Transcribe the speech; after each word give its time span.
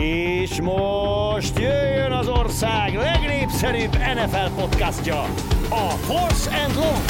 És 0.00 0.60
most 0.60 1.58
jöjjön 1.58 2.12
az 2.12 2.28
ország 2.28 2.94
legnépszerűbb 2.94 3.92
NFL 3.92 4.60
podcastja, 4.60 5.20
a 5.68 5.90
Force 5.90 6.50
and 6.64 6.74
Long. 6.74 7.02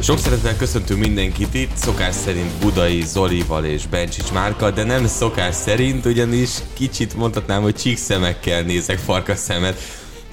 Sok 0.00 0.18
szeretettel 0.18 0.56
köszöntünk 0.56 1.00
mindenkit 1.00 1.54
itt, 1.54 1.76
szokás 1.76 2.14
szerint 2.14 2.50
Budai 2.60 3.02
Zolival 3.02 3.64
és 3.64 3.86
Bencsics 3.86 4.32
Márka, 4.32 4.70
de 4.70 4.84
nem 4.84 5.06
szokás 5.06 5.54
szerint, 5.54 6.04
ugyanis 6.04 6.50
kicsit 6.72 7.16
mondhatnám, 7.16 7.62
hogy 7.62 7.74
csíkszemekkel 7.74 8.62
nézek 8.62 8.98
farkas 8.98 9.38
szemet, 9.38 9.78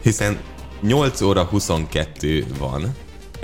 hiszen 0.02 0.38
8 0.82 1.21
óra 1.21 1.43
22 1.43 2.45
van, 2.59 2.95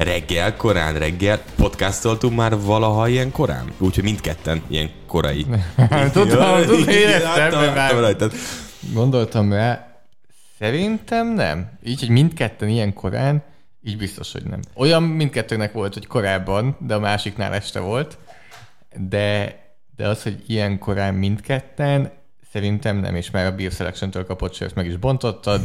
reggel, 0.04 0.56
korán 0.56 0.98
reggel, 0.98 1.42
podcastoltunk 1.56 2.36
már 2.36 2.60
valaha 2.60 3.08
ilyen 3.08 3.32
korán? 3.32 3.72
Úgyhogy 3.78 4.04
mindketten 4.04 4.62
ilyen 4.68 4.90
korai. 5.08 5.46
Tudom, 6.14 6.64
tudom, 6.66 6.88
éreztem, 6.88 7.74
már-. 7.74 8.32
Gondoltam 8.94 9.54
rá, 9.54 10.04
szerintem 10.60 11.34
nem. 11.34 11.72
Így, 11.84 12.00
hogy 12.00 12.10
mindketten 12.10 12.70
ilyen 12.70 12.94
korán, 12.94 13.44
így 13.84 13.98
biztos, 13.98 14.32
hogy 14.32 14.44
nem. 14.44 14.60
Olyan 14.76 15.04
mindkettőnek 15.04 15.74
volt, 15.74 15.94
hogy 15.94 16.08
korábban, 16.08 16.78
de 16.80 16.94
a 16.94 17.00
másiknál 17.00 17.54
este 17.54 17.80
volt, 17.80 18.18
de, 19.10 19.60
de 19.96 20.08
az, 20.08 20.24
hogy 20.24 20.44
ilyen 20.48 20.80
korán 20.80 21.14
mindketten, 21.14 22.12
szerintem 22.52 22.98
nem, 22.98 23.16
és 23.16 23.32
már 23.32 23.46
a 23.46 23.56
Beer 23.56 23.72
Selection-től 23.72 24.26
kapott 24.26 24.54
sört 24.54 24.76
meg 24.76 24.86
is 24.86 24.98
bontottad, 24.98 25.62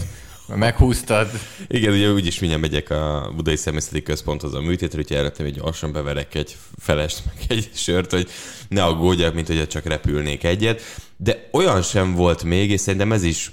meghúztad. 0.55 1.31
Igen, 1.67 1.93
ugye 1.93 2.13
úgyis 2.13 2.39
mindjárt 2.39 2.63
megyek 2.63 2.91
a 2.91 3.33
Budai 3.37 3.57
Szemészeti 3.57 4.03
Központhoz 4.03 4.55
a 4.55 4.61
műtétre, 4.61 4.99
úgyhogy 4.99 5.17
erre 5.17 5.33
hogy 5.37 5.53
gyorsan 5.53 5.93
beverek 5.93 6.35
egy 6.35 6.57
felest, 6.79 7.23
meg 7.25 7.37
egy 7.49 7.71
sört, 7.75 8.11
hogy 8.11 8.29
ne 8.69 8.85
aggódjak, 8.85 9.35
mint 9.35 9.47
hogy 9.47 9.69
csak 9.69 9.85
repülnék 9.85 10.45
egyet. 10.45 10.83
De 11.17 11.49
olyan 11.53 11.83
sem 11.83 12.15
volt 12.15 12.43
még, 12.45 12.71
és 12.71 12.81
szerintem 12.81 13.13
ez 13.13 13.23
is 13.23 13.51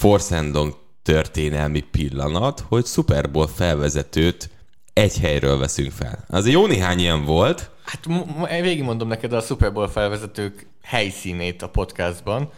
Long 0.00 0.76
történelmi 1.02 1.80
pillanat, 1.80 2.64
hogy 2.68 2.86
Super 2.86 3.30
Bowl 3.30 3.46
felvezetőt 3.46 4.50
egy 4.92 5.18
helyről 5.18 5.58
veszünk 5.58 5.92
fel. 5.92 6.24
Azért 6.28 6.54
jó 6.54 6.66
néhány 6.66 6.98
ilyen 6.98 7.24
volt, 7.24 7.72
Hát 7.84 8.06
m- 8.06 8.38
m- 8.38 8.60
végigmondom 8.60 9.08
neked 9.08 9.32
a 9.32 9.40
Super 9.40 9.72
Bowl 9.72 9.88
felvezetők 9.88 10.66
helyszínét 10.82 11.62
a 11.62 11.68
podcastban. 11.68 12.50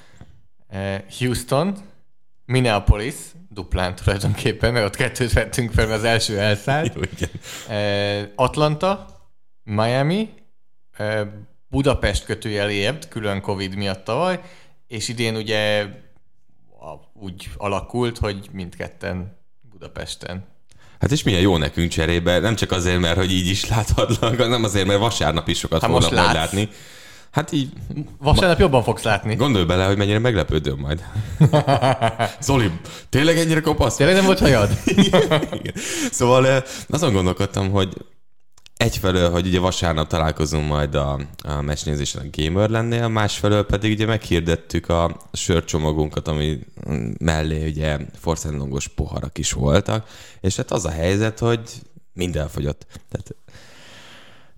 Eh, 0.69 1.03
Houston, 1.19 1.77
Minneapolis, 2.45 3.15
duplán 3.57 3.95
tulajdonképpen, 3.95 4.73
mert 4.73 4.85
ott 4.87 4.97
kettőt 4.97 5.33
vettünk 5.33 5.73
fel, 5.73 5.87
mert 5.87 5.99
az 5.99 6.05
első 6.05 6.39
elszállt. 6.39 6.95
Jó, 6.95 7.01
igen. 7.17 7.31
Atlanta, 8.35 9.07
Miami, 9.63 10.29
Budapest 11.69 12.25
kötőjel 12.25 12.71
ért, 12.71 13.09
külön 13.09 13.41
Covid 13.41 13.75
miatt 13.77 14.05
tavaly, 14.05 14.41
és 14.87 15.09
idén 15.09 15.37
ugye 15.37 15.87
úgy 17.13 17.49
alakult, 17.57 18.19
hogy 18.19 18.49
mindketten 18.53 19.39
Budapesten. 19.71 20.45
Hát 21.01 21.11
és 21.13 21.23
milyen 21.23 21.41
jó 21.41 21.57
nekünk 21.57 21.91
cserébe, 21.91 22.39
nem 22.39 22.55
csak 22.55 22.71
azért, 22.73 23.01
mert 23.01 23.17
hogy 23.17 23.33
így 23.33 23.47
is 23.47 23.69
láthatlak, 23.69 24.37
hanem 24.37 24.65
azért, 24.65 24.87
mert 24.87 24.99
vasárnap 25.01 25.49
is 25.49 25.59
sokat 25.59 25.81
Hát 25.81 25.91
fognak 25.91 26.11
látsz. 26.11 26.35
látni. 26.35 26.69
Hát 27.37 27.53
így 27.53 27.73
Vasárnap 28.19 28.59
jobban 28.59 28.83
fogsz 28.83 29.03
látni. 29.03 29.35
Gondolj 29.35 29.65
bele, 29.65 29.87
hogy 29.87 29.97
mennyire 29.97 30.19
meglepődöm 30.19 30.79
majd. 30.79 31.05
Zoli, 32.47 32.71
tényleg 33.09 33.39
ennyire 33.39 33.61
kopasz? 33.61 33.97
Tényleg 33.97 34.17
nem 34.17 34.25
volt 34.25 34.39
hajad? 34.39 34.71
Szóval 36.11 36.65
azon 36.89 37.13
gondolkodtam, 37.13 37.71
hogy 37.71 37.95
egyfelől, 38.77 39.31
hogy 39.31 39.47
ugye 39.47 39.61
vasárnap 39.61 40.09
találkozunk 40.09 40.69
majd 40.69 40.95
a, 40.95 41.21
a 41.45 41.61
meccsnézésen 41.61 42.23
a 42.23 42.29
Gamerlennél, 42.37 43.09
másfelől 43.09 43.67
pedig 43.67 43.93
ugye 43.93 44.07
meghirdettük 44.07 44.89
a 44.89 45.17
sörcsomagunkat, 45.33 46.29
ami 46.29 46.59
mellé 47.19 47.69
ugye 47.69 47.99
Force 48.21 48.49
and 48.49 48.59
Longos 48.59 48.89
poharak 48.89 49.39
is 49.39 49.53
voltak, 49.53 50.09
és 50.41 50.57
hát 50.57 50.71
az 50.71 50.85
a 50.85 50.91
helyzet, 50.91 51.39
hogy 51.39 51.61
mind 52.13 52.37
elfogyott. 52.37 52.87
Tehát 53.11 53.35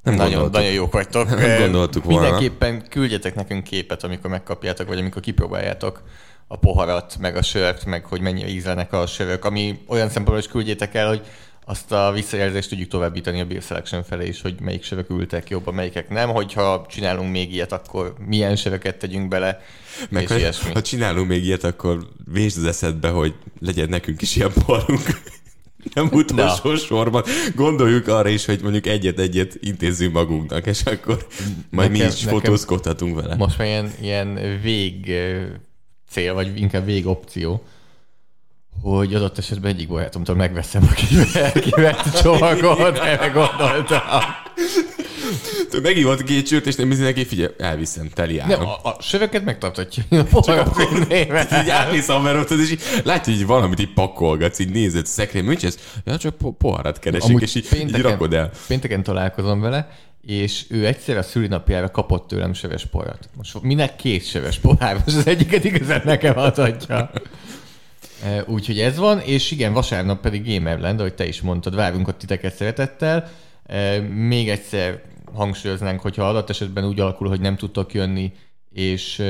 nem 0.09 0.17
Nagyon, 0.27 0.41
gondoltuk. 0.41 0.61
nagyon 0.61 0.73
jók 0.73 0.93
vagytok. 0.93 1.29
Nem 1.29 1.59
gondoltuk 1.61 2.05
volna. 2.05 2.21
Mindenképpen 2.21 2.89
küldjetek 2.89 3.35
nekünk 3.35 3.65
képet, 3.65 4.05
amikor 4.05 4.31
megkapjátok, 4.31 4.89
vagy 4.89 4.99
amikor 4.99 5.23
kipróbáljátok 5.23 6.03
a 6.47 6.57
poharat, 6.57 7.17
meg 7.21 7.37
a 7.37 7.43
sört, 7.43 7.85
meg 7.85 8.05
hogy 8.05 8.21
mennyire 8.21 8.49
ízlenek 8.49 8.93
a 8.93 9.07
sörök, 9.07 9.45
ami 9.45 9.79
olyan 9.87 10.07
szempontból 10.07 10.39
is 10.39 10.47
küldjétek 10.49 10.95
el, 10.95 11.09
hogy 11.09 11.23
azt 11.65 11.93
a 11.93 12.13
visszajelzést 12.15 12.69
tudjuk 12.69 12.89
továbbítani 12.89 13.41
a 13.41 13.45
Beer 13.45 13.63
Selection 13.63 14.03
felé 14.05 14.27
is, 14.27 14.41
hogy 14.41 14.55
melyik 14.61 14.85
sörök 14.85 15.11
ültek 15.11 15.51
jobban, 15.51 15.75
melyikek 15.75 16.09
nem, 16.09 16.29
hogyha 16.29 16.87
csinálunk 16.89 17.31
még 17.31 17.53
ilyet, 17.55 17.73
akkor 17.73 18.15
milyen 18.27 18.57
söröket 18.57 18.97
tegyünk 18.97 19.29
bele, 19.29 19.61
Meg 20.11 20.23
és 20.23 20.29
ha, 20.29 20.37
ilyesmi. 20.37 20.73
ha 20.73 20.83
csinálunk 20.83 21.29
még 21.29 21.45
ilyet, 21.45 21.65
akkor 21.65 21.99
vésd 22.33 22.59
az 22.59 22.65
eszedbe, 22.65 23.09
hogy 23.09 23.35
legyen 23.61 23.89
nekünk 23.89 24.23
is 24.23 24.37
ilyen 24.37 24.53
poharunk. 24.65 25.03
Nem 25.95 26.09
utolsó 26.13 26.75
sorban. 26.77 27.23
Gondoljuk 27.55 28.09
arra 28.09 28.29
is, 28.29 28.45
hogy 28.45 28.61
mondjuk 28.63 28.87
egyet-egyet 28.87 29.57
intézzünk 29.61 30.13
magunknak, 30.13 30.67
és 30.67 30.83
akkor 30.85 31.27
majd 31.71 31.91
mi 31.91 31.99
Nekem- 31.99 32.13
is 32.15 32.21
nekem- 32.23 32.39
fotózkodhatunk 32.41 33.21
vele. 33.21 33.35
Most 33.37 33.59
már 33.59 33.67
ilyen, 33.67 33.91
ilyen 34.01 34.59
vég 34.63 35.13
cél, 36.11 36.35
vagy 36.35 36.61
inkább 36.61 36.85
vég 36.85 37.07
opció, 37.07 37.63
hogy 38.83 39.15
adott 39.15 39.39
esetben 39.39 39.71
egyik 39.71 39.89
barátomtól 39.89 40.35
megveszem 40.37 40.83
a 40.91 40.95
kivett 41.61 42.11
csomagot, 42.23 42.99
erre 42.99 43.27
gondoltam. 43.29 44.01
Tu 45.71 45.81
Megívott 45.81 46.47
sört, 46.47 46.67
és 46.67 46.75
nem 46.75 46.89
hiszi 46.89 47.03
neki, 47.03 47.25
figyelj, 47.25 47.53
elviszem, 47.59 48.09
teli 48.15 48.37
Nem, 48.37 48.51
áram. 48.51 48.67
a, 48.67 48.89
a 48.89 48.97
söveket 49.01 49.45
megtartatja. 49.45 50.03
Poharat 50.31 50.77
el. 51.11 51.63
Így 51.63 51.71
átmész 51.71 52.09
a 52.09 52.21
meróthoz, 52.21 52.61
és 52.61 52.71
így 52.71 52.81
látja, 53.05 53.33
hogy 53.35 53.47
valamit 53.47 53.81
így 53.81 53.93
pakolgatsz, 53.93 54.59
így 54.59 54.71
nézed 54.71 55.07
szekrény, 55.07 55.45
mit 55.45 55.65
ez? 55.65 55.79
Ja, 56.05 56.17
csak 56.19 56.37
po- 56.37 56.57
poharat 56.59 56.99
keresik, 56.99 57.29
Amúgy 57.29 57.43
és 57.43 57.55
így, 57.55 57.69
így 57.81 58.01
rakod 58.01 58.33
el. 58.35 58.51
pénteken 58.67 59.03
találkozom 59.03 59.61
vele, 59.61 59.91
és 60.27 60.65
ő 60.69 60.87
egyszer 60.87 61.17
a 61.17 61.23
szülinapjára 61.23 61.91
kapott 61.91 62.29
tőlem 62.29 62.53
söves 62.53 62.87
porat. 62.87 63.29
Most 63.37 63.63
minek 63.63 63.97
két 63.97 64.27
söves 64.27 64.59
pohár? 64.59 64.95
Most 65.05 65.17
az 65.17 65.27
egyiket 65.27 65.65
igazán 65.65 66.03
nekem 66.05 66.39
adhatja. 66.39 67.11
E, 68.25 68.45
Úgyhogy 68.47 68.79
ez 68.81 68.97
van, 68.97 69.21
és 69.21 69.51
igen, 69.51 69.73
vasárnap 69.73 70.21
pedig 70.21 70.47
Gamerland, 70.55 71.01
ahogy 71.01 71.15
te 71.15 71.27
is 71.27 71.41
mondtad, 71.41 71.75
várunk 71.75 72.09
ott 72.09 72.19
titeket 72.19 72.55
szeretettel. 72.55 73.31
E, 73.67 74.01
Még 74.01 74.49
egyszer 74.49 75.01
hangsúlyoznánk, 75.35 76.01
hogyha 76.01 76.29
adott 76.29 76.51
esetben 76.51 76.85
úgy 76.85 77.01
alakul, 77.01 77.29
hogy 77.29 77.41
nem 77.41 77.57
tudtok 77.57 77.95
jönni, 77.95 78.33
és 78.73 79.23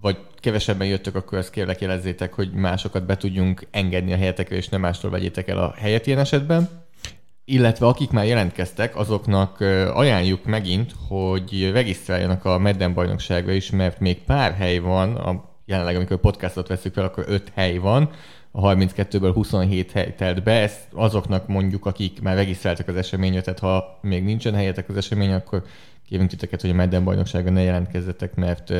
vagy 0.00 0.16
kevesebben 0.40 0.86
jöttök, 0.86 1.14
akkor 1.14 1.38
azt 1.38 1.50
kérlek 1.50 1.80
jelezzétek, 1.80 2.32
hogy 2.32 2.52
másokat 2.52 3.06
be 3.06 3.16
tudjunk 3.16 3.66
engedni 3.70 4.12
a 4.12 4.16
helyetekre, 4.16 4.56
és 4.56 4.68
nem 4.68 4.80
mástól 4.80 5.10
vegyétek 5.10 5.48
el 5.48 5.58
a 5.58 5.74
helyet 5.76 6.06
ilyen 6.06 6.18
esetben. 6.18 6.82
Illetve 7.44 7.86
akik 7.86 8.10
már 8.10 8.26
jelentkeztek, 8.26 8.96
azoknak 8.96 9.60
ajánljuk 9.94 10.44
megint, 10.44 10.92
hogy 11.08 11.70
regisztráljanak 11.72 12.44
a 12.44 12.58
Medden 12.58 12.94
bajnokságra 12.94 13.52
is, 13.52 13.70
mert 13.70 14.00
még 14.00 14.22
pár 14.22 14.54
hely 14.54 14.78
van, 14.78 15.16
a, 15.16 15.44
jelenleg 15.64 15.96
amikor 15.96 16.16
podcastot 16.16 16.68
veszük 16.68 16.94
fel, 16.94 17.04
akkor 17.04 17.24
5 17.28 17.52
hely 17.54 17.76
van, 17.76 18.10
a 18.56 18.60
32-ből 18.60 19.30
27 19.34 19.92
hely 19.92 20.14
telt 20.14 20.42
be, 20.42 20.52
ezt 20.52 20.80
azoknak 20.92 21.46
mondjuk, 21.46 21.86
akik 21.86 22.22
már 22.22 22.36
regisztráltak 22.36 22.88
az 22.88 22.96
eseményre, 22.96 23.40
tehát 23.40 23.58
ha 23.58 23.98
még 24.02 24.24
nincsen 24.24 24.54
helyetek 24.54 24.88
az 24.88 24.96
esemény, 24.96 25.32
akkor 25.32 25.64
kérünk 26.08 26.28
titeket, 26.30 26.60
hogy 26.60 26.70
a 26.70 26.74
Medden 26.74 27.04
bajnokságra 27.04 27.50
ne 27.50 27.62
jelentkezzetek, 27.62 28.34
mert 28.34 28.72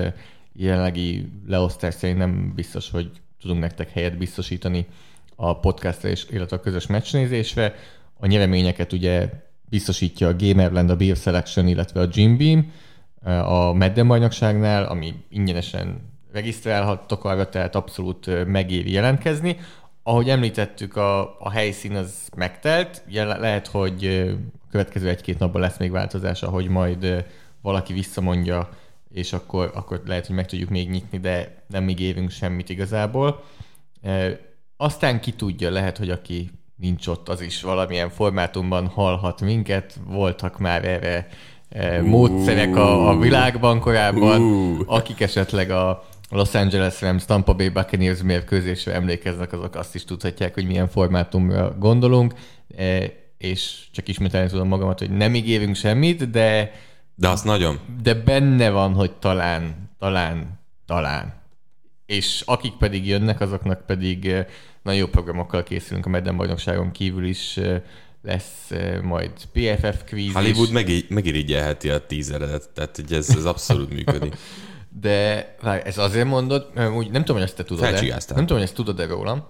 jelenlegi 0.53 1.29
leosztás 1.47 1.95
szerint 1.95 2.19
nem 2.19 2.53
biztos, 2.55 2.91
hogy 2.91 3.11
tudunk 3.41 3.61
nektek 3.61 3.91
helyet 3.91 4.19
biztosítani 4.19 4.87
a 5.37 5.59
podcastra, 5.59 6.09
és, 6.09 6.27
illetve 6.31 6.57
a 6.57 6.61
közös 6.61 6.87
meccsnézésre. 6.87 7.75
A 8.17 8.27
nyereményeket 8.27 8.93
ugye 8.93 9.31
biztosítja 9.69 10.29
a 10.29 10.37
Gamerland, 10.37 10.91
a 10.91 10.97
Beer 10.97 11.17
Selection, 11.17 11.69
illetve 11.69 12.01
a 12.01 12.09
Jim 12.13 12.37
Beam 12.37 12.73
a 13.45 13.73
Medden 13.73 14.07
bajnokságnál, 14.07 14.85
ami 14.85 15.15
ingyenesen 15.29 16.14
regisztrálhattok 16.35 17.25
arra, 17.25 17.49
tehát 17.49 17.75
abszolút 17.75 18.47
megéri 18.47 18.93
jelentkezni. 18.93 19.57
Ahogy 20.03 20.29
említettük, 20.29 20.97
a, 20.97 21.41
a 21.41 21.51
helyszín 21.51 21.95
az 21.95 22.29
megtelt, 22.37 23.03
Jel- 23.09 23.41
lehet, 23.41 23.67
hogy 23.67 24.07
a 24.65 24.71
következő 24.71 25.09
egy-két 25.09 25.39
napban 25.39 25.61
lesz 25.61 25.79
még 25.79 25.91
változás, 25.91 26.43
ahogy 26.43 26.69
majd 26.69 27.25
valaki 27.63 27.93
visszamondja, 27.93 28.69
és 29.13 29.33
akkor, 29.33 29.71
akkor 29.75 30.03
lehet, 30.07 30.27
hogy 30.27 30.37
meg 30.37 30.47
tudjuk 30.47 30.69
még 30.69 30.91
nyitni, 30.91 31.19
de 31.19 31.65
nem 31.69 31.85
még 31.85 32.01
évünk 32.01 32.31
semmit 32.31 32.69
igazából. 32.69 33.45
Aztán 34.77 35.21
ki 35.21 35.33
tudja, 35.33 35.71
lehet, 35.71 35.99
hogy 35.99 36.11
aki 36.11 36.51
nincs 36.77 37.07
ott, 37.07 37.29
az 37.29 37.41
is 37.41 37.63
valamilyen 37.63 38.11
formátumban 38.11 38.87
hallhat 38.87 39.41
minket. 39.41 39.99
Voltak 40.07 40.59
már 40.59 40.85
erre 40.85 41.29
módszerek 42.03 42.77
a, 42.77 43.09
a 43.09 43.19
világban 43.19 43.81
korábban, 43.81 44.81
akik 44.87 45.21
esetleg 45.21 45.71
a 45.71 46.05
Los 46.35 46.55
Angeles 46.55 47.01
Rams 47.01 47.25
Tampa 47.25 47.55
Bay 47.55 47.69
Buccaneers 47.69 48.23
mérkőzésre 48.23 48.93
emlékeznek, 48.93 49.53
azok 49.53 49.75
azt 49.75 49.95
is 49.95 50.05
tudhatják, 50.05 50.55
hogy 50.55 50.67
milyen 50.67 50.89
formátumra 50.89 51.77
gondolunk. 51.79 52.35
Eh, 52.77 53.11
és 53.39 53.85
csak 53.93 54.09
ismételni 54.09 54.49
tudom 54.49 54.69
magamat, 54.69 54.99
hogy 54.99 55.11
nem 55.11 55.35
ígérünk 55.35 55.77
semmit, 55.77 56.31
de, 56.31 56.73
De 57.15 57.29
azt 57.29 57.45
nagyon. 57.45 57.81
de 58.03 58.15
benne 58.15 58.71
van, 58.71 58.95
hogy 58.95 59.13
talán, 59.13 59.91
talán, 59.99 60.61
talán. 60.87 61.35
És 62.07 62.43
akik 62.47 62.73
pedig 62.73 63.07
jönnek, 63.07 63.41
azoknak 63.41 63.87
pedig 63.87 64.27
eh, 64.27 64.47
nagyon 64.83 65.01
jó 65.01 65.07
programokkal 65.07 65.63
készülünk 65.63 66.07
a 66.07 66.09
Medden 66.09 66.37
bajnokságon 66.37 66.91
kívül 66.91 67.25
is 67.25 67.57
eh, 67.57 67.81
lesz 68.23 68.71
majd 69.03 69.31
PFF 69.53 70.11
quiz 70.11 70.33
Hollywood 70.33 70.89
is. 70.89 71.05
megirigyelheti 71.09 71.91
a 71.91 72.07
tízeredet, 72.07 72.69
tehát 72.75 72.97
hogy 72.97 73.13
ez, 73.13 73.29
ez 73.37 73.45
abszolút 73.45 73.93
működik. 73.93 74.37
De 75.01 75.55
várj, 75.63 75.81
ez 75.85 75.99
azért 75.99 76.27
mondod, 76.27 76.67
úgy 76.97 77.11
nem 77.11 77.21
tudom, 77.21 77.37
hogy 77.37 77.47
ezt 77.47 77.57
te 77.57 77.63
tudod-e. 77.65 77.89
Felcsigáztál. 77.89 78.37
Nem 78.37 78.47
tudom, 78.47 78.59
hogy 78.63 78.67
ezt 78.69 78.77
tudod-e 78.77 79.07
rólam, 79.07 79.47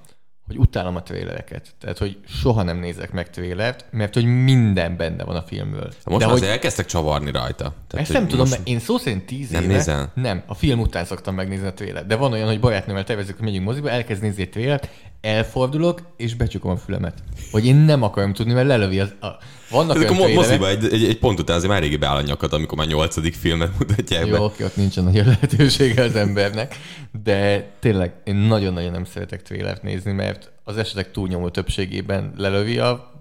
hogy 0.47 0.59
utálom 0.59 0.97
a 0.97 1.03
trélereket. 1.03 1.75
Tehát, 1.81 1.99
hogy 1.99 2.19
soha 2.27 2.63
nem 2.63 2.77
nézek 2.79 3.13
meg 3.13 3.31
trélert, 3.31 3.85
mert 3.91 4.15
hogy 4.15 4.25
minden 4.25 4.97
benne 4.97 5.25
van 5.25 5.37
a 5.37 5.43
filmből. 5.43 5.93
Most 6.05 6.19
De 6.21 6.27
már 6.27 6.39
hogy 6.39 6.49
elkezdtek 6.49 6.87
csavarni 6.87 7.31
rajta. 7.31 7.75
Tehát, 7.89 8.07
ezt 8.07 8.13
nem 8.13 8.23
tudom, 8.29 8.39
most- 8.39 8.51
mert 8.51 8.69
én 8.69 8.79
szó 8.79 8.99
szerint 8.99 9.27
tíz 9.27 9.51
Nem 9.51 9.63
éve... 9.63 9.73
nézel? 9.73 10.13
Nem, 10.15 10.43
a 10.47 10.55
film 10.55 10.81
után 10.81 11.05
szoktam 11.05 11.35
megnézni 11.35 11.67
a 11.67 11.73
trélert. 11.75 12.07
De 12.07 12.17
van 12.17 12.33
olyan, 12.33 12.49
hogy 12.49 12.61
barátnőmmel 12.61 13.05
tervezzük, 13.05 13.37
hogy 13.37 13.45
megyünk 13.45 13.65
moziba, 13.65 13.91
elkezd 13.91 14.23
nézni 14.23 14.43
egy 14.43 14.51
trélert, 14.51 14.89
elfordulok, 15.25 16.03
és 16.17 16.35
becsukom 16.35 16.71
a 16.71 16.77
fülemet. 16.77 17.23
Hogy 17.51 17.67
én 17.67 17.77
nem 17.77 18.03
akarom 18.03 18.33
tudni, 18.33 18.53
mert 18.53 18.67
lelövi 18.67 19.01
az... 19.01 19.15
A... 19.21 19.27
Vannak 19.71 19.97
Ezek 19.97 20.11
a 20.11 20.13
olyan 20.13 20.25
trélerek... 20.25 20.49
moziba 20.49 20.69
egy, 20.69 20.93
egy, 20.93 21.05
egy 21.05 21.19
pont 21.19 21.41
után 21.41 21.57
azért 21.57 21.73
már 21.73 21.83
régi 21.83 21.97
beáll 21.97 22.17
a 22.17 22.23
nyakad, 22.23 22.53
amikor 22.53 22.79
már 22.79 22.87
nyolcadik 22.87 23.35
filmet 23.35 23.79
mutatják 23.79 24.27
Jó, 24.27 24.33
be. 24.33 24.41
oké, 24.41 24.65
ott 24.65 24.77
nincsen 24.77 25.05
nagy 25.05 25.15
lehetősége 25.27 26.03
az 26.03 26.17
embernek, 26.17 26.79
de 27.23 27.71
tényleg 27.81 28.13
én 28.25 28.35
nagyon-nagyon 28.35 28.91
nem 28.91 29.05
szeretek 29.05 29.43
trélert 29.43 29.83
nézni, 29.83 30.13
mert 30.13 30.53
az 30.65 30.77
esetek 30.77 31.11
túlnyomó 31.11 31.49
többségében 31.49 32.33
lelövi 32.37 32.79
a 32.79 33.13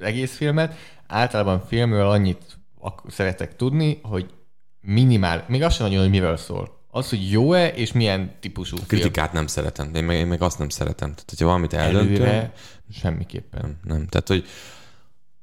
egész 0.00 0.36
filmet. 0.36 0.74
Általában 1.06 1.62
filmről 1.68 2.08
annyit 2.08 2.58
szeretek 3.08 3.56
tudni, 3.56 4.00
hogy 4.02 4.26
minimál, 4.80 5.44
még 5.48 5.62
azt 5.62 5.76
sem 5.76 5.86
nagyon, 5.86 6.02
hogy 6.02 6.10
miről 6.10 6.36
szól. 6.36 6.79
Az, 6.90 7.08
hogy 7.08 7.30
jó-e, 7.30 7.68
és 7.68 7.92
milyen 7.92 8.32
típusú 8.40 8.76
film. 8.76 8.88
Kritikát 8.88 9.32
nem 9.32 9.46
szeretem. 9.46 9.90
Én 9.94 10.04
meg, 10.04 10.16
én 10.16 10.26
meg 10.26 10.42
azt 10.42 10.58
nem 10.58 10.68
szeretem. 10.68 11.08
Tehát, 11.08 11.24
hogyha 11.28 11.46
valamit 11.46 11.72
eldöntöm, 11.72 12.14
Előre 12.14 12.52
semmiképpen. 13.00 13.60
nem, 13.60 13.78
nem. 13.82 14.06
Tehát, 14.06 14.28
hogy 14.28 14.44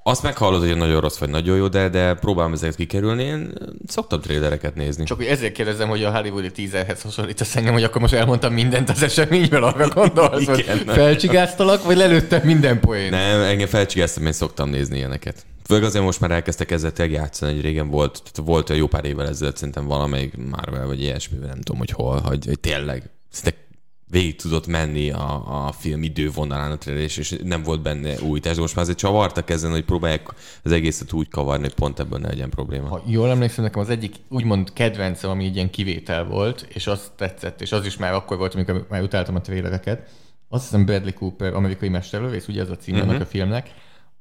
azt 0.03 0.23
meghallod, 0.23 0.61
hogy 0.61 0.77
nagyon 0.77 1.01
rossz 1.01 1.17
vagy 1.17 1.29
nagyon 1.29 1.57
jó, 1.57 1.67
de, 1.67 1.89
de 1.89 2.13
próbálom 2.13 2.53
ezeket 2.53 2.75
kikerülni. 2.75 3.23
Én 3.23 3.53
szoktam 3.87 4.21
trélereket 4.21 4.75
nézni. 4.75 5.03
Csak 5.03 5.17
hogy 5.17 5.25
ezért 5.25 5.53
kérdezem, 5.53 5.89
hogy 5.89 6.03
a 6.03 6.11
hollywoodi 6.11 6.51
teaserhez 6.51 7.01
hasonlítasz 7.01 7.55
engem, 7.55 7.73
hogy 7.73 7.83
akkor 7.83 8.01
most 8.01 8.13
elmondtam 8.13 8.53
mindent 8.53 8.89
az 8.89 9.03
eseményről, 9.03 9.63
arra 9.63 9.87
gondolsz, 9.87 10.45
hogy 10.45 10.59
Igen. 10.59 10.77
felcsigáztalak, 10.85 11.83
vagy 11.83 11.97
lelőttem 11.97 12.41
minden 12.43 12.79
poén? 12.79 13.09
Nem, 13.09 13.41
engem 13.41 13.67
felcsigáztam, 13.67 14.25
én 14.25 14.31
szoktam 14.31 14.69
nézni 14.69 14.97
ilyeneket. 14.97 15.45
Főleg 15.67 15.83
azért 15.83 16.03
most 16.03 16.19
már 16.19 16.31
elkezdtek 16.31 16.71
ezzel 16.71 16.91
tényleg 16.91 17.15
játszani, 17.15 17.53
hogy 17.53 17.61
régen 17.61 17.89
volt, 17.89 18.21
tehát 18.23 18.49
volt 18.49 18.69
jó 18.69 18.87
pár 18.87 19.05
évvel 19.05 19.27
ezelőtt 19.27 19.57
szerintem 19.57 19.85
valamelyik 19.85 20.37
Marvel 20.37 20.85
vagy 20.85 21.01
ilyesmi, 21.01 21.37
nem 21.37 21.61
tudom, 21.61 21.77
hogy 21.77 21.89
hol, 21.89 22.19
hogy, 22.19 22.45
hogy 22.45 22.59
tényleg 22.59 23.09
szinte 23.29 23.65
végig 24.09 24.35
tudott 24.35 24.67
menni 24.67 25.09
a, 25.11 25.65
a 25.65 25.71
film 25.71 26.03
idővonalán 26.03 26.71
a 26.71 26.77
trailer, 26.77 27.03
és, 27.03 27.35
nem 27.43 27.63
volt 27.63 27.81
benne 27.81 28.21
újítás. 28.21 28.55
De 28.55 28.61
most 28.61 28.75
már 28.75 28.83
azért 28.83 28.97
csavartak 28.97 29.49
ezen, 29.49 29.71
hogy 29.71 29.85
próbálják 29.85 30.33
az 30.63 30.71
egészet 30.71 31.13
úgy 31.13 31.29
kavarni, 31.29 31.63
hogy 31.63 31.73
pont 31.73 31.99
ebből 31.99 32.19
ne 32.19 32.27
legyen 32.27 32.49
probléma. 32.49 32.87
Ha 32.87 33.03
jól 33.05 33.29
emlékszem, 33.29 33.63
nekem 33.63 33.81
az 33.81 33.89
egyik 33.89 34.15
úgymond 34.29 34.73
kedvencem, 34.73 35.29
ami 35.29 35.45
egy 35.45 35.55
ilyen 35.55 35.69
kivétel 35.69 36.25
volt, 36.25 36.67
és 36.69 36.87
az 36.87 37.11
tetszett, 37.15 37.61
és 37.61 37.71
az 37.71 37.85
is 37.85 37.97
már 37.97 38.13
akkor 38.13 38.37
volt, 38.37 38.53
amikor 38.53 38.85
már 38.89 39.01
utáltam 39.01 39.35
a 39.35 39.41
trélereket. 39.41 40.09
Azt 40.49 40.63
hiszem 40.63 40.85
Bradley 40.85 41.13
Cooper, 41.13 41.53
amerikai 41.53 41.89
mesterlövész, 41.89 42.47
ugye 42.47 42.61
ez 42.61 42.69
a 42.69 42.75
cím 42.75 42.95
uh-huh. 42.95 43.09
annak 43.09 43.21
a 43.21 43.25
filmnek. 43.25 43.69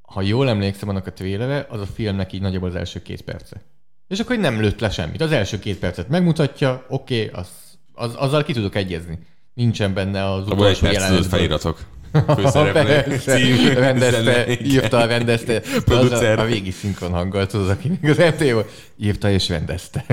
Ha 0.07 0.23
jól 0.23 0.49
emlékszem, 0.49 0.89
annak 0.89 1.07
a 1.07 1.13
trélere, 1.13 1.67
az 1.69 1.81
a 1.81 1.87
filmnek 1.87 2.33
így 2.33 2.41
nagyjából 2.41 2.69
az 2.69 2.75
első 2.75 3.03
két 3.03 3.23
perce. 3.23 3.63
És 4.09 4.21
akkor 4.21 4.37
nem 4.37 4.61
lőtt 4.61 4.81
le 4.81 4.91
semmit. 4.91 5.21
Az 5.21 5.33
első 5.33 5.59
két 5.59 5.79
percet 5.79 6.09
megmutatja, 6.09 6.85
oké, 6.89 7.25
okay, 7.25 7.41
az, 7.41 7.49
az, 7.93 8.15
azzal 8.15 8.43
ki 8.43 8.53
tudok 8.53 8.75
egyezni. 8.75 9.19
Nincsen 9.55 9.95
benne 9.95 10.33
az 10.33 10.47
utolsó 10.47 10.87
jelenetből. 10.87 11.23
feliratok. 11.23 11.79
Persze, 12.27 12.73
rendezte, 13.73 14.47
írta, 14.63 15.07
rendezte. 15.07 15.63
Az 15.87 16.11
a, 16.11 16.39
a 16.39 16.45
végi 16.45 16.71
szinkron 16.71 17.11
hanggal, 17.11 17.47
tudod, 17.47 17.69
aki 17.69 17.89
még 18.01 18.11
az 18.11 18.17
MT 18.17 18.53
volt, 18.53 18.71
írta 18.97 19.31
és 19.31 19.49
rendezte. 19.49 20.05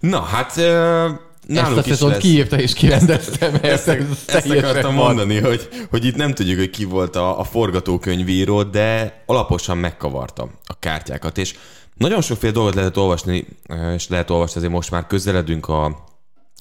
Na, 0.00 0.20
hát 0.20 0.56
ö, 1.48 1.58
Ezt 1.58 1.76
a 1.76 1.82
szezont 1.82 2.16
kiírta 2.16 2.58
és 2.58 2.72
kirendezte, 2.72 3.50
mert 3.50 3.64
Ezt, 3.64 3.88
ez 3.88 4.04
ezt 4.10 4.26
teljesen 4.26 4.68
akartam 4.68 4.94
vad. 4.94 5.04
mondani, 5.04 5.40
hogy, 5.40 5.68
hogy 5.90 6.04
itt 6.04 6.16
nem 6.16 6.34
tudjuk, 6.34 6.58
hogy 6.58 6.70
ki 6.70 6.84
volt 6.84 7.16
a, 7.16 7.38
a 7.38 7.44
forgatókönyvíró, 7.44 8.62
de 8.62 9.22
alaposan 9.26 9.78
megkavarta 9.78 10.50
a 10.64 10.78
kártyákat, 10.78 11.38
és 11.38 11.54
nagyon 11.94 12.20
sokféle 12.20 12.52
dolgot 12.52 12.74
lehet 12.74 12.96
olvasni, 12.96 13.46
és 13.94 14.08
lehet 14.08 14.30
olvasni, 14.30 14.56
azért 14.56 14.72
most 14.72 14.90
már 14.90 15.06
közeledünk 15.06 15.68
a 15.68 16.04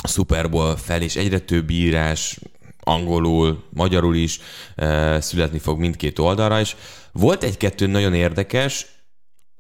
Super 0.08 0.50
Bowl 0.50 0.76
fel, 0.78 1.02
és 1.02 1.16
egyre 1.16 1.40
több 1.40 1.70
írás 1.70 2.40
angolul, 2.80 3.64
magyarul 3.70 4.16
is 4.16 4.40
eh, 4.76 5.22
születni 5.22 5.60
fog 5.60 5.80
mindkét 5.80 6.20
oldalra, 6.20 6.60
és 6.60 6.76
volt 7.12 7.44
egy-kettő 7.44 7.88
nagyon 7.88 8.14
érdekes, 8.14 8.88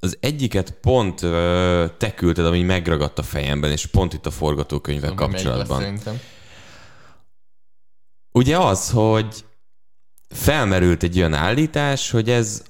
az 0.06 0.18
egyiket 0.20 0.72
pont 0.72 1.22
ö, 1.22 1.86
te 1.98 2.14
küldted, 2.14 2.46
ami 2.46 2.62
megragadt 2.62 3.20
a 3.20 3.24
fejemben, 3.24 3.72
és 3.72 3.86
pont 3.86 4.14
itt 4.14 4.26
a 4.26 4.32
forgatókönyvvel 4.32 5.10
Tudom, 5.10 5.32
lesz 5.32 5.42
kapcsolatban. 5.42 6.20
Ugye 8.32 8.58
az, 8.58 8.90
hogy 8.90 9.46
felmerült 10.30 11.04
egy 11.04 11.18
olyan 11.18 11.34
állítás, 11.34 12.12
hogy 12.12 12.30
ez 12.30 12.64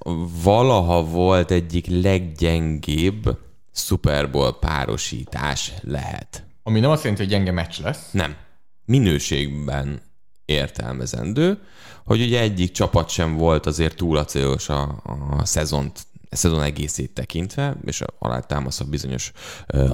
valaha 0.44 1.04
volt 1.04 1.52
egyik 1.52 1.86
leggyengébb 1.88 3.38
Super 3.74 4.32
Bowl 4.32 4.60
párosítás 4.60 5.72
lehet. 5.82 6.44
Ami 6.64 6.80
nem 6.80 6.90
azt 6.90 7.04
jelenti, 7.04 7.24
hogy 7.24 7.32
gyenge 7.32 7.52
meccs 7.52 7.80
lesz. 7.82 8.10
Nem. 8.12 8.36
Minőségben 8.86 10.02
értelmezendő, 10.46 11.60
hogy 12.06 12.22
ugye 12.22 12.40
egyik 12.40 12.72
csapat 12.72 13.10
sem 13.10 13.36
volt 13.36 13.66
azért 13.66 13.96
túl 13.96 14.18
acélos 14.18 14.70
a, 14.70 15.02
a 15.38 15.46
szezont 15.46 16.06
szezon 16.30 16.62
egészét 16.62 17.14
tekintve, 17.14 17.78
és 17.86 18.04
alá 18.20 18.40
támasztva 18.40 18.86
bizonyos 18.86 19.32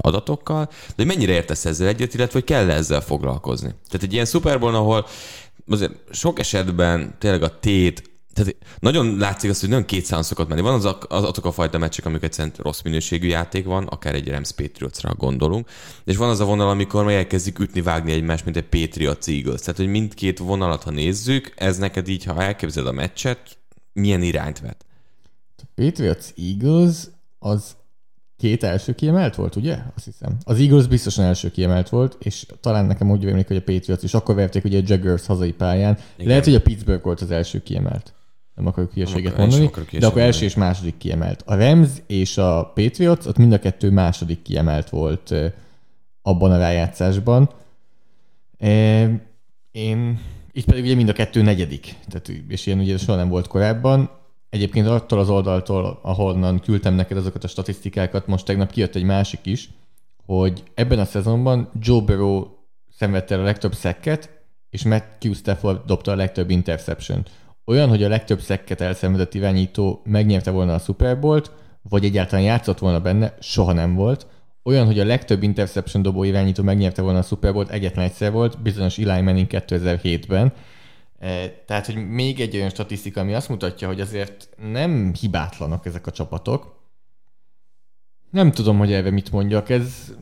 adatokkal, 0.01 0.66
de 0.66 0.94
hogy 0.95 1.06
mennyire 1.06 1.33
értesz 1.33 1.66
ezzel 1.66 1.88
egyet, 1.88 2.13
illetve 2.13 2.39
hogy 2.39 2.48
kell 2.48 2.69
ezzel 2.69 3.01
foglalkozni. 3.01 3.68
Tehát 3.68 4.04
egy 4.04 4.13
ilyen 4.13 4.25
Super 4.25 4.60
Bowl, 4.60 4.75
ahol 4.75 5.06
azért 5.68 5.94
sok 6.12 6.39
esetben 6.39 7.16
tényleg 7.19 7.44
a 7.44 7.60
tét, 7.60 8.10
tehát 8.33 8.56
nagyon 8.80 9.18
látszik 9.18 9.50
azt, 9.50 9.60
hogy 9.60 9.69
nagyon 9.69 9.86
két 9.86 10.06
szám 10.06 10.22
szokott 10.22 10.48
menni. 10.48 10.62
Van 10.62 10.74
az, 10.74 10.86
az 10.86 11.24
azok 11.24 11.45
a 11.45 11.51
fajta 11.51 11.78
meccsek, 11.78 12.06
amikor 12.06 12.24
egyszerűen 12.24 12.54
rossz 12.57 12.81
minőségű 12.81 13.28
játék 13.28 13.66
van, 13.66 13.88
akár 13.88 14.16
egy 14.16 14.30
Rams 14.30 14.52
Patriotsra 14.52 15.16
gondolunk, 15.16 15.69
és 16.06 16.18
van 16.18 16.30
az 16.30 16.40
a 16.40 16.45
vonal, 16.45 16.69
amikor 16.69 17.06
meg 17.06 17.16
elkezdik 17.16 17.59
ütni, 17.59 17.81
vágni 17.81 18.11
egymást, 18.11 18.44
mint 18.44 18.57
egy 18.57 18.68
Patriots 18.68 19.28
Eagles. 19.28 19.59
Tehát, 19.59 19.78
hogy 19.78 19.88
mindkét 19.88 20.40
vonalat, 20.40 20.83
ha 20.83 20.92
nézzük, 20.92 21.54
ez 21.56 21.78
neked 21.78 22.07
így, 22.07 22.23
ha 22.23 22.44
elképzeled 22.44 22.90
a 22.90 22.94
meccset, 22.94 23.57
milyen 23.94 24.21
irányt 24.21 24.59
vet? 24.59 24.85
Patriots 25.85 26.26
Eagles 26.38 26.95
az 27.40 27.76
két 28.38 28.64
első 28.64 28.95
kiemelt 28.95 29.35
volt, 29.35 29.56
ugye? 29.56 29.78
Azt 29.95 30.06
hiszem. 30.06 30.38
Az 30.44 30.59
Eagles 30.59 30.88
biztosan 30.88 31.26
első 31.26 31.52
kiemelt 31.52 31.90
volt, 31.90 32.18
és 32.19 32.45
talán 32.59 32.85
nekem 32.85 33.11
úgy 33.11 33.23
rémlik, 33.23 33.47
hogy 33.47 33.56
a 33.56 33.61
Patriots 33.61 34.04
is 34.04 34.14
akkor 34.14 34.35
verték 34.35 34.64
ugye 34.64 34.80
a 34.80 34.83
Jaguars 34.85 35.26
hazai 35.26 35.54
pályán. 35.54 35.97
Igen. 36.16 36.28
Lehet, 36.28 36.44
hogy 36.44 36.56
a 36.56 36.61
Pittsburgh 36.61 37.04
volt 37.04 37.21
az 37.21 37.31
első 37.31 37.64
kiemelt. 37.64 38.14
Nem 38.56 38.68
akarok 38.68 38.94
hülyeséget 38.94 39.38
Nem 39.38 39.47
mondani, 39.47 39.66
akarok 39.66 39.90
de 39.92 40.06
akkor 40.06 40.21
első 40.21 40.45
és 40.45 40.56
második 40.56 40.97
kiemelt. 40.97 41.44
A 41.45 41.56
Rams 41.56 41.90
és 42.07 42.38
a 42.38 42.71
Patriots, 42.76 43.26
ott 43.26 43.38
mind 43.38 43.54
a 43.54 43.59
kettő 43.59 43.90
második 43.90 44.42
kiemelt 44.42 44.90
volt 44.90 45.33
abban 46.21 46.52
a 46.52 46.57
rájátszásban. 46.57 47.50
Én, 49.71 50.19
itt 50.52 50.66
pedig 50.66 50.83
ugye 50.83 50.95
mind 50.95 51.09
a 51.09 51.14
kettő 51.14 51.42
negyedik, 51.42 51.95
tehát, 52.07 52.28
és 52.47 52.66
ilyen 52.66 52.80
ugye 52.80 52.97
soha 52.97 53.18
nem 53.18 53.30
volt 53.30 53.47
korábban. 53.47 54.19
Egyébként 54.51 54.87
attól 54.87 55.19
az 55.19 55.29
oldaltól, 55.29 55.99
ahonnan 56.01 56.59
küldtem 56.59 56.93
neked 56.93 57.17
azokat 57.17 57.43
a 57.43 57.47
statisztikákat, 57.47 58.27
most 58.27 58.45
tegnap 58.45 58.71
kijött 58.71 58.95
egy 58.95 59.03
másik 59.03 59.39
is, 59.43 59.69
hogy 60.25 60.63
ebben 60.73 60.99
a 60.99 61.05
szezonban 61.05 61.69
Joe 61.79 62.01
Burrow 62.01 62.47
szenvedte 62.89 63.39
a 63.39 63.43
legtöbb 63.43 63.73
szekket, 63.73 64.29
és 64.69 64.83
Matthew 64.83 65.33
Stafford 65.33 65.85
dobta 65.85 66.11
a 66.11 66.15
legtöbb 66.15 66.49
interception 66.49 67.25
Olyan, 67.65 67.89
hogy 67.89 68.03
a 68.03 68.07
legtöbb 68.07 68.39
szekket 68.39 68.81
elszenvedett 68.81 69.33
irányító 69.33 70.01
megnyerte 70.03 70.51
volna 70.51 70.73
a 70.73 70.79
Super 70.79 71.19
Bowl-t, 71.19 71.51
vagy 71.81 72.05
egyáltalán 72.05 72.45
játszott 72.45 72.79
volna 72.79 72.99
benne, 72.99 73.33
soha 73.39 73.73
nem 73.73 73.95
volt. 73.95 74.27
Olyan, 74.63 74.85
hogy 74.85 74.99
a 74.99 75.05
legtöbb 75.05 75.43
interception 75.43 76.03
dobó 76.03 76.23
irányító 76.23 76.63
megnyerte 76.63 77.01
volna 77.01 77.17
a 77.17 77.21
Super 77.21 77.53
Bowl-t, 77.53 77.69
egyetlen 77.69 78.05
egyszer 78.05 78.31
volt, 78.31 78.61
bizonyos 78.61 78.97
Eli 78.97 79.21
Manning 79.21 79.47
2007-ben. 79.49 80.53
Eh, 81.21 81.51
Tehát, 81.66 81.85
hogy 81.85 82.09
még 82.09 82.40
egy 82.40 82.56
olyan 82.56 82.69
statisztika, 82.69 83.21
ami 83.21 83.33
azt 83.33 83.49
mutatja, 83.49 83.87
hogy 83.87 84.01
azért 84.01 84.49
nem 84.71 85.13
hibátlanak 85.13 85.85
ezek 85.85 86.07
a 86.07 86.11
csapatok. 86.11 86.80
Nem 88.30 88.51
tudom, 88.51 88.78
hogy 88.78 88.92
erre 88.92 89.11
mit 89.11 89.31
mondjak, 89.31 89.69
ez... 89.69 90.13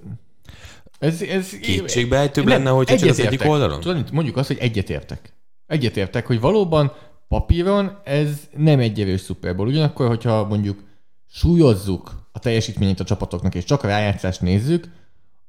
Ez, 0.99 1.21
ez 1.21 1.49
Kétségbejtőbb 1.49 2.47
lenne, 2.47 2.69
hogyha 2.69 2.97
csak 2.97 3.09
az 3.09 3.19
egyik 3.19 3.45
oldalon? 3.45 3.79
Tudod, 3.79 4.11
mondjuk 4.11 4.37
azt, 4.37 4.47
hogy 4.47 4.57
egyetértek. 4.57 5.33
Egyetértek, 5.67 6.27
hogy 6.27 6.39
valóban 6.39 6.93
papíron 7.27 7.99
ez 8.03 8.49
nem 8.57 8.79
egy 8.79 9.01
erős 9.01 9.21
Super 9.21 9.55
Bowl. 9.55 9.67
Ugyanakkor, 9.67 10.07
hogyha 10.07 10.47
mondjuk 10.47 10.83
súlyozzuk 11.27 12.29
a 12.31 12.39
teljesítményét 12.39 12.99
a 12.99 13.03
csapatoknak, 13.03 13.55
és 13.55 13.63
csak 13.63 13.83
a 13.83 13.87
rájátszást 13.87 14.41
nézzük, 14.41 14.87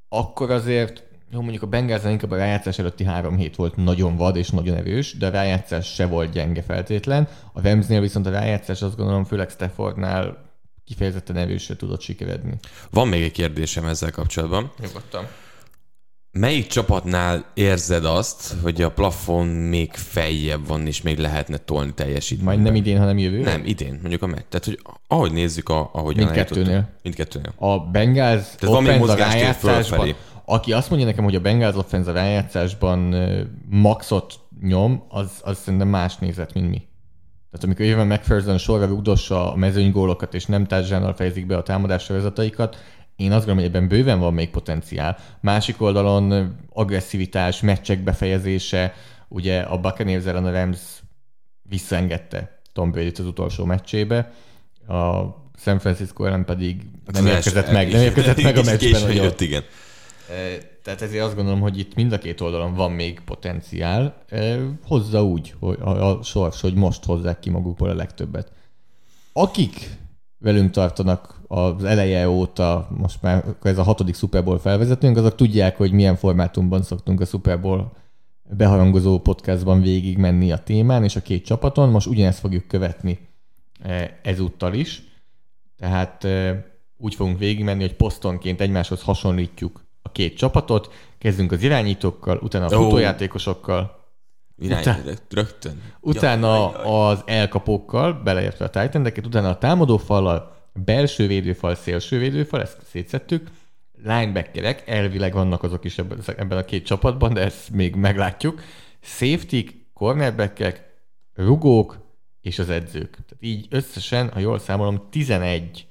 akkor 0.08 0.50
azért 0.50 1.09
jó, 1.32 1.40
mondjuk 1.40 1.62
a 1.62 1.66
Bengalsnál 1.66 2.12
inkább 2.12 2.30
a 2.30 2.36
rájátszás 2.36 2.78
előtti 2.78 3.04
három 3.04 3.36
hét 3.36 3.56
volt 3.56 3.76
nagyon 3.76 4.16
vad 4.16 4.36
és 4.36 4.50
nagyon 4.50 4.76
erős, 4.76 5.16
de 5.16 5.26
a 5.26 5.30
rájátszás 5.30 5.94
se 5.94 6.06
volt 6.06 6.32
gyenge 6.32 6.62
feltétlen. 6.62 7.28
A 7.52 7.62
Ramsnél 7.62 8.00
viszont 8.00 8.26
a 8.26 8.30
rájátszás 8.30 8.82
azt 8.82 8.96
gondolom 8.96 9.24
főleg 9.24 9.50
Staffordnál 9.50 10.48
kifejezetten 10.84 11.36
erősre 11.36 11.76
tudott 11.76 12.00
sikeredni. 12.00 12.54
Van 12.90 13.08
még 13.08 13.22
egy 13.22 13.32
kérdésem 13.32 13.84
ezzel 13.84 14.10
kapcsolatban. 14.10 14.72
Nyugodtan. 14.80 15.26
Melyik 16.32 16.66
csapatnál 16.66 17.44
érzed 17.54 18.04
azt, 18.04 18.54
hogy 18.62 18.82
a 18.82 18.90
plafon 18.90 19.46
még 19.46 19.92
feljebb 19.92 20.66
van, 20.66 20.86
és 20.86 21.02
még 21.02 21.18
lehetne 21.18 21.56
tolni 21.56 21.94
teljesítményt? 21.94 22.48
Majd 22.48 22.62
nem 22.62 22.74
idén, 22.74 22.98
hanem 22.98 23.18
jövőre? 23.18 23.50
Nem, 23.50 23.62
idén, 23.64 23.98
mondjuk 24.00 24.22
a 24.22 24.26
meg. 24.26 24.48
Tehát, 24.48 24.64
hogy 24.64 24.80
ahogy 25.06 25.32
nézzük, 25.32 25.68
a, 25.68 25.90
ahogy 25.92 26.16
Mindkettőnél. 26.16 26.88
Mindkettőnél. 27.02 27.52
A 27.56 27.78
Bengals 27.78 28.42
Tehát 28.58 28.74
van 28.74 28.82
még 28.82 28.98
mozgástér 28.98 29.54
fölfelé. 29.54 30.14
Aki 30.50 30.72
azt 30.72 30.88
mondja 30.88 31.06
nekem, 31.08 31.24
hogy 31.24 31.34
a 31.34 31.40
Bengals 31.40 31.76
offense 31.76 32.12
rájátszásban 32.12 33.14
maxot 33.68 34.34
nyom, 34.60 35.04
az, 35.08 35.30
az 35.42 35.58
szerintem 35.58 35.88
más 35.88 36.16
nézet, 36.16 36.54
mint 36.54 36.70
mi. 36.70 36.88
Tehát 37.50 37.64
amikor 37.64 37.84
jövő 37.84 38.04
McPherson 38.04 38.58
sorra 38.58 38.86
rugdossa 38.86 39.52
a 39.52 39.56
mezőnygólokat, 39.56 40.34
és 40.34 40.46
nem 40.46 40.66
társadalmal 40.66 41.14
fejezik 41.14 41.46
be 41.46 41.56
a 41.56 41.62
támadásra 41.62 42.14
vezetaikat, 42.14 42.76
én 43.16 43.32
azt 43.32 43.46
gondolom, 43.46 43.70
hogy 43.70 43.76
ebben 43.76 43.88
bőven 43.88 44.18
van 44.18 44.34
még 44.34 44.50
potenciál. 44.50 45.18
Másik 45.40 45.82
oldalon 45.82 46.56
agresszivitás, 46.72 47.60
meccsek 47.60 48.04
befejezése, 48.04 48.94
ugye 49.28 49.60
a 49.60 49.78
Buccaneers 49.78 50.24
ellen 50.24 50.44
a 50.44 50.50
Rams 50.50 50.78
visszaengedte 51.62 52.60
Tom 52.72 52.90
Brady-t 52.90 53.18
az 53.18 53.26
utolsó 53.26 53.64
meccsébe, 53.64 54.32
a 54.88 55.22
San 55.58 55.78
Francisco 55.78 56.24
ellen 56.24 56.44
pedig 56.44 56.82
nem 57.12 57.26
érkezett 57.26 57.72
meg, 57.72 57.92
nem 57.92 58.00
érkezett 58.00 58.42
meg 58.42 58.56
a 58.56 58.62
meccsben. 58.70 59.12
jött, 59.12 59.40
igen. 59.40 59.62
Eh, 60.30 60.58
Tehát 60.82 61.02
ezért 61.02 61.24
azt 61.24 61.34
gondolom, 61.34 61.60
hogy 61.60 61.78
itt 61.78 61.94
mind 61.94 62.12
a 62.12 62.18
két 62.18 62.40
oldalon 62.40 62.74
van 62.74 62.92
még 62.92 63.20
potenciál. 63.20 64.24
Hozza 64.86 65.24
úgy 65.24 65.54
hogy 65.58 65.78
a, 65.80 66.10
a 66.10 66.22
sors, 66.22 66.60
hogy 66.60 66.74
most 66.74 67.04
hozzák 67.04 67.38
ki 67.38 67.50
magukból 67.50 67.88
a 67.90 67.94
legtöbbet. 67.94 68.52
Akik 69.32 69.98
velünk 70.38 70.70
tartanak 70.70 71.40
az 71.46 71.84
eleje 71.84 72.28
óta, 72.28 72.88
most 72.98 73.22
már 73.22 73.44
ez 73.62 73.78
a 73.78 73.82
hatodik 73.82 74.14
Super 74.14 74.44
Bowl 74.44 74.58
felvezetőnk, 74.58 75.16
azok 75.16 75.34
tudják, 75.34 75.76
hogy 75.76 75.92
milyen 75.92 76.16
formátumban 76.16 76.82
szoktunk 76.82 77.20
a 77.20 77.24
Super 77.24 77.60
Bowl 77.60 77.92
beharangozó 78.42 79.18
podcastban 79.18 79.80
végig 79.80 80.18
menni 80.18 80.52
a 80.52 80.58
témán, 80.58 81.04
és 81.04 81.16
a 81.16 81.22
két 81.22 81.44
csapaton. 81.44 81.90
Most 81.90 82.06
ugyanezt 82.06 82.38
fogjuk 82.38 82.66
követni 82.66 83.28
ezúttal 84.22 84.74
is. 84.74 85.02
Tehát 85.76 86.24
eh, 86.24 86.62
úgy 86.96 87.14
fogunk 87.14 87.38
végigmenni, 87.38 87.80
hogy 87.80 87.94
posztonként 87.94 88.60
egymáshoz 88.60 89.02
hasonlítjuk 89.02 89.88
a 90.02 90.12
két 90.12 90.36
csapatot, 90.36 90.92
kezdünk 91.18 91.52
az 91.52 91.62
irányítókkal, 91.62 92.38
utána 92.42 92.64
a 92.64 92.68
futójátékosokkal, 92.68 93.98
Irány, 94.62 94.80
Utá- 94.80 95.22
rögtön. 95.30 95.82
utána 96.00 96.68
az 96.78 97.22
elkapókkal, 97.26 98.12
beleértve 98.12 98.64
a 98.64 98.70
titan 98.70 99.12
utána 99.24 99.48
a 99.48 99.58
támadófallal, 99.58 100.56
belső 100.72 101.26
védőfal, 101.26 101.74
szélső 101.74 102.18
védőfal, 102.18 102.60
ezt 102.60 102.78
szétszettük, 102.90 103.48
linebackerek, 104.02 104.88
elvileg 104.88 105.32
vannak 105.32 105.62
azok 105.62 105.84
is 105.84 105.98
ebben, 105.98 106.22
ebben 106.36 106.58
a 106.58 106.64
két 106.64 106.84
csapatban, 106.84 107.32
de 107.32 107.40
ezt 107.40 107.70
még 107.70 107.94
meglátjuk, 107.94 108.62
safety 109.00 109.64
cornerbackek, 109.94 110.84
rugók 111.34 111.98
és 112.40 112.58
az 112.58 112.70
edzők. 112.70 113.10
Tehát 113.10 113.36
így 113.40 113.66
összesen, 113.70 114.30
ha 114.30 114.38
jól 114.38 114.58
számolom, 114.58 115.08
11 115.10 115.86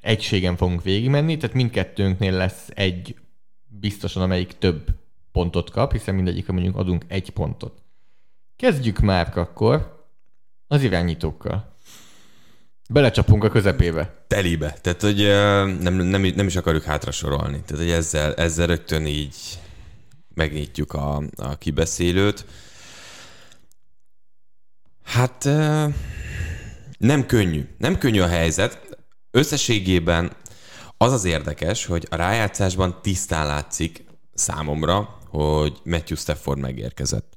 egységen 0.00 0.56
fogunk 0.56 0.82
végigmenni, 0.82 1.36
tehát 1.36 1.56
mindkettőnknél 1.56 2.32
lesz 2.32 2.68
egy 2.74 3.16
biztosan, 3.66 4.22
amelyik 4.22 4.58
több 4.58 4.86
pontot 5.32 5.70
kap, 5.70 5.92
hiszen 5.92 6.14
mindegyikre 6.14 6.52
mondjuk 6.52 6.76
adunk 6.76 7.04
egy 7.08 7.30
pontot. 7.30 7.82
Kezdjük 8.56 8.98
már 8.98 9.38
akkor 9.38 10.06
az 10.66 10.82
irányítókkal. 10.82 11.76
Belecsapunk 12.90 13.44
a 13.44 13.50
közepébe. 13.50 14.24
Telibe. 14.26 14.76
Tehát, 14.80 15.00
hogy 15.02 15.16
nem, 15.82 15.94
nem, 15.94 16.22
nem 16.22 16.46
is 16.46 16.56
akarjuk 16.56 16.82
hátra 16.82 17.10
sorolni. 17.10 17.60
Tehát, 17.66 17.84
hogy 17.84 17.92
ezzel, 17.92 18.34
ezzel 18.34 18.66
rögtön 18.66 19.06
így 19.06 19.36
megnyitjuk 20.34 20.92
a, 20.92 21.22
a 21.36 21.56
kibeszélőt. 21.58 22.46
Hát 25.02 25.44
nem 26.98 27.26
könnyű. 27.26 27.68
Nem 27.78 27.98
könnyű 27.98 28.20
a 28.20 28.28
helyzet. 28.28 28.87
Összességében 29.30 30.32
az 30.96 31.12
az 31.12 31.24
érdekes, 31.24 31.84
hogy 31.84 32.06
a 32.10 32.16
rájátszásban 32.16 32.98
tisztán 33.02 33.46
látszik 33.46 34.04
számomra, 34.34 35.18
hogy 35.28 35.78
Matthew 35.84 36.16
Stafford 36.16 36.58
megérkezett. 36.58 37.36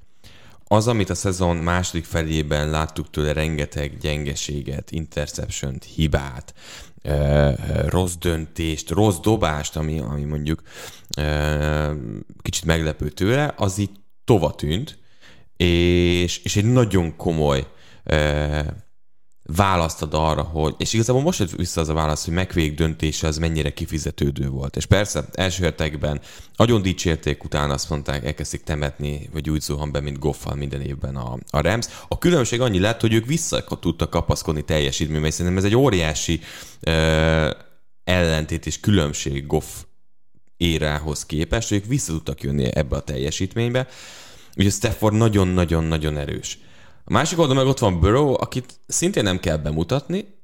Az, 0.63 0.87
amit 0.87 1.09
a 1.09 1.15
szezon 1.15 1.55
második 1.55 2.05
felében 2.05 2.69
láttuk 2.69 3.09
tőle, 3.09 3.33
rengeteg 3.33 3.97
gyengeséget, 3.97 4.91
interception 4.91 5.77
hibát, 5.95 6.53
rossz 7.85 8.13
döntést, 8.13 8.89
rossz 8.89 9.17
dobást, 9.17 9.75
ami, 9.75 9.99
ami 9.99 10.23
mondjuk 10.23 10.61
kicsit 12.41 12.65
meglepő 12.65 13.09
tőle, 13.09 13.53
az 13.57 13.77
így 13.77 13.91
tova 14.23 14.55
tűnt, 14.55 14.99
és, 15.57 16.37
és 16.37 16.55
egy 16.55 16.65
nagyon 16.65 17.15
komoly 17.15 17.67
ö, 19.51 19.55
választ 19.55 20.01
ad 20.01 20.13
arra, 20.13 20.41
hogy, 20.41 20.75
és 20.77 20.93
igazából 20.93 21.21
most 21.21 21.39
jött 21.39 21.51
vissza 21.51 21.81
az 21.81 21.89
a 21.89 21.93
válasz, 21.93 22.25
hogy 22.25 22.33
megvég 22.33 22.75
döntése 22.75 23.27
az 23.27 23.37
mennyire 23.37 23.73
kifizetődő 23.73 24.49
volt. 24.49 24.75
És 24.75 24.85
persze, 24.85 25.25
első 25.33 25.63
hetekben 25.63 26.21
nagyon 26.55 26.81
dicsérték, 26.81 27.43
utána 27.43 27.73
azt 27.73 27.89
mondták, 27.89 28.25
elkezdték 28.25 28.63
temetni, 28.63 29.29
vagy 29.33 29.49
úgy 29.49 29.61
zuhan 29.61 29.91
be, 29.91 29.99
mint 29.99 30.19
Goffal 30.19 30.55
minden 30.55 30.81
évben 30.81 31.15
a, 31.15 31.37
a 31.49 31.61
Rams. 31.61 31.85
A 32.07 32.17
különbség 32.17 32.61
annyi 32.61 32.79
lett, 32.79 33.01
hogy 33.01 33.13
ők 33.13 33.25
vissza 33.25 33.63
tudtak 33.79 34.09
kapaszkodni 34.09 34.63
teljesítménybe, 34.63 35.27
és 35.27 35.33
szerintem 35.33 35.57
ez 35.57 35.65
egy 35.65 35.75
óriási 35.75 36.39
uh, 36.87 37.49
ellentét 38.03 38.65
és 38.65 38.79
különbség 38.79 39.47
Goff 39.47 39.65
érához 40.57 41.25
képest, 41.25 41.69
hogy 41.69 41.77
ők 41.77 41.85
vissza 41.85 42.11
tudtak 42.11 42.41
jönni 42.41 42.75
ebbe 42.75 42.95
a 42.95 43.01
teljesítménybe. 43.01 43.87
Ugye 44.57 44.69
Stafford 44.69 45.15
nagyon-nagyon-nagyon 45.15 46.17
erős. 46.17 46.59
A 47.03 47.11
másik 47.11 47.39
oldalon 47.39 47.63
meg 47.63 47.71
ott 47.71 47.79
van 47.79 47.99
Burrow, 47.99 48.33
akit 48.33 48.79
szintén 48.87 49.23
nem 49.23 49.39
kell 49.39 49.57
bemutatni, 49.57 50.39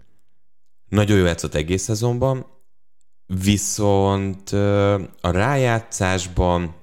nagyon 0.89 1.17
jó 1.17 1.25
játszott 1.25 1.53
egész 1.53 1.83
szezonban, 1.83 2.45
viszont 3.25 4.49
a 5.21 5.31
rájátszásban 5.31 6.75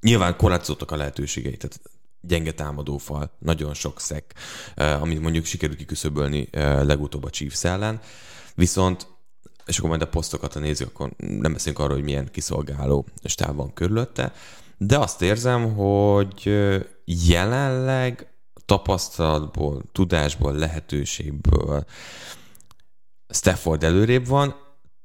nyilván 0.00 0.36
korlátozottak 0.36 0.90
a 0.90 0.96
lehetőségei, 0.96 1.56
tehát 1.56 1.80
gyenge 2.20 2.52
támadófal, 2.52 3.30
nagyon 3.38 3.74
sok 3.74 4.00
szek, 4.00 4.34
amit 4.74 5.20
mondjuk 5.20 5.44
sikerült 5.44 5.78
kiküszöbölni 5.78 6.48
legutóbb 6.82 7.24
a 7.24 7.30
Chiefs 7.30 7.64
ellen, 7.64 8.00
viszont 8.54 9.06
és 9.66 9.78
akkor 9.78 9.90
majd 9.90 10.02
a 10.02 10.08
posztokat, 10.08 10.52
ha 10.52 10.60
nézzük, 10.60 10.88
akkor 10.88 11.10
nem 11.16 11.52
beszélünk 11.52 11.78
arról, 11.78 11.94
hogy 11.94 12.04
milyen 12.04 12.30
kiszolgáló 12.30 13.06
stáb 13.24 13.56
van 13.56 13.72
körülötte, 13.72 14.32
de 14.76 14.98
azt 14.98 15.22
érzem, 15.22 15.74
hogy 15.74 16.50
jelenleg 17.04 18.32
tapasztalatból, 18.68 19.82
tudásból, 19.92 20.52
lehetőségből 20.52 21.84
Stafford 23.28 23.84
előrébb 23.84 24.26
van. 24.26 24.54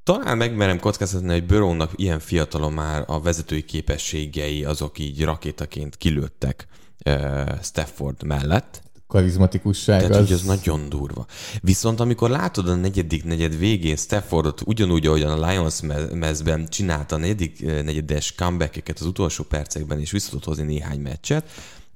Talán 0.03 0.37
megmerem 0.37 0.79
kockáztatni, 0.79 1.31
hogy 1.31 1.45
Burrownak 1.45 1.91
ilyen 1.95 2.19
fiatalon 2.19 2.73
már 2.73 3.03
a 3.07 3.21
vezetői 3.21 3.61
képességei 3.61 4.65
azok 4.65 4.99
így 4.99 5.23
rakétaként 5.23 5.95
kilőttek 5.95 6.67
uh, 7.05 7.61
Stafford 7.61 8.23
mellett. 8.23 8.81
Karizmatikusság 9.07 9.99
Tehát, 9.99 10.15
az... 10.15 10.27
hogy 10.27 10.31
ez 10.31 10.43
nagyon 10.43 10.89
durva. 10.89 11.25
Viszont 11.61 11.99
amikor 11.99 12.29
látod 12.29 12.69
a 12.69 12.75
negyedik 12.75 13.23
negyed 13.23 13.57
végén 13.57 13.95
Staffordot 13.95 14.61
ugyanúgy, 14.65 15.07
ahogyan 15.07 15.43
a 15.43 15.47
Lions 15.47 15.81
me- 15.81 16.13
mezben 16.13 16.67
csinálta 16.67 17.15
a 17.15 17.19
negyedik 17.19 17.61
negyedes 17.61 18.35
comeback 18.35 18.89
az 18.95 19.05
utolsó 19.05 19.43
percekben, 19.43 19.99
és 19.99 20.11
vissza 20.11 20.37
hozni 20.43 20.63
néhány 20.63 20.99
meccset, 20.99 21.49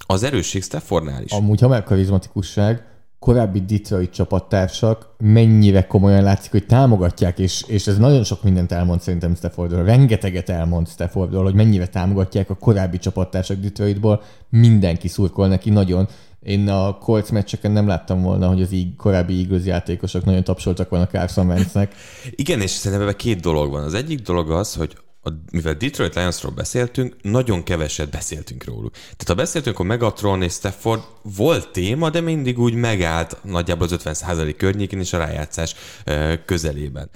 az 0.05 0.23
erősség 0.23 0.63
Staffordnál 0.63 1.23
is. 1.23 1.31
Amúgy, 1.31 1.59
ha 1.59 1.67
már 1.67 1.83
karizmatikusság, 1.83 2.85
korábbi 3.19 3.61
Detroit 3.65 4.11
csapattársak 4.11 5.15
mennyire 5.17 5.87
komolyan 5.87 6.23
látszik, 6.23 6.51
hogy 6.51 6.65
támogatják, 6.65 7.39
és, 7.39 7.63
és 7.67 7.87
ez 7.87 7.97
nagyon 7.97 8.23
sok 8.23 8.43
mindent 8.43 8.71
elmond 8.71 9.01
szerintem 9.01 9.35
Staffordról. 9.35 9.83
Rengeteget 9.83 10.49
elmond 10.49 10.87
Staffordról, 10.87 11.43
hogy 11.43 11.53
mennyire 11.53 11.87
támogatják 11.87 12.49
a 12.49 12.55
korábbi 12.55 12.97
csapattársak 12.97 13.59
Detroitból. 13.59 14.21
Mindenki 14.49 15.07
szurkol 15.07 15.47
neki 15.47 15.69
nagyon. 15.69 16.07
Én 16.39 16.69
a 16.69 16.97
Colts 16.97 17.29
meccseken 17.29 17.71
nem 17.71 17.87
láttam 17.87 18.21
volna, 18.21 18.47
hogy 18.47 18.61
az 18.61 18.71
így 18.71 18.95
korábbi 18.95 19.39
Eagles 19.39 19.65
játékosok 19.65 20.25
nagyon 20.25 20.43
tapsoltak 20.43 20.89
volna 20.89 21.07
Carson 21.07 21.47
Wentznek. 21.47 21.95
Igen, 22.31 22.61
és 22.61 22.71
szerintem 22.71 23.07
ebben 23.07 23.17
két 23.17 23.39
dolog 23.39 23.71
van. 23.71 23.83
Az 23.83 23.93
egyik 23.93 24.21
dolog 24.21 24.51
az, 24.51 24.75
hogy 24.75 24.97
a, 25.27 25.41
mivel 25.51 25.73
Detroit 25.73 26.15
Lionsról 26.15 26.51
beszéltünk, 26.51 27.15
nagyon 27.21 27.63
keveset 27.63 28.09
beszéltünk 28.09 28.63
róluk. 28.63 28.91
Tehát 28.91 29.27
ha 29.27 29.33
beszéltünk, 29.33 29.75
akkor 29.75 29.87
Megatron 29.87 30.41
és 30.41 30.53
Stafford 30.53 31.03
volt 31.21 31.71
téma, 31.71 32.09
de 32.09 32.21
mindig 32.21 32.59
úgy 32.59 32.73
megállt 32.73 33.37
nagyjából 33.43 33.87
az 33.87 33.99
50% 34.03 34.53
környékén 34.57 34.99
és 34.99 35.13
a 35.13 35.17
rájátszás 35.17 35.75
közelében. 36.45 37.09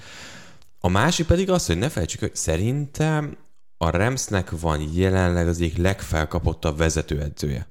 A 0.80 0.88
másik 0.88 1.26
pedig 1.26 1.50
az, 1.50 1.66
hogy 1.66 1.78
ne 1.78 1.88
felejtsük, 1.88 2.20
hogy 2.20 2.36
szerintem 2.36 3.36
a 3.76 3.90
Ramsnek 3.90 4.50
van 4.60 4.88
jelenleg 4.92 5.48
az 5.48 5.60
egyik 5.60 5.76
legfelkapottabb 5.76 6.78
vezetőedzője. 6.78 7.70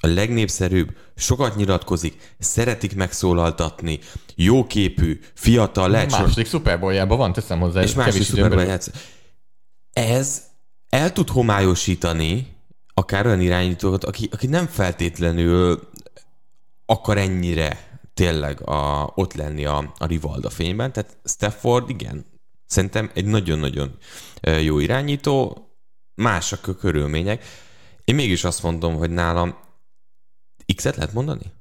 A 0.00 0.06
legnépszerűbb, 0.06 0.96
sokat 1.16 1.56
nyilatkozik, 1.56 2.34
szeretik 2.38 2.94
megszólaltatni, 2.94 3.98
jóképű, 4.34 5.20
fiatal, 5.34 5.90
lehet 5.90 6.10
Második 6.10 6.46
szuperboljában 6.46 7.18
van, 7.18 7.32
teszem 7.32 7.60
hozzá. 7.60 7.82
És 7.82 7.94
második 7.94 8.26
szuperboljában 8.26 8.80
Ez 9.94 10.42
el 10.88 11.12
tud 11.12 11.28
homályosítani 11.28 12.56
akár 12.94 13.26
olyan 13.26 13.40
irányítókat, 13.40 14.04
aki, 14.04 14.28
aki 14.32 14.46
nem 14.46 14.66
feltétlenül 14.66 15.88
akar 16.86 17.18
ennyire 17.18 17.98
tényleg 18.14 18.68
a, 18.68 19.12
ott 19.14 19.32
lenni 19.32 19.64
a, 19.64 19.94
a 19.98 20.06
Rivalda 20.06 20.50
fényben. 20.50 20.92
Tehát 20.92 21.16
Stafford, 21.24 21.90
igen, 21.90 22.24
szerintem 22.66 23.10
egy 23.14 23.24
nagyon-nagyon 23.24 23.96
jó 24.62 24.78
irányító, 24.78 25.68
másak 26.14 26.66
a 26.66 26.74
körülmények. 26.74 27.44
Én 28.04 28.14
mégis 28.14 28.44
azt 28.44 28.62
mondom, 28.62 28.96
hogy 28.96 29.10
nálam 29.10 29.58
X-et 30.74 30.96
lehet 30.96 31.12
mondani? 31.12 31.52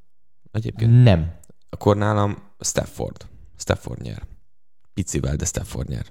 Egyébként? 0.52 1.04
Nem. 1.04 1.40
Akkor 1.70 1.98
nálam 1.98 2.44
Stafford. 2.60 3.26
Stafford 3.58 4.02
nyer. 4.02 4.24
Picivel, 4.94 5.36
de 5.36 5.46
Stafford 5.46 5.90
nyer. 5.90 6.06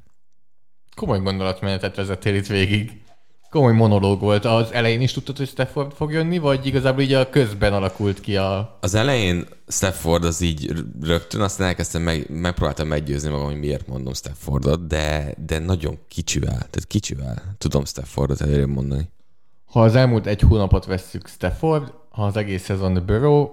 Komoly 0.95 1.21
gondolatmenetet 1.21 1.97
vezettél 1.97 2.35
itt 2.35 2.47
végig. 2.47 3.03
Komoly 3.51 3.73
monológ 3.73 4.21
volt. 4.21 4.45
Az 4.45 4.73
elején 4.73 5.01
is 5.01 5.13
tudtad, 5.13 5.37
hogy 5.37 5.49
Stafford 5.49 5.93
fog 5.93 6.13
jönni, 6.13 6.39
vagy 6.39 6.67
igazából 6.67 7.03
így 7.03 7.13
a 7.13 7.31
közben 7.31 7.73
alakult 7.73 8.21
ki 8.21 8.37
a... 8.37 8.79
Az 8.81 8.95
elején 8.95 9.47
Stafford 9.69 10.25
az 10.25 10.41
így 10.41 10.73
rögtön, 11.01 11.41
aztán 11.41 11.67
elkezdtem, 11.67 12.03
meg, 12.03 12.31
megpróbáltam 12.31 12.89
meggyőzni 12.89 13.31
magam, 13.31 13.47
hogy 13.47 13.59
miért 13.59 13.87
mondom 13.87 14.15
Staffordot, 14.15 14.87
de, 14.87 15.35
de 15.47 15.59
nagyon 15.59 15.99
kicsivel, 16.09 16.55
tehát 16.55 16.87
kicsivel 16.87 17.55
tudom 17.59 17.85
Staffordot 17.85 18.41
előre 18.41 18.67
mondani. 18.67 19.11
Ha 19.65 19.83
az 19.83 19.95
elmúlt 19.95 20.27
egy 20.27 20.41
hónapot 20.41 20.85
vesszük 20.85 21.29
Stafford, 21.29 21.93
ha 22.11 22.25
az 22.25 22.37
egész 22.37 22.63
szezon 22.63 23.03
Burrow, 23.07 23.49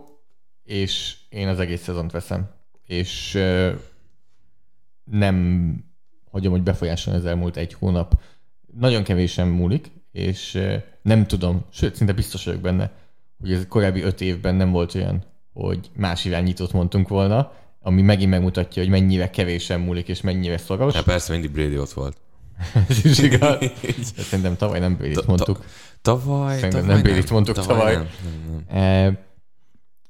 és 0.64 1.16
én 1.30 1.48
az 1.48 1.60
egész 1.60 1.84
szezont 1.84 2.12
veszem. 2.12 2.50
És 2.86 3.36
uh, 3.36 3.72
nem 5.04 5.88
hagyom, 6.32 6.52
hogy 6.52 6.64
befolyásolni 6.64 7.20
az 7.20 7.26
elmúlt 7.26 7.58
egy 7.58 7.74
hónap. 7.74 8.20
Nagyon 8.80 9.04
kevésen 9.04 9.48
múlik, 9.48 9.92
és 10.12 10.62
nem 11.02 11.28
tudom, 11.28 11.66
sőt, 11.72 11.96
szinte 11.96 12.14
biztos 12.14 12.46
vagyok 12.46 12.62
benne, 12.62 12.92
hogy 13.40 13.52
ez 13.52 13.66
korábbi 13.70 14.02
öt 14.02 14.22
évben 14.22 14.56
nem 14.56 14.72
volt 14.72 14.96
olyan, 14.96 15.24
hogy 15.54 15.90
más 15.96 16.26
irányítót 16.26 16.74
mondtunk 16.74 17.08
volna, 17.08 17.52
ami 17.82 18.02
megint 18.02 18.30
megmutatja, 18.30 18.82
hogy 18.82 18.92
mennyire 18.92 19.30
kevésen 19.30 19.80
múlik, 19.80 20.08
és 20.08 20.22
mennyire 20.22 20.58
szoros. 20.58 20.94
Hát 20.94 21.04
persze, 21.04 21.32
mindig 21.32 21.52
Brady 21.52 21.78
ott 21.78 21.92
volt. 21.92 22.18
Ez 22.90 23.06
is 23.06 23.20
igaz. 23.20 23.58
Szerintem 24.30 24.56
tavaly 24.56 24.80
nem 24.80 24.96
Brady-t 24.96 25.26
mondtuk. 25.26 25.66
Tavaly? 26.02 26.56
Szerintem 26.56 26.82
tavaly 26.82 26.96
nem 26.96 27.04
Brady-t 27.04 27.30
mondtuk 27.30 27.56
tavaly. 27.56 27.78
tavaly. 27.78 27.94
Nem, 27.96 28.08
nem, 28.24 28.66
nem. 28.70 28.84
E, 28.84 29.18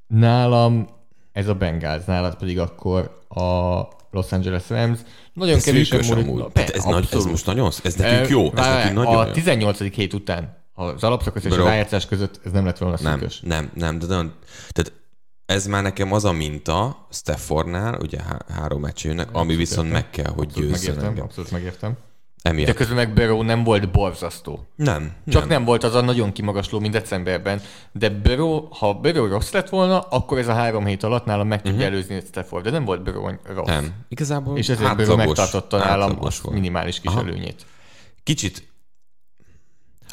nálam 0.07 0.87
ez 1.31 1.47
a 1.47 1.55
Bengals, 1.55 2.05
nálad 2.05 2.35
pedig 2.35 2.59
akkor 2.59 3.23
a 3.27 3.81
Los 4.11 4.31
Angeles 4.31 4.69
Rams. 4.69 4.99
Nagyon 5.33 5.59
kevés 5.59 5.91
múlik. 5.91 6.51
Be, 6.51 6.65
ez, 6.65 6.83
nagy, 6.83 7.07
ez 7.11 7.25
most 7.25 7.45
nagyon, 7.45 7.71
ez 7.83 7.93
nekünk 7.95 8.27
jó. 8.29 8.45
Ez 8.55 8.65
nekünk 8.65 8.95
nagyon 8.95 9.15
a 9.15 9.31
18. 9.31 9.79
hét 9.79 10.13
után 10.13 10.57
az 10.73 11.03
alapszakasz 11.03 11.43
és 11.43 11.51
a 11.51 11.63
rájátszás 11.63 12.05
között 12.05 12.39
ez 12.45 12.51
nem 12.51 12.65
lett 12.65 12.77
volna 12.77 12.97
szűkös. 12.97 13.39
Nem, 13.39 13.49
nem, 13.49 13.71
nem, 13.73 13.99
de 13.99 14.05
nem, 14.15 14.33
tehát 14.69 14.93
ez 15.45 15.67
már 15.67 15.83
nekem 15.83 16.11
az 16.11 16.25
a 16.25 16.31
minta 16.31 17.07
Staffordnál, 17.11 17.99
ugye 18.01 18.21
há- 18.21 18.49
három 18.49 18.81
meccsőnek, 18.81 19.29
ami 19.31 19.55
viszont 19.55 19.91
meg 19.91 20.09
kell, 20.09 20.31
hogy 20.31 20.47
abszolút 20.47 20.69
győzzön 20.69 20.87
megértem, 20.87 21.09
engem. 21.09 21.23
Abszolút 21.23 21.51
megértem. 21.51 21.97
Emiatt. 22.41 22.67
De 22.67 22.73
közben 22.73 22.95
meg 22.95 23.13
Burrow 23.13 23.41
nem 23.41 23.63
volt 23.63 23.91
borzasztó. 23.91 24.67
Nem. 24.75 25.13
Csak 25.27 25.41
nem. 25.41 25.49
nem 25.49 25.65
volt 25.65 25.83
az 25.83 25.95
a 25.95 26.01
nagyon 26.01 26.31
kimagasló, 26.31 26.79
mint 26.79 26.93
decemberben. 26.93 27.61
De 27.91 28.09
Burrow, 28.09 28.67
ha 28.69 28.93
Burrow 28.93 29.27
rossz 29.27 29.51
lett 29.51 29.69
volna, 29.69 29.99
akkor 29.99 30.37
ez 30.37 30.47
a 30.47 30.53
három 30.53 30.85
hét 30.85 31.03
alatt 31.03 31.25
nálam 31.25 31.47
meg 31.47 31.61
tudja 31.61 31.77
uh-huh. 31.77 31.93
előzni 31.93 32.21
Stafford. 32.27 32.63
De 32.63 32.69
nem 32.69 32.85
volt 32.85 33.03
Burrow 33.03 33.31
rossz. 33.43 33.67
Nem. 33.67 33.93
Igazából 34.07 34.57
És 34.57 34.69
ezért 34.69 34.95
Burrow 34.95 35.15
megtartotta 35.15 35.77
nálam 35.77 36.17
a 36.21 36.51
minimális 36.51 36.99
kis 36.99 37.11
Aha. 37.11 37.19
előnyét. 37.19 37.65
Kicsit 38.23 38.67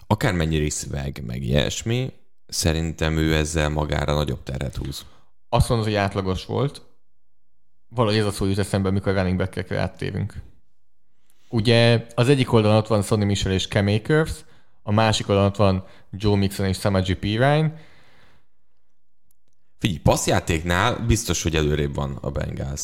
akármennyire 0.06 0.64
is 0.64 0.72
szveg, 0.72 1.22
meg 1.26 1.42
ilyesmi, 1.42 2.12
szerintem 2.46 3.16
ő 3.16 3.34
ezzel 3.34 3.68
magára 3.68 4.14
nagyobb 4.14 4.42
terhet 4.42 4.76
húz. 4.76 5.04
Azt 5.48 5.68
mondod, 5.68 5.86
hogy 5.86 5.96
átlagos 5.96 6.44
volt. 6.44 6.82
Valahogy 7.88 8.18
ez 8.18 8.26
a 8.26 8.30
szó 8.30 8.46
jut 8.46 8.58
eszembe, 8.58 8.88
amikor 8.88 9.14
running 9.14 9.36
back-ekre 9.36 9.78
áttérünk. 9.78 10.34
Ugye 11.48 12.06
az 12.14 12.28
egyik 12.28 12.52
oldalon 12.52 12.76
ott 12.76 12.86
van 12.86 13.02
Sonny 13.02 13.24
Michel 13.24 13.52
és 13.52 13.66
Cam 13.66 13.86
Akers, 13.86 14.32
a 14.82 14.92
másik 14.92 15.28
oldalon 15.28 15.50
ott 15.50 15.56
van 15.56 15.84
Joe 16.10 16.36
Mixon 16.36 16.66
és 16.66 16.78
Samaji 16.78 17.14
Pirine. 17.14 17.74
Figyelj, 19.78 20.00
passzjátéknál 20.02 20.98
biztos, 21.06 21.42
hogy 21.42 21.56
előrébb 21.56 21.94
van 21.94 22.18
a 22.20 22.30
Bengals. 22.30 22.82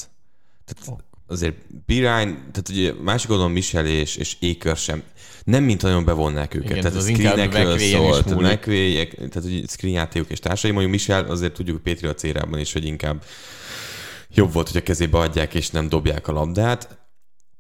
Tehát 0.64 1.03
azért 1.27 1.57
Pirine, 1.87 2.25
tehát 2.25 2.68
ugye 2.68 2.92
másik 2.92 3.31
oldalon 3.31 3.53
Michel 3.53 3.87
és, 3.87 4.16
és 4.16 4.37
Akers 4.40 4.83
sem, 4.83 5.03
nem 5.44 5.64
mint 5.64 5.83
nagyon 5.83 6.05
bevonnák 6.05 6.55
őket. 6.55 6.70
Igen, 6.70 6.83
tehát 6.83 6.96
a 6.96 7.01
screenekről 7.01 7.79
szólt, 7.79 8.40
McVay, 8.40 9.07
tehát 9.07 9.42
hogy 9.42 9.64
screen 9.68 9.94
játékok 9.94 10.31
és 10.31 10.38
társai. 10.38 10.70
Mondjuk 10.70 10.92
Michel, 10.92 11.25
azért 11.25 11.53
tudjuk 11.53 11.83
Pétri 11.83 12.07
a 12.07 12.14
cérában 12.14 12.59
is, 12.59 12.72
hogy 12.72 12.85
inkább 12.85 13.25
jobb 14.35 14.53
volt, 14.53 14.68
hogy 14.68 14.77
a 14.77 14.83
kezébe 14.83 15.18
adják 15.18 15.55
és 15.55 15.70
nem 15.70 15.88
dobják 15.88 16.29
a 16.29 16.33
labdát. 16.33 16.98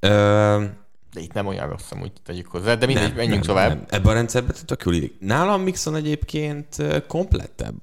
Ö- 0.00 0.80
de 1.12 1.20
itt 1.20 1.32
nem 1.32 1.46
olyan 1.46 1.68
rossz, 1.68 1.90
úgy 2.02 2.12
tegyük 2.22 2.46
hozzá, 2.46 2.74
de 2.74 2.86
mindegy, 2.86 3.06
nem, 3.06 3.16
menjünk 3.16 3.46
nem, 3.46 3.54
tovább. 3.54 3.68
Nem. 3.68 3.84
Ebben 3.88 4.10
a 4.10 4.14
rendszerben 4.14 4.56
tök 4.66 4.84
jól 4.84 4.94
illik. 4.94 5.20
Nálam 5.20 5.62
Mixon 5.62 5.94
egyébként 5.94 6.76
komplettebb 7.06 7.74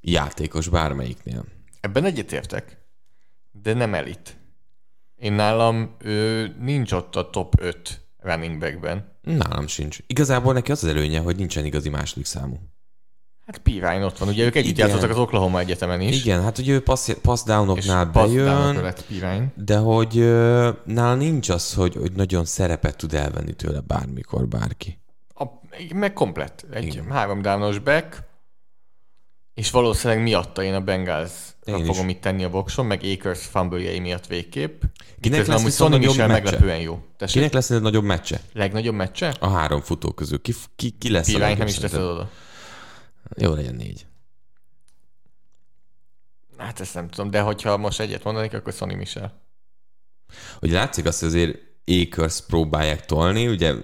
játékos 0.00 0.68
bármelyiknél. 0.68 1.44
Ebben 1.80 2.04
egyetértek, 2.04 2.78
de 3.52 3.74
nem 3.74 3.94
elit. 3.94 4.36
Én 5.16 5.32
nálam 5.32 5.96
ő 5.98 6.54
nincs 6.60 6.92
ott 6.92 7.16
a 7.16 7.30
top 7.30 7.60
5 7.60 8.00
running 8.18 8.58
backben. 8.58 9.18
Nálam 9.22 9.66
sincs. 9.66 9.98
Igazából 10.06 10.52
neki 10.52 10.70
az 10.70 10.84
az 10.84 10.90
előnye, 10.90 11.20
hogy 11.20 11.36
nincsen 11.36 11.64
igazi 11.64 11.88
második 11.88 12.26
számú. 12.26 12.58
Hát 13.46 13.58
Pirine 13.58 14.04
ott 14.04 14.18
van, 14.18 14.28
ugye 14.28 14.44
ők 14.44 14.54
együtt 14.54 14.76
játszottak 14.76 15.10
az 15.10 15.18
Oklahoma 15.18 15.58
Egyetemen 15.58 16.00
is. 16.00 16.24
Igen, 16.24 16.42
hát 16.42 16.58
ugye 16.58 16.72
ő 16.72 16.82
pass, 16.82 17.10
pass 17.22 17.42
downoknál 17.42 18.04
bejön, 18.04 18.82
lett 18.82 19.04
de 19.54 19.76
hogy 19.76 20.16
uh, 20.16 20.68
nála 20.84 21.14
nincs 21.14 21.48
az, 21.48 21.74
hogy, 21.74 21.94
hogy 21.94 22.12
nagyon 22.12 22.44
szerepet 22.44 22.96
tud 22.96 23.14
elvenni 23.14 23.52
tőle 23.52 23.80
bármikor 23.80 24.48
bárki. 24.48 24.98
A, 25.34 25.44
meg 25.94 26.12
komplett. 26.12 26.66
Egy 26.72 26.84
Igen. 26.84 27.10
három 27.10 27.42
downos 27.42 27.78
back, 27.78 28.22
és 29.54 29.70
valószínűleg 29.70 30.22
miatta 30.22 30.62
én 30.62 30.74
a 30.74 30.80
Bengals 30.80 31.32
én 31.64 31.84
fogom 31.84 32.08
is. 32.08 32.14
itt 32.14 32.20
tenni 32.20 32.44
a 32.44 32.50
boxon, 32.50 32.86
meg 32.86 33.00
Akers 33.04 33.44
fumble 33.44 34.00
miatt 34.00 34.26
végképp. 34.26 34.82
Kinek 35.20 35.46
lesz 35.46 35.64
viszont 35.64 35.90
nagyobb 35.90 36.16
meccse? 36.16 36.32
meglepően 36.32 36.80
jó. 36.80 36.98
Tessék? 37.16 37.34
Kinek 37.34 37.52
lesz 37.52 37.70
egy 37.70 37.80
nagyobb 37.80 38.04
meccse? 38.04 38.40
Legnagyobb 38.52 38.94
meccse? 38.94 39.34
A 39.40 39.48
három 39.48 39.80
futó 39.80 40.12
közül. 40.12 40.40
Ki, 40.40 40.52
ki, 40.76 40.90
ki 40.98 41.10
lesz 41.10 41.26
Pirine 41.26 41.50
a 41.50 41.56
nem 41.56 41.66
is 41.66 41.74
teszed 41.78 42.00
oda. 42.00 42.30
Jó 43.36 43.54
legyen 43.54 43.74
négy. 43.74 44.06
Hát 46.56 46.80
ezt 46.80 46.94
nem 46.94 47.08
tudom, 47.08 47.30
de 47.30 47.40
hogyha 47.40 47.76
most 47.76 48.00
egyet 48.00 48.24
mondanék, 48.24 48.54
akkor 48.54 48.72
Sonny 48.72 48.96
Michel. 48.96 49.40
Ugye 50.60 50.74
látszik 50.74 51.04
azt, 51.04 51.20
hogy 51.20 51.28
azért 51.28 51.58
Akers 51.86 52.40
próbálják 52.46 53.06
tolni, 53.06 53.48
ugye 53.48 53.74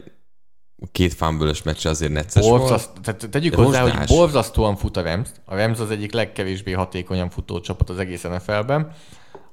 két 0.92 1.14
fumble 1.14 1.52
meccs 1.64 1.86
azért 1.86 2.12
necces 2.12 2.46
Borzaszt, 2.46 2.86
volt. 2.86 3.00
Tehát 3.00 3.30
tegyük 3.30 3.54
de 3.54 3.62
hozzá, 3.62 3.82
hogy 3.82 4.06
borzasztóan 4.06 4.76
fut 4.76 4.96
a 4.96 5.02
Rams. 5.02 5.28
A 5.44 5.56
Rams 5.56 5.78
az 5.78 5.90
egyik 5.90 6.12
legkevésbé 6.12 6.72
hatékonyan 6.72 7.30
futó 7.30 7.60
csapat 7.60 7.90
az 7.90 7.98
egész 7.98 8.22
NFL-ben. 8.22 8.92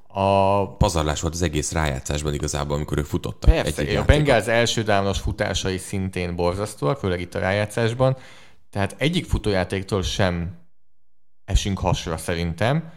A... 0.08 0.66
Pazarlás 0.76 1.20
volt 1.20 1.34
az 1.34 1.42
egész 1.42 1.72
rájátszásban 1.72 2.34
igazából, 2.34 2.76
amikor 2.76 2.98
ők 2.98 3.04
futottak. 3.04 3.50
Persze, 3.50 3.98
a 4.00 4.04
Bengals 4.04 4.46
első 4.46 4.82
dávnos 4.82 5.18
futásai 5.20 5.78
szintén 5.78 6.36
borzasztóak, 6.36 6.98
főleg 6.98 7.20
itt 7.20 7.34
a 7.34 7.38
rájátszásban. 7.38 8.16
Tehát 8.76 8.94
egyik 8.98 9.24
futójátéktól 9.24 10.02
sem 10.02 10.58
esünk 11.44 11.78
hasra 11.78 12.16
szerintem, 12.16 12.92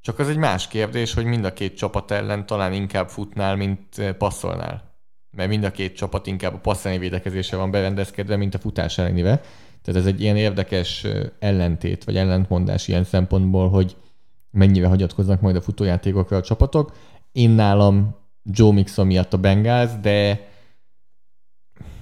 csak 0.00 0.18
az 0.18 0.28
egy 0.28 0.36
más 0.36 0.68
kérdés, 0.68 1.14
hogy 1.14 1.24
mind 1.24 1.44
a 1.44 1.52
két 1.52 1.76
csapat 1.76 2.10
ellen 2.10 2.46
talán 2.46 2.72
inkább 2.72 3.08
futnál, 3.08 3.56
mint 3.56 3.98
eh, 3.98 4.12
passzolnál. 4.12 4.98
Mert 5.30 5.48
mind 5.48 5.64
a 5.64 5.70
két 5.70 5.96
csapat 5.96 6.26
inkább 6.26 6.54
a 6.54 6.58
passzolni 6.58 6.98
védekezésre 6.98 7.56
van 7.56 7.70
berendezkedve, 7.70 8.36
mint 8.36 8.54
a 8.54 8.58
futás 8.58 8.98
ellenive. 8.98 9.40
Tehát 9.82 10.00
ez 10.00 10.06
egy 10.06 10.20
ilyen 10.20 10.36
érdekes 10.36 11.04
eh, 11.04 11.22
ellentét, 11.38 12.04
vagy 12.04 12.16
ellentmondás 12.16 12.88
ilyen 12.88 13.04
szempontból, 13.04 13.68
hogy 13.68 13.96
mennyire 14.50 14.86
hagyatkoznak 14.86 15.40
majd 15.40 15.56
a 15.56 15.62
futójátékokra 15.62 16.36
a 16.36 16.42
csapatok. 16.42 16.92
Én 17.32 17.50
nálam 17.50 18.16
Joe 18.42 18.72
Mixon 18.72 19.06
miatt 19.06 19.32
a 19.32 19.38
Bengals, 19.38 19.90
de 20.00 20.48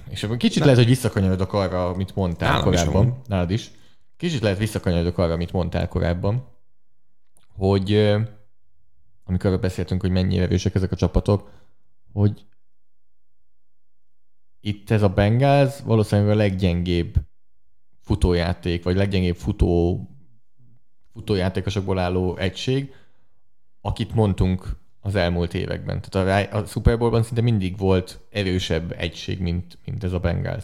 És 0.09 0.23
akkor 0.23 0.37
kicsit 0.37 0.63
lehet, 0.63 0.77
hogy 0.77 0.87
visszakanyarodok 0.87 1.53
arra, 1.53 1.89
amit 1.89 2.15
mondtál 2.15 2.51
Nálam 2.51 2.73
is 2.73 2.79
korábban. 2.79 3.01
amúgy. 3.01 3.27
Nálad 3.27 3.51
is. 3.51 3.71
Kicsit 4.17 4.41
lehet 4.41 4.57
visszakanyarodok 4.57 5.17
arra, 5.17 5.33
amit 5.33 5.51
mondtál 5.51 5.87
korábban, 5.87 6.47
hogy 7.57 8.15
amikor 9.23 9.49
arra 9.49 9.59
beszéltünk, 9.59 10.01
hogy 10.01 10.11
mennyire 10.11 10.43
erősek 10.43 10.75
ezek 10.75 10.91
a 10.91 10.95
csapatok, 10.95 11.51
hogy 12.13 12.45
itt 14.59 14.89
ez 14.89 15.01
a 15.01 15.09
Bengals 15.09 15.79
valószínűleg 15.79 16.31
a 16.31 16.35
leggyengébb 16.35 17.15
futójáték, 18.01 18.83
vagy 18.83 18.95
leggyengébb 18.95 19.35
futó, 19.35 20.01
futójátékosokból 21.13 21.99
álló 21.99 22.37
egység, 22.37 22.93
akit 23.81 24.15
mondtunk 24.15 24.77
az 25.05 25.15
elmúlt 25.15 25.53
években. 25.53 26.01
Tehát 26.01 26.53
a, 26.53 26.57
a 26.57 26.65
Super 26.65 26.97
Bowlban 26.97 27.23
szinte 27.23 27.41
mindig 27.41 27.77
volt 27.77 28.19
erősebb 28.31 28.95
egység, 28.97 29.39
mint, 29.39 29.77
mint 29.85 30.03
ez 30.03 30.11
a 30.11 30.19
Bengals. 30.19 30.63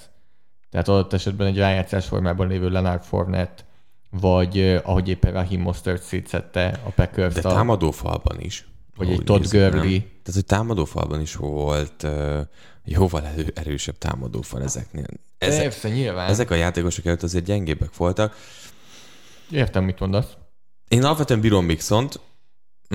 Tehát 0.69 0.87
adott 0.87 1.13
esetben 1.13 1.47
egy 1.47 1.57
rájátszás 1.57 2.05
formában 2.05 2.47
lévő 2.47 2.69
Leonard 2.69 3.03
Fournette, 3.03 3.63
vagy 4.09 4.59
eh, 4.59 4.89
ahogy 4.89 5.09
éppen 5.09 5.31
Raheem 5.33 5.61
Mostert 5.61 6.03
szétszette 6.03 6.79
a 6.85 6.89
packers 6.89 7.33
De 7.33 7.41
támadófalban 7.41 8.39
is. 8.39 8.67
Vagy 8.95 9.09
egy 9.09 9.23
Todd 9.23 9.39
nézzük, 9.39 9.59
nem? 9.59 9.69
Gurley. 9.69 9.99
Tehát, 9.99 10.33
hogy 10.33 10.45
támadófalban 10.45 11.21
is 11.21 11.35
volt 11.35 12.03
uh, 12.03 12.39
jóval 12.83 13.25
elő, 13.25 13.51
erősebb 13.55 13.97
támadófal 13.97 14.63
ezeknél. 14.63 15.05
Ezek, 15.37 15.61
Persze, 15.61 15.89
nyilván. 15.89 16.29
ezek 16.29 16.51
a 16.51 16.55
játékosok 16.55 17.05
előtt 17.05 17.23
azért 17.23 17.45
gyengébbek 17.45 17.95
voltak. 17.95 18.35
Értem, 19.51 19.83
mit 19.83 19.99
mondasz. 19.99 20.27
Én 20.87 21.03
alapvetően 21.03 21.41
bírom 21.41 21.65
Mixont, 21.65 22.19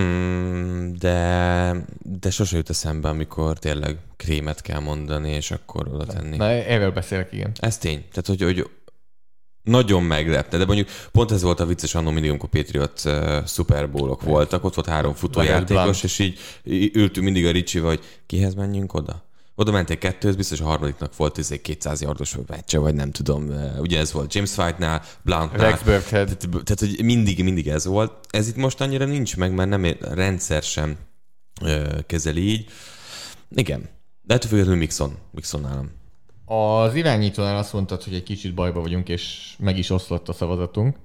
mm, 0.01 0.93
de, 0.99 1.73
de 2.03 2.31
sose 2.31 2.57
jut 2.57 2.71
eszembe, 2.71 3.09
amikor 3.09 3.59
tényleg 3.59 3.99
krémet 4.17 4.61
kell 4.61 4.81
mondani, 4.81 5.31
és 5.31 5.51
akkor 5.51 5.89
oda 5.89 6.07
tenni. 6.07 6.37
Na, 6.37 6.45
erről 6.45 6.91
beszélek, 6.91 7.33
igen. 7.33 7.53
Ez 7.61 7.79
tény. 7.79 8.05
Tehát, 8.13 8.27
hogy, 8.27 8.43
hogy 8.43 8.71
nagyon 9.63 10.03
meglepte, 10.03 10.59
de 10.59 10.65
mondjuk 10.65 10.89
pont 11.13 11.31
ez 11.31 11.43
volt 11.43 11.61
a 11.61 11.67
vicces 11.67 11.95
annó 11.95 12.11
mindig, 12.11 12.31
amikor 12.31 12.49
Patriot 12.49 13.03
uh, 13.05 13.47
Super 13.47 13.91
Bowl-ok 13.91 14.23
voltak, 14.23 14.65
ott 14.65 14.75
volt 14.75 14.89
három 14.89 15.15
futójátékos, 15.15 16.03
és 16.03 16.19
így 16.19 16.39
ültünk 16.93 17.25
mindig 17.25 17.47
a 17.47 17.51
Ricsivel, 17.51 17.89
hogy 17.89 18.01
kihez 18.27 18.55
menjünk 18.55 18.95
oda? 18.95 19.26
Oda 19.59 19.71
mentek 19.71 19.99
kettőhöz, 19.99 20.37
biztos 20.37 20.61
a 20.61 20.65
harmadiknak 20.65 21.17
volt 21.17 21.39
izé 21.39 21.61
200 21.61 22.01
yardos 22.01 22.37
meccse, 22.47 22.79
vagy 22.79 22.95
nem 22.95 23.11
tudom. 23.11 23.51
Ugye 23.79 23.99
ez 23.99 24.13
volt 24.13 24.35
James 24.35 24.57
White-nál, 24.57 25.03
Blountnál. 25.23 25.71
Rex 25.71 25.83
Burkhead. 25.83 26.37
Tehát, 26.37 26.65
tehát, 26.65 26.79
hogy 26.79 27.05
mindig, 27.05 27.45
mindig 27.45 27.69
ez 27.69 27.87
volt. 27.87 28.13
Ez 28.31 28.49
itt 28.49 28.57
most 28.57 28.81
annyira 28.81 29.05
nincs 29.05 29.37
meg, 29.37 29.55
mert 29.55 29.69
nem 29.69 29.85
ér- 29.85 30.01
rendszer 30.01 30.63
sem 30.63 30.97
ö, 31.63 31.99
kezeli 32.07 32.49
így. 32.49 32.67
Igen. 33.51 33.89
De 34.23 34.35
ettől 34.35 34.49
függetlenül 34.49 34.81
Mixon. 34.81 35.17
Mixon 35.31 35.61
nálam. 35.61 35.91
Az 36.45 36.95
irányítónál 36.95 37.57
azt 37.57 37.73
mondtad, 37.73 38.03
hogy 38.03 38.15
egy 38.15 38.23
kicsit 38.23 38.55
bajba 38.55 38.81
vagyunk, 38.81 39.09
és 39.09 39.55
meg 39.59 39.79
is 39.79 39.91
oszlott 39.91 40.29
a 40.29 40.33
szavazatunk. 40.33 40.97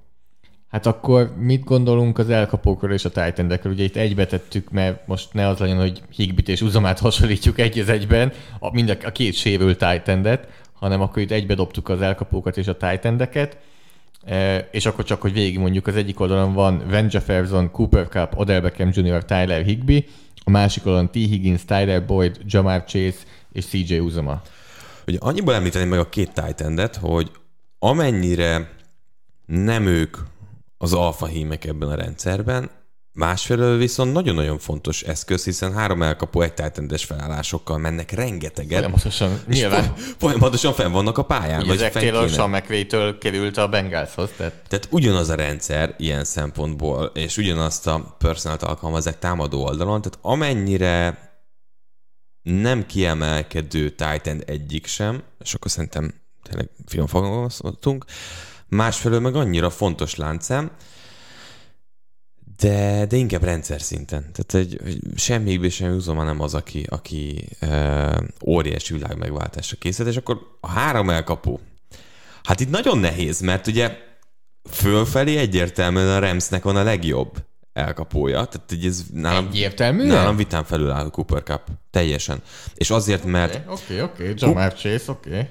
Hát 0.71 0.86
akkor 0.86 1.34
mit 1.38 1.63
gondolunk 1.63 2.17
az 2.17 2.29
elkapókról 2.29 2.91
és 2.91 3.05
a 3.05 3.10
titan 3.10 3.60
Ugye 3.63 3.84
itt 3.84 3.95
egybe 3.95 4.25
tettük, 4.25 4.69
mert 4.69 5.07
most 5.07 5.34
ne 5.34 5.47
az 5.47 5.60
legyen, 5.60 5.79
hogy 5.79 6.01
Higbit 6.10 6.49
és 6.49 6.62
Uzomát 6.62 6.99
hasonlítjuk 6.99 7.60
egy 7.60 7.79
az 7.79 7.89
egyben, 7.89 8.31
a, 8.60 8.73
mind 8.73 8.89
a, 8.89 8.95
a 9.03 9.12
két 9.12 9.34
sérült 9.34 9.77
titan 9.77 10.39
hanem 10.73 11.01
akkor 11.01 11.21
itt 11.21 11.31
egybe 11.31 11.55
dobtuk 11.55 11.89
az 11.89 12.01
elkapókat 12.01 12.57
és 12.57 12.67
a 12.67 12.77
titan 12.77 13.29
E, 14.25 14.67
és 14.71 14.86
akkor 14.86 15.03
csak, 15.03 15.21
hogy 15.21 15.34
végig 15.34 15.60
mondjuk, 15.60 15.88
az 15.88 15.95
egyik 15.95 16.19
oldalon 16.19 16.53
van 16.53 16.84
Van 16.89 17.07
Jefferson, 17.10 17.71
Cooper 17.71 18.07
Cup, 18.07 18.38
Odell 18.38 18.60
Beckham 18.60 18.89
Jr., 18.93 19.25
Tyler 19.25 19.63
Higby, 19.63 20.07
a 20.43 20.49
másik 20.49 20.86
oldalon 20.86 21.12
T. 21.12 21.13
Higgins, 21.13 21.65
Tyler 21.65 22.05
Boyd, 22.05 22.39
Jamar 22.45 22.84
Chase 22.84 23.17
és 23.51 23.65
CJ 23.65 23.99
Uzoma. 23.99 24.41
Ugye 25.07 25.17
annyiból 25.21 25.53
említeném 25.53 25.88
meg 25.88 25.99
a 25.99 26.10
két 26.10 26.31
titan 26.34 26.89
hogy 26.95 27.31
amennyire 27.79 28.69
nem 29.45 29.86
ők 29.86 30.17
az 30.81 30.93
alfa 30.93 31.25
hímek 31.25 31.65
ebben 31.65 31.89
a 31.89 31.95
rendszerben, 31.95 32.69
másfelől 33.13 33.77
viszont 33.77 34.13
nagyon-nagyon 34.13 34.57
fontos 34.57 35.01
eszköz, 35.01 35.43
hiszen 35.43 35.73
három 35.73 36.01
elkapó 36.01 36.41
egy 36.41 36.53
titan 36.53 36.87
felállásokkal 36.97 37.77
mennek 37.77 38.11
rengeteget. 38.11 38.79
Folyamatosan, 38.79 39.41
nyilván. 39.47 39.83
fo- 39.95 40.15
folyamatosan 40.17 40.73
fenn 40.73 40.91
vannak 40.91 41.17
a 41.17 41.23
pályán. 41.23 41.61
Ugye 41.61 41.89
fenn 41.89 42.01
Taylor. 42.03 42.29
Sean 42.29 42.63
került 43.19 43.57
a 43.57 43.67
Bengalshoz, 43.67 44.29
tehát 44.37 44.53
Tehát 44.67 44.87
ugyanaz 44.91 45.29
a 45.29 45.35
rendszer 45.35 45.95
ilyen 45.97 46.23
szempontból, 46.23 47.11
és 47.13 47.37
ugyanazt 47.37 47.87
a 47.87 48.15
personalt 48.17 48.63
alkalmazzák 48.63 49.19
támadó 49.19 49.63
oldalon, 49.63 50.01
tehát 50.01 50.19
amennyire 50.21 51.29
nem 52.41 52.85
kiemelkedő 52.85 53.89
Titan 53.89 54.43
egyik 54.45 54.85
sem, 54.85 55.23
és 55.39 55.53
akkor 55.53 55.71
szerintem 55.71 56.13
tényleg 56.43 56.69
finom 56.85 57.07
fogalmazhatunk, 57.07 58.05
másfelől 58.71 59.19
meg 59.19 59.36
annyira 59.36 59.69
fontos 59.69 60.15
láncem, 60.15 60.71
de, 62.57 63.05
de 63.05 63.15
inkább 63.15 63.43
rendszer 63.43 63.81
szinten. 63.81 64.31
Tehát 64.31 64.53
egy, 64.53 64.79
hogy 64.84 64.99
semmi 65.15 65.69
sem 65.69 65.93
Uzoma 65.95 66.23
nem 66.23 66.41
az, 66.41 66.53
aki, 66.53 66.86
aki 66.89 67.47
e, 67.60 68.23
óriási 68.45 68.93
világ 68.93 69.17
megváltásra 69.17 69.77
készült, 69.79 70.07
és 70.07 70.17
akkor 70.17 70.57
a 70.60 70.67
három 70.67 71.10
elkapó. 71.10 71.60
Hát 72.43 72.60
itt 72.60 72.69
nagyon 72.69 72.97
nehéz, 72.97 73.39
mert 73.39 73.67
ugye 73.67 73.97
fölfelé 74.69 75.38
egyértelműen 75.38 76.15
a 76.15 76.19
Ramsnek 76.19 76.63
van 76.63 76.75
a 76.75 76.84
legjobb 76.84 77.43
elkapója. 77.73 78.45
Tehát 78.45 78.71
így 78.71 78.86
ez 78.86 79.03
nálam, 79.13 79.47
Egyértelműen? 79.47 80.07
nálam 80.07 80.36
vitán 80.36 80.63
felül 80.63 80.91
áll 80.91 81.05
a 81.05 81.10
Cooper 81.10 81.43
Cup. 81.43 81.62
Teljesen. 81.89 82.41
És 82.75 82.89
azért, 82.89 83.23
mert 83.23 83.69
Oké, 83.69 84.01
oké, 84.01 84.34
Jamar 84.36 84.73
Chase, 84.73 85.12
oké. 85.12 85.47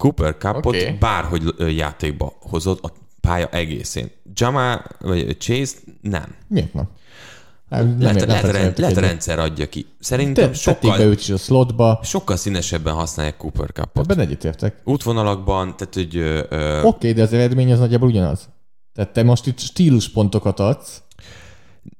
Cooper 0.00 0.36
Cupot 0.38 0.66
okay. 0.66 0.96
bárhogy 1.00 1.54
játékba 1.76 2.32
hozod 2.40 2.78
a 2.82 2.88
pálya 3.20 3.48
egészén. 3.48 4.10
Jamal 4.34 4.84
vagy 5.00 5.36
Chase 5.38 5.76
nem. 6.00 6.34
Miért 6.48 6.74
nem? 6.74 6.88
Hát, 7.70 7.82
nem 7.82 8.00
Lehet, 8.00 8.18
nem 8.18 8.28
lehet, 8.28 8.50
rend, 8.50 8.78
lehet 8.78 8.96
rendszer 8.96 9.38
adja 9.38 9.68
ki. 9.68 9.82
Te, 9.82 9.88
Szerintem 10.00 10.48
be 10.48 10.54
sokkal, 10.54 11.00
őt 11.00 11.20
is 11.20 11.30
a 11.30 11.36
slotba, 11.36 12.00
sokkal 12.02 12.36
színesebben 12.36 12.94
használják 12.94 13.36
Cooper 13.36 13.72
Cupot. 13.72 14.10
ebben 14.10 14.24
egyetértek. 14.24 14.80
Útvonalakban, 14.84 15.76
tehát 15.76 15.94
hogy 15.94 16.16
Oké, 16.86 17.12
de 17.12 17.22
az 17.22 17.32
eredmény 17.32 17.72
az 17.72 17.78
nagyjából 17.78 18.08
ugyanaz. 18.08 18.48
Tehát 18.94 19.12
te 19.12 19.22
most 19.22 19.46
itt 19.46 19.58
stíluspontokat 19.58 20.60
adsz, 20.60 21.02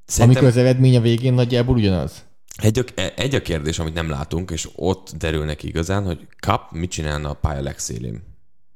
szerintem 0.06 0.42
amikor 0.42 0.58
az 0.58 0.66
eredmény 0.66 0.96
a 0.96 1.00
végén 1.00 1.32
nagyjából 1.32 1.76
ugyanaz. 1.76 2.12
Egy, 2.62 2.78
a, 2.78 2.84
egy 3.16 3.34
a 3.34 3.42
kérdés, 3.42 3.78
amit 3.78 3.94
nem 3.94 4.10
látunk, 4.10 4.50
és 4.50 4.68
ott 4.76 5.12
derül 5.18 5.44
neki 5.44 5.66
igazán, 5.68 6.04
hogy 6.04 6.26
Cup 6.40 6.60
mit 6.70 6.90
csinálna 6.90 7.30
a 7.30 7.34
pálya 7.34 7.62
legszélén. 7.62 8.28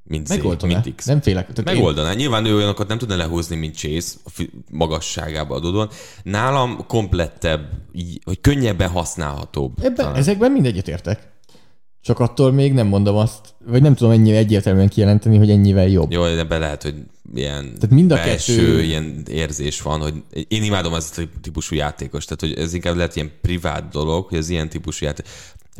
Mint 0.06 0.28
Megoldaná. 0.28 0.80
mint 0.84 0.94
X. 0.96 1.04
Nem 1.06 1.20
félek. 1.20 1.52
Tehát 1.52 1.70
én- 1.70 1.76
Megoldaná. 1.76 2.12
Nyilván 2.12 2.46
ő 2.46 2.54
olyanokat 2.54 2.88
nem 2.88 2.98
tudna 2.98 3.16
lehúzni, 3.16 3.56
mint 3.56 3.76
Chase, 3.76 4.16
a 4.24 4.44
magasságába 4.70 5.54
adódóan. 5.54 5.88
Nálam 6.22 6.86
komplettebb, 6.86 7.68
így, 7.92 8.20
hogy 8.24 8.40
könnyebben 8.40 8.88
használhatóbb. 8.90 9.78
Ebben, 9.78 9.94
talán. 9.94 10.14
ezekben 10.14 10.52
mindegyet 10.52 10.88
értek. 10.88 11.32
Csak 12.04 12.18
attól 12.18 12.52
még 12.52 12.72
nem 12.72 12.86
mondom 12.86 13.16
azt, 13.16 13.54
vagy 13.66 13.82
nem 13.82 13.94
tudom 13.94 14.12
ennyire 14.12 14.36
egyértelműen 14.36 14.88
kijelenteni, 14.88 15.36
hogy 15.36 15.50
ennyivel 15.50 15.88
jobb. 15.88 16.12
Jó, 16.12 16.24
ebben 16.24 16.60
lehet, 16.60 16.82
hogy 16.82 16.94
ilyen 17.34 17.64
Tehát 17.64 17.90
mind 17.90 18.10
a 18.10 18.14
belső 18.14 18.56
kettő- 18.56 18.82
ilyen 18.82 19.22
érzés 19.28 19.82
van, 19.82 20.00
hogy 20.00 20.14
én 20.48 20.62
imádom 20.62 20.94
ezt 20.94 21.18
a 21.18 21.22
típusú 21.42 21.74
játékos, 21.76 22.24
tehát 22.24 22.40
hogy 22.40 22.64
ez 22.64 22.74
inkább 22.74 22.96
lehet 22.96 23.16
ilyen 23.16 23.30
privát 23.42 23.88
dolog, 23.88 24.28
hogy 24.28 24.38
az 24.38 24.48
ilyen 24.48 24.68
típusú 24.68 25.04
játék. 25.04 25.26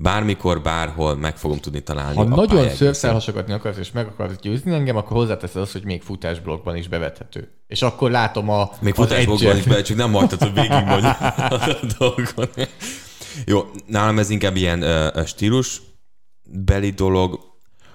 Bármikor, 0.01 0.63
bárhol 0.63 1.17
meg 1.17 1.37
fogom 1.37 1.59
tudni 1.59 1.83
találni 1.83 2.17
Ha 2.17 2.23
a 2.23 2.29
nagyon 2.29 2.69
szőrszálhasogatni 2.69 3.53
akarsz, 3.53 3.79
és 3.79 3.93
meg 3.93 4.07
akarsz 4.07 4.37
győzni 4.41 4.73
engem, 4.73 4.97
akkor 4.97 5.17
hozzáteszed 5.17 5.63
azt, 5.63 5.73
hogy 5.73 5.85
még 5.85 6.03
futásblokkban 6.03 6.77
is 6.77 6.89
bevethető. 6.89 7.49
És 7.67 7.83
akkor 7.83 8.11
látom 8.11 8.51
a, 8.51 8.71
Még 8.81 8.95
edge-et. 8.99 9.57
is 9.57 9.65
be, 9.65 9.83
csak 9.83 9.97
nem 9.97 10.13
hagytad, 10.13 10.43
hogy 10.43 10.55
végig 10.55 10.87
vagy 10.89 11.05
a 11.05 11.79
dolgon. 11.99 12.49
Jó, 13.47 13.65
nálam 13.87 14.19
ez 14.19 14.31
inkább 14.31 14.57
ilyen 14.57 14.83
uh, 14.83 15.25
stílus 15.27 15.81
beli 16.45 16.91
dolog. 16.91 17.41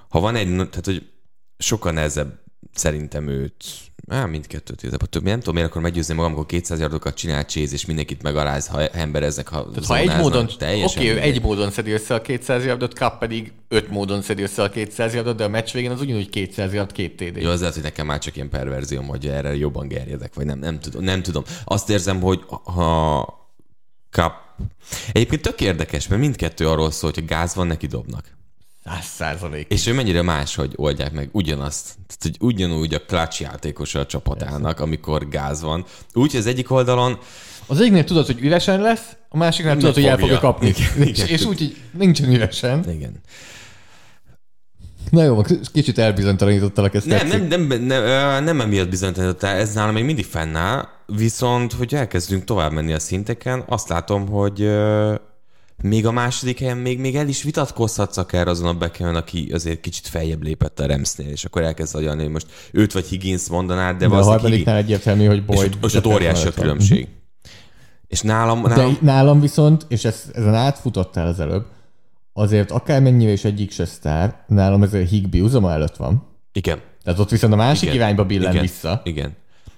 Ha 0.10 0.20
van 0.20 0.36
egy, 0.36 0.48
tehát 0.48 0.86
hogy 0.86 1.10
sokkal 1.58 1.92
nehezebb 1.92 2.40
szerintem 2.74 3.28
őt, 3.28 3.64
á, 4.08 4.26
mindkettőt 4.26 4.84
igazából 4.84 5.08
több, 5.08 5.24
nem 5.24 5.40
tudom, 5.40 5.54
miért 5.54 5.70
akkor 5.70 5.82
meggyőzni 5.82 6.14
magam, 6.14 6.32
amikor 6.32 6.50
200 6.50 6.80
yardokat 6.80 7.16
csinál 7.16 7.44
Chase, 7.44 7.74
és 7.74 7.86
mindenkit 7.86 8.24
megaláz, 8.24 8.68
ha 8.68 8.88
embereznek, 8.88 9.48
ha 9.48 9.70
Tehát 9.70 9.86
ha 9.86 9.98
egy 9.98 10.22
módon, 10.22 10.44
oké, 10.44 10.84
okay, 10.84 11.10
ő 11.10 11.20
egy 11.20 11.42
módon 11.42 11.72
szedi 11.72 11.92
össze 11.92 12.14
a 12.14 12.22
200 12.22 12.66
yardot, 12.66 12.94
Cup 12.94 13.20
pedig 13.20 13.52
öt 13.68 13.90
módon 13.90 14.22
szedi 14.22 14.42
össze 14.42 14.64
a 14.64 14.70
200 14.70 15.14
yardot, 15.14 15.36
de 15.36 15.44
a 15.44 15.50
meccs 15.50 15.72
végén 15.72 15.92
az 15.92 16.02
ugyanúgy 16.02 16.30
200 16.30 16.74
yard, 16.74 16.92
két 16.92 17.16
TD. 17.16 17.42
Jó, 17.42 17.50
az 17.50 17.60
lehet, 17.60 17.76
hogy 17.76 17.84
nekem 17.84 18.06
már 18.06 18.20
csak 18.20 18.36
ilyen 18.36 18.50
perverzióm, 18.50 19.08
hogy 19.08 19.28
erre 19.28 19.56
jobban 19.56 19.88
gerjedek, 19.88 20.34
vagy 20.34 20.46
nem, 20.46 20.60
nem 20.60 20.80
tudom. 20.80 21.04
Nem 21.04 21.22
tudom. 21.22 21.44
Azt 21.64 21.90
érzem, 21.90 22.22
hogy 22.22 22.44
ha 22.64 23.28
kap... 24.12 24.34
Egyébként 25.12 25.42
tök 25.42 25.62
érdekes, 25.62 26.08
mert 26.08 26.22
mindkettő 26.22 26.68
arról 26.68 26.92
szól, 26.92 27.12
hogy 27.14 27.26
gáz 27.26 27.56
van, 27.56 27.68
neki 27.68 27.88
dobnak. 27.88 28.38
100 28.90 29.06
százalék. 29.06 29.72
És 29.72 29.88
ő 29.88 29.94
mennyire 29.94 30.22
máshogy 30.22 30.74
oldják 30.76 31.12
meg 31.12 31.30
ugyanazt. 31.32 31.86
Tehát, 31.86 32.22
hogy 32.22 32.38
ugyanúgy 32.40 32.94
a 32.94 33.02
clutch 33.02 33.42
játékos 33.42 33.96
a 33.96 34.06
csapatának, 34.06 34.80
amikor 34.80 35.30
gáz 35.30 35.62
van. 35.62 35.86
Úgy, 36.14 36.32
hogy 36.32 36.40
az 36.40 36.46
egyik 36.46 36.72
oldalon 36.72 37.20
Az 37.68 37.80
egyiknél 37.80 38.04
tudod, 38.04 38.26
hogy 38.26 38.42
üresen 38.42 38.82
lesz, 38.82 39.16
a 39.30 39.38
másiknál 39.38 39.78
tudod, 39.78 39.94
hogy 39.94 40.06
el 40.06 40.18
fogja. 40.18 40.36
fogja 40.36 40.50
kapni. 40.50 40.68
Igen. 40.68 41.08
és, 41.08 41.24
és 41.30 41.46
úgy, 41.46 41.58
hogy 41.58 41.76
nincsen 41.92 42.34
üresen. 42.34 42.90
Igen. 42.90 43.22
Na 45.10 45.24
jó, 45.24 45.42
kicsit 45.74 45.98
elbizonytalanítottalak 45.98 46.94
ezt. 46.94 47.06
Nem, 47.06 47.28
nem, 47.28 47.48
nem, 47.48 47.62
nem, 47.62 47.84
nem, 47.84 48.44
nem 48.44 48.62
emiatt 48.62 48.90
bizonytalanítottál, 48.90 49.56
ez 49.56 49.74
nálam 49.74 49.94
még 49.94 50.04
mindig 50.04 50.26
fennáll, 50.26 50.88
viszont, 51.06 51.74
hogy 51.74 51.96
elkezdünk 51.96 52.44
tovább 52.44 52.72
menni 52.72 52.94
a 52.94 53.00
szinteken, 53.00 53.64
azt 53.68 53.90
látom, 53.90 54.28
hogy 54.28 54.70
még 55.82 56.06
a 56.06 56.12
második 56.12 56.60
helyen 56.60 56.78
még, 56.78 57.00
még 57.00 57.16
el 57.16 57.28
is 57.28 57.44
vitatkozhatsz 57.44 58.18
akár 58.18 58.48
azon 58.48 58.68
a 58.68 58.74
Beckham, 58.74 59.16
aki 59.16 59.50
azért 59.54 59.80
kicsit 59.80 60.08
feljebb 60.08 60.44
lépett 60.44 60.80
a 60.80 60.86
Remsznél, 60.86 61.28
és 61.30 61.46
akkor 61.46 61.62
elkezd 61.62 61.96
agyalni, 61.96 62.22
hogy 62.24 62.32
most 62.32 62.48
őt 62.72 62.94
vagy 62.94 63.06
Higgins 63.06 63.48
mondanád, 63.48 63.98
de, 63.98 64.08
de 64.08 64.16
a 64.16 64.24
harmadiknál 64.24 64.76
egyértelmű, 64.78 65.26
hogy 65.26 65.46
Boyd. 65.46 65.78
És, 65.82 65.88
és 65.88 65.96
ott 65.96 66.08
óriási 66.08 66.48
a 66.48 66.52
különbség. 66.52 67.02
Mhm. 67.02 67.18
És 68.08 68.22
nálam, 68.22 68.62
nálam... 68.62 68.94
De 68.94 69.12
nálam 69.12 69.40
viszont, 69.40 69.86
és 69.88 70.06
ez, 70.06 70.24
ezen 70.34 70.56
átfutottál 70.56 71.28
az 71.28 71.40
előbb, 71.40 71.66
azért 72.34 72.72
akármennyire 72.72 73.32
is 73.32 73.44
egyik 73.44 73.72
se 73.72 73.86
sztár, 73.86 74.44
nálam 74.48 74.84
ez 74.84 74.94
a 74.94 74.98
Higby 74.98 75.42
uzama 75.42 75.72
előtt 75.72 75.96
van. 75.96 76.28
Igen. 76.52 76.80
Tehát 77.04 77.20
ott 77.20 77.30
viszont 77.30 77.54
a 77.54 77.56
másik 77.56 77.84
Igen. 77.84 77.96
irányba 77.96 78.26
billen 78.26 78.52
Igen. 78.52 78.62
vissza. 78.62 79.02
Igen. 79.04 79.36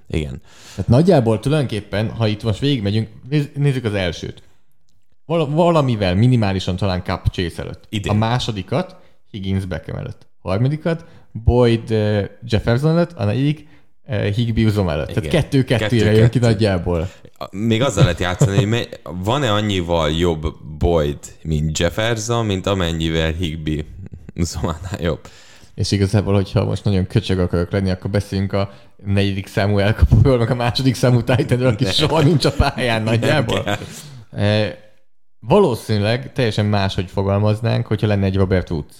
Igen. 0.07 0.41
Tehát 0.75 0.89
nagyjából 0.89 1.39
tulajdonképpen, 1.39 2.09
ha 2.09 2.27
itt 2.27 2.43
most 2.43 2.59
végigmegyünk, 2.59 3.07
néz- 3.29 3.49
nézzük 3.55 3.85
az 3.85 3.93
elsőt. 3.93 4.43
Val- 5.25 5.49
valamivel 5.53 6.15
minimálisan 6.15 6.75
talán 6.75 7.01
Cup 7.03 7.27
Chase 7.31 7.61
előtt. 7.61 7.83
Idén. 7.89 8.11
A 8.11 8.15
másodikat 8.15 8.95
Higgins 9.31 9.65
Beckham 9.65 9.97
előtt. 9.97 10.27
A 10.41 10.49
harmadikat 10.49 11.05
Boyd 11.31 11.91
eh, 11.91 12.25
Jefferson 12.47 12.89
előtt, 12.91 13.11
a 13.11 13.23
negyedik 13.25 13.67
eh, 14.03 14.33
Higby 14.33 14.65
Uzom 14.65 14.89
előtt. 14.89 15.07
Tehát 15.07 15.25
Igen. 15.25 15.41
kettő-kettőre 15.41 16.03
Kettő- 16.05 16.17
jön 16.17 16.29
ki 16.29 16.39
nagyjából. 16.39 17.09
Még 17.51 17.81
azzal 17.81 18.03
lehet 18.03 18.19
játszani, 18.19 18.65
hogy 18.65 18.89
van-e 19.03 19.51
annyival 19.51 20.11
jobb 20.11 20.45
Boyd, 20.77 21.17
mint 21.43 21.79
Jefferson, 21.79 22.45
mint 22.45 22.67
amennyivel 22.67 23.31
Higby 23.31 23.85
Zománál 24.35 24.99
jobb. 24.99 25.19
És 25.75 25.91
igazából, 25.91 26.33
hogyha 26.33 26.65
most 26.65 26.83
nagyon 26.83 27.07
köcsög 27.07 27.39
akarok 27.39 27.71
lenni, 27.71 27.89
akkor 27.89 28.11
beszéljünk 28.11 28.53
a 28.53 28.73
negyedik 29.05 29.47
számú 29.47 29.77
elkapóról, 29.77 30.37
meg 30.37 30.49
a 30.51 30.55
második 30.55 30.95
számú 30.95 31.23
titan 31.23 31.65
aki 31.65 31.85
soha 31.85 32.21
nincs 32.21 32.45
a 32.45 32.51
pályán 32.51 33.03
nagyjából. 33.03 33.77
Valószínűleg 35.41 36.33
teljesen 36.33 36.65
máshogy 36.65 37.09
fogalmaznánk, 37.09 37.87
hogyha 37.87 38.07
lenne 38.07 38.25
egy 38.25 38.35
Robert 38.35 38.69
Woods. 38.69 38.95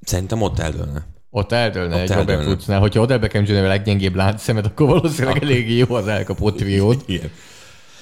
Szerintem 0.00 0.42
ott 0.42 0.58
eldőlne. 0.58 1.06
Ott 1.30 1.52
eldőlne 1.52 1.94
Ott 1.94 2.00
egy 2.00 2.10
eldőlne. 2.10 2.32
Robert 2.32 2.46
Woodsnál. 2.46 2.80
Hogyha 2.80 3.00
Odell 3.00 3.18
Beckham 3.18 3.44
Jr. 3.44 3.64
a 3.64 3.66
leggyengébb 3.66 4.14
látszemet, 4.14 4.66
akkor 4.66 4.86
valószínűleg 4.86 5.42
eléggé 5.42 5.76
jó 5.76 5.94
az 5.94 6.06
elkapó 6.06 6.50
triód. 6.50 7.02
Igen. 7.06 7.30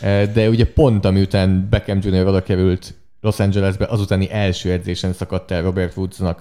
E, 0.01 0.27
De 0.27 0.49
ugye 0.49 0.73
pont 0.73 1.05
amiután 1.05 1.67
Beckham 1.71 1.99
Jr. 2.03 2.27
oda 2.27 2.43
került 2.43 2.95
Los 3.21 3.41
Angelesbe, 3.41 3.85
azutáni 3.85 4.31
első 4.31 4.71
edzésen 4.71 5.13
szakadt 5.13 5.51
el 5.51 5.63
Robert 5.63 5.97
Woodsnak 5.97 6.41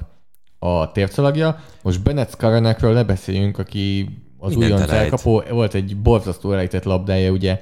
a 0.59 0.91
tércalagja. 0.91 1.63
Most 1.81 2.03
Bennett 2.03 2.29
Skaranekről 2.29 2.93
ne 2.93 3.03
beszéljünk, 3.03 3.57
aki 3.57 4.09
az 4.37 4.55
újonc 4.55 4.91
elkapó, 4.91 5.43
volt 5.49 5.73
egy 5.73 5.97
borzasztó 5.97 6.51
elejtett 6.51 6.83
labdája 6.83 7.31
ugye 7.31 7.61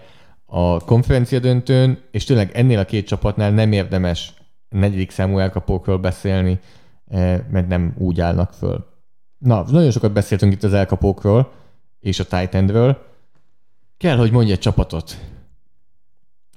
a 0.49 0.79
konferencia 0.79 1.39
döntőn, 1.39 1.99
és 2.12 2.23
tényleg 2.23 2.51
ennél 2.53 2.79
a 2.79 2.86
két 2.86 3.07
csapatnál 3.07 3.51
nem 3.51 3.71
érdemes 3.71 4.33
negyedik 4.69 5.12
számú 5.12 5.38
elkapókról 5.38 5.97
beszélni, 5.97 6.60
eh, 7.07 7.41
mert 7.49 7.67
nem 7.67 7.95
úgy 7.97 8.21
állnak 8.21 8.53
föl. 8.53 8.86
Na, 9.38 9.63
nagyon 9.69 9.91
sokat 9.91 10.12
beszéltünk 10.12 10.53
itt 10.53 10.63
az 10.63 10.73
elkapókról 10.73 11.51
és 11.99 12.19
a 12.19 12.25
tight 12.25 12.55
endről. 12.55 13.05
Kell, 13.97 14.17
hogy 14.17 14.31
mondj 14.31 14.51
egy 14.51 14.60
csapatot. 14.60 15.17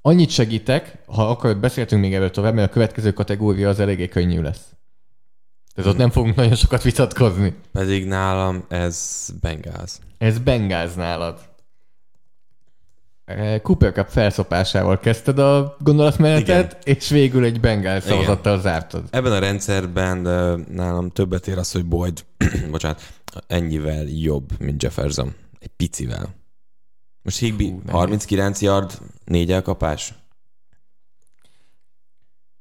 Annyit 0.02 0.30
segítek, 0.30 0.98
ha 1.06 1.28
akarod, 1.28 1.58
beszéltünk 1.58 2.00
még 2.00 2.14
erről 2.14 2.30
tovább, 2.30 2.54
mert 2.54 2.68
a 2.68 2.72
következő 2.72 3.12
kategória 3.12 3.68
az 3.68 3.80
eléggé 3.80 4.08
könnyű 4.08 4.40
lesz. 4.40 4.74
Tehát 5.74 5.90
ott 5.90 5.96
nem 5.96 6.10
fogunk 6.10 6.34
nagyon 6.34 6.54
sokat 6.54 6.82
vitatkozni. 6.82 7.54
Pedig 7.72 8.06
nálam 8.06 8.64
ez 8.68 9.28
Bengals. 9.40 9.98
Ez 10.18 10.38
Bengáz 10.38 10.94
nálad. 10.94 11.49
Eh, 13.36 13.58
Cooper 13.60 13.92
Cup 13.92 14.08
felszopásával 14.08 14.98
kezdted 14.98 15.38
a 15.38 15.76
gondolatmenetet, 15.78 16.78
és 16.84 17.08
végül 17.08 17.44
egy 17.44 17.60
Bengáz 17.60 18.04
szavazattal 18.04 18.60
zártad. 18.60 19.04
Ebben 19.10 19.32
a 19.32 19.38
rendszerben 19.38 20.18
nálam 20.68 21.10
többet 21.10 21.46
ér 21.48 21.58
az, 21.58 21.72
hogy 21.72 21.84
Boyd, 21.84 22.24
bocsánat, 22.70 23.02
ennyivel 23.46 24.04
jobb, 24.04 24.48
mint 24.58 24.82
Jefferson. 24.82 25.34
Egy 25.58 25.70
picivel. 25.76 26.34
Most 27.22 27.38
Higby 27.38 27.64
Fú, 27.64 27.80
nehéz. 27.84 27.90
39 27.90 28.60
yard, 28.60 28.98
négy 29.24 29.52
elkapás. 29.52 30.14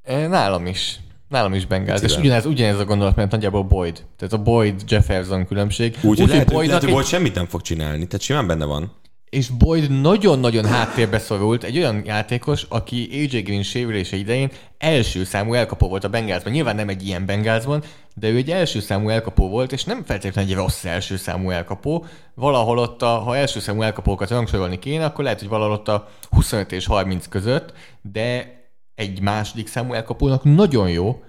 Eh, 0.01 0.27
Nálam 0.27 0.65
is. 0.65 0.99
Nálam 1.27 1.53
is 1.53 1.65
Bengáz. 1.65 2.03
És 2.03 2.17
ugyanez, 2.17 2.45
ugyanez 2.45 2.79
a 2.79 2.85
gondolatmenet 2.85 3.31
nagyjából 3.31 3.63
Boyd. 3.63 4.05
Tehát 4.17 4.33
a 4.33 4.37
Boyd-Jefferson 4.37 5.45
különbség. 5.45 5.97
Úgy, 6.01 6.19
hogy 6.19 6.27
lehet, 6.27 6.47
Boydnak 6.47 6.67
lehet, 6.67 6.83
hogy 6.83 6.93
Boyd 6.93 7.05
semmit 7.05 7.35
nem 7.35 7.45
fog 7.45 7.61
csinálni, 7.61 8.07
tehát 8.07 8.21
simán 8.21 8.47
benne 8.47 8.65
van. 8.65 8.91
És 9.29 9.49
Boyd 9.49 10.01
nagyon-nagyon 10.01 10.65
háttérbe 10.65 11.19
szorult, 11.19 11.63
egy 11.63 11.77
olyan 11.77 12.01
játékos, 12.05 12.65
aki 12.69 13.09
AJ 13.11 13.41
Green 13.41 13.63
sérülése 13.63 14.15
idején 14.15 14.51
első 14.77 15.23
számú 15.23 15.53
elkapó 15.53 15.87
volt 15.87 16.03
a 16.03 16.09
Bengázban. 16.09 16.51
Nyilván 16.51 16.75
nem 16.75 16.89
egy 16.89 17.07
ilyen 17.07 17.25
Bengázban, 17.25 17.83
de 18.15 18.29
ő 18.29 18.35
egy 18.35 18.51
első 18.51 18.79
számú 18.79 19.09
elkapó 19.09 19.49
volt, 19.49 19.71
és 19.71 19.83
nem 19.83 20.03
feltétlenül 20.03 20.51
egy 20.51 20.57
rossz 20.57 20.85
első 20.85 21.17
számú 21.17 21.49
elkapó. 21.49 22.05
Valahol 22.33 22.77
ott, 22.77 23.01
a, 23.01 23.07
ha 23.07 23.37
első 23.37 23.59
számú 23.59 23.81
elkapókat 23.81 24.29
rangsorolni 24.29 24.79
kéne, 24.79 25.05
akkor 25.05 25.23
lehet, 25.23 25.39
hogy 25.39 25.49
valahol 25.49 25.73
ott 25.73 25.87
a 25.87 26.09
25 26.29 26.71
és 26.71 26.85
30 26.85 27.27
között, 27.27 27.73
de 28.01 28.57
egy 28.95 29.21
második 29.21 29.67
számú 29.67 29.93
elkapónak 29.93 30.43
nagyon 30.43 30.89
jó, 30.89 31.23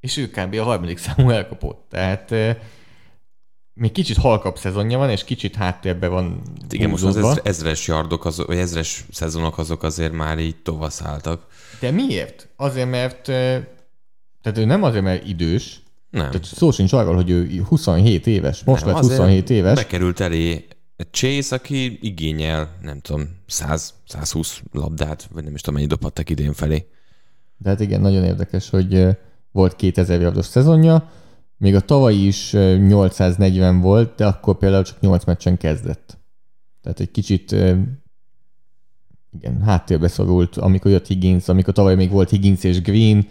és 0.00 0.16
ő 0.16 0.30
kb. 0.30 0.54
a 0.54 0.62
harmadik 0.62 0.98
számú 0.98 1.30
elkapó. 1.30 1.86
Tehát 1.90 2.32
eh, 2.32 2.56
még 3.74 3.92
kicsit 3.92 4.16
halkabb 4.16 4.58
szezonja 4.58 4.98
van, 4.98 5.10
és 5.10 5.24
kicsit 5.24 5.54
háttérbe 5.54 6.08
van 6.08 6.42
Igen, 6.70 6.90
most 6.90 7.02
az 7.04 7.08
húzódva. 7.14 7.30
ezre- 7.30 7.46
ezres 7.48 7.86
yardok, 7.86 8.24
azok, 8.24 8.46
vagy 8.46 8.56
ezres 8.58 9.04
szezonok 9.10 9.58
azok 9.58 9.82
azért 9.82 10.12
már 10.12 10.38
így 10.38 10.56
tovaszálltak. 10.56 11.46
De 11.80 11.90
miért? 11.90 12.48
Azért, 12.56 12.90
mert 12.90 13.28
eh, 13.28 13.64
tehát 14.42 14.58
ő 14.58 14.64
nem 14.64 14.82
azért, 14.82 15.04
mert 15.04 15.26
idős, 15.28 15.82
Nem. 16.10 16.26
tehát 16.30 16.44
szó 16.44 16.70
sincs 16.70 16.92
arról, 16.92 17.14
hogy 17.14 17.30
ő 17.30 17.62
27 17.68 18.26
éves, 18.26 18.64
most 18.64 18.84
Nem, 18.84 18.94
lett 18.94 19.02
azért 19.02 19.18
27 19.18 19.50
éves, 19.50 19.74
Bekerült 19.74 20.20
elé 20.20 20.66
Chase, 21.10 21.54
aki 21.54 21.98
igényel, 22.02 22.76
nem 22.82 23.00
tudom, 23.00 23.28
100, 23.46 23.94
120 24.08 24.62
labdát, 24.72 25.28
vagy 25.32 25.44
nem 25.44 25.54
is 25.54 25.60
tudom, 25.60 25.74
mennyi 25.74 25.88
dobhattak 25.88 26.30
idén 26.30 26.52
felé. 26.52 26.86
de 27.56 27.68
hát 27.68 27.80
igen, 27.80 28.00
nagyon 28.00 28.24
érdekes, 28.24 28.70
hogy 28.70 29.06
volt 29.52 29.76
2000 29.76 30.20
yardos 30.20 30.46
szezonja, 30.46 31.10
még 31.62 31.74
a 31.74 31.80
tavalyi 31.80 32.26
is 32.26 32.54
eh, 32.54 32.78
840 32.78 33.80
volt, 33.80 34.14
de 34.14 34.26
akkor 34.26 34.58
például 34.58 34.84
csak 34.84 35.00
8 35.00 35.24
meccsen 35.24 35.56
kezdett. 35.56 36.18
Tehát 36.82 37.00
egy 37.00 37.10
kicsit 37.10 37.52
igen, 39.32 39.62
háttérbe 39.64 40.08
szorult, 40.08 40.56
amikor 40.56 40.90
jött 40.90 41.06
Higgins, 41.06 41.48
amikor 41.48 41.74
tavaly 41.74 41.94
még 41.94 42.10
volt 42.10 42.30
Higgins 42.30 42.64
és 42.64 42.80
Green, 42.80 43.26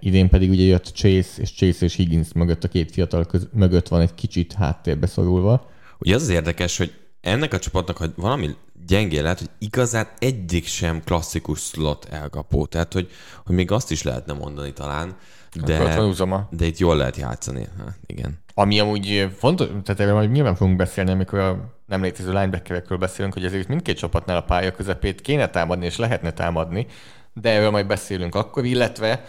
idén 0.00 0.28
pedig 0.28 0.50
ugye 0.50 0.62
jött 0.62 0.84
Chase, 0.94 1.40
és 1.40 1.54
Chase 1.54 1.84
és 1.84 1.94
Higgins 1.94 2.32
mögött 2.32 2.64
a 2.64 2.68
két 2.68 2.90
fiatal 2.90 3.24
köz, 3.24 3.48
mögött 3.52 3.88
van 3.88 4.00
egy 4.00 4.14
kicsit 4.14 4.52
háttérbe 4.52 5.06
szorulva. 5.06 5.70
Ugye 5.98 6.14
az 6.14 6.22
az 6.22 6.28
érdekes, 6.28 6.76
hogy 6.76 6.92
ennek 7.20 7.52
a 7.52 7.58
csapatnak, 7.58 7.96
hogy 7.96 8.12
valami 8.16 8.50
gyengé 8.86 9.18
lehet, 9.18 9.38
hogy 9.38 9.50
igazán 9.58 10.08
egyik 10.18 10.66
sem 10.66 11.02
klasszikus 11.04 11.60
slot 11.60 12.04
elkapó. 12.10 12.66
Tehát, 12.66 12.92
hogy, 12.92 13.10
hogy 13.44 13.54
még 13.54 13.70
azt 13.70 13.90
is 13.90 14.02
lehetne 14.02 14.32
mondani 14.32 14.72
talán, 14.72 15.16
de, 15.64 16.46
de 16.50 16.64
itt 16.64 16.78
jól 16.78 16.96
lehet 16.96 17.16
játszani. 17.16 17.66
Hát, 17.78 17.98
igen. 18.06 18.38
Ami 18.54 18.80
amúgy 18.80 19.28
fontos, 19.36 19.66
tehát 19.66 20.00
erről 20.00 20.14
majd 20.14 20.30
nyilván 20.30 20.54
fogunk 20.54 20.76
beszélni, 20.76 21.10
amikor 21.10 21.38
a 21.38 21.74
nem 21.86 22.02
létező 22.02 22.28
linebackerekről 22.28 22.98
beszélünk, 22.98 23.34
hogy 23.34 23.44
ezért 23.44 23.68
mindkét 23.68 23.96
csapatnál 23.96 24.36
a 24.36 24.42
pálya 24.42 24.72
közepét 24.72 25.20
kéne 25.20 25.48
támadni, 25.48 25.84
és 25.84 25.96
lehetne 25.96 26.32
támadni, 26.32 26.86
de 27.32 27.50
erről 27.50 27.70
majd 27.70 27.86
beszélünk 27.86 28.34
akkor, 28.34 28.64
illetve 28.64 29.24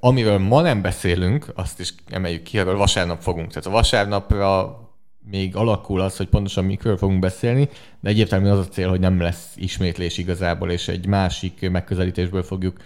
amiről 0.00 0.38
ma 0.38 0.60
nem 0.60 0.82
beszélünk, 0.82 1.46
azt 1.54 1.80
is 1.80 1.94
emeljük 2.10 2.42
ki, 2.42 2.58
erről 2.58 2.76
vasárnap 2.76 3.20
fogunk. 3.20 3.48
Tehát 3.48 3.66
a 3.66 3.70
vasárnapra 3.70 4.76
még 5.30 5.56
alakul 5.56 6.00
az, 6.00 6.16
hogy 6.16 6.28
pontosan 6.28 6.64
mikről 6.64 6.96
fogunk 6.96 7.18
beszélni, 7.18 7.68
de 8.00 8.08
egyértelműen 8.08 8.52
az 8.52 8.66
a 8.66 8.68
cél, 8.68 8.88
hogy 8.88 9.00
nem 9.00 9.20
lesz 9.20 9.52
ismétlés 9.54 10.18
igazából, 10.18 10.70
és 10.70 10.88
egy 10.88 11.06
másik 11.06 11.70
megközelítésből 11.70 12.42
fogjuk 12.42 12.76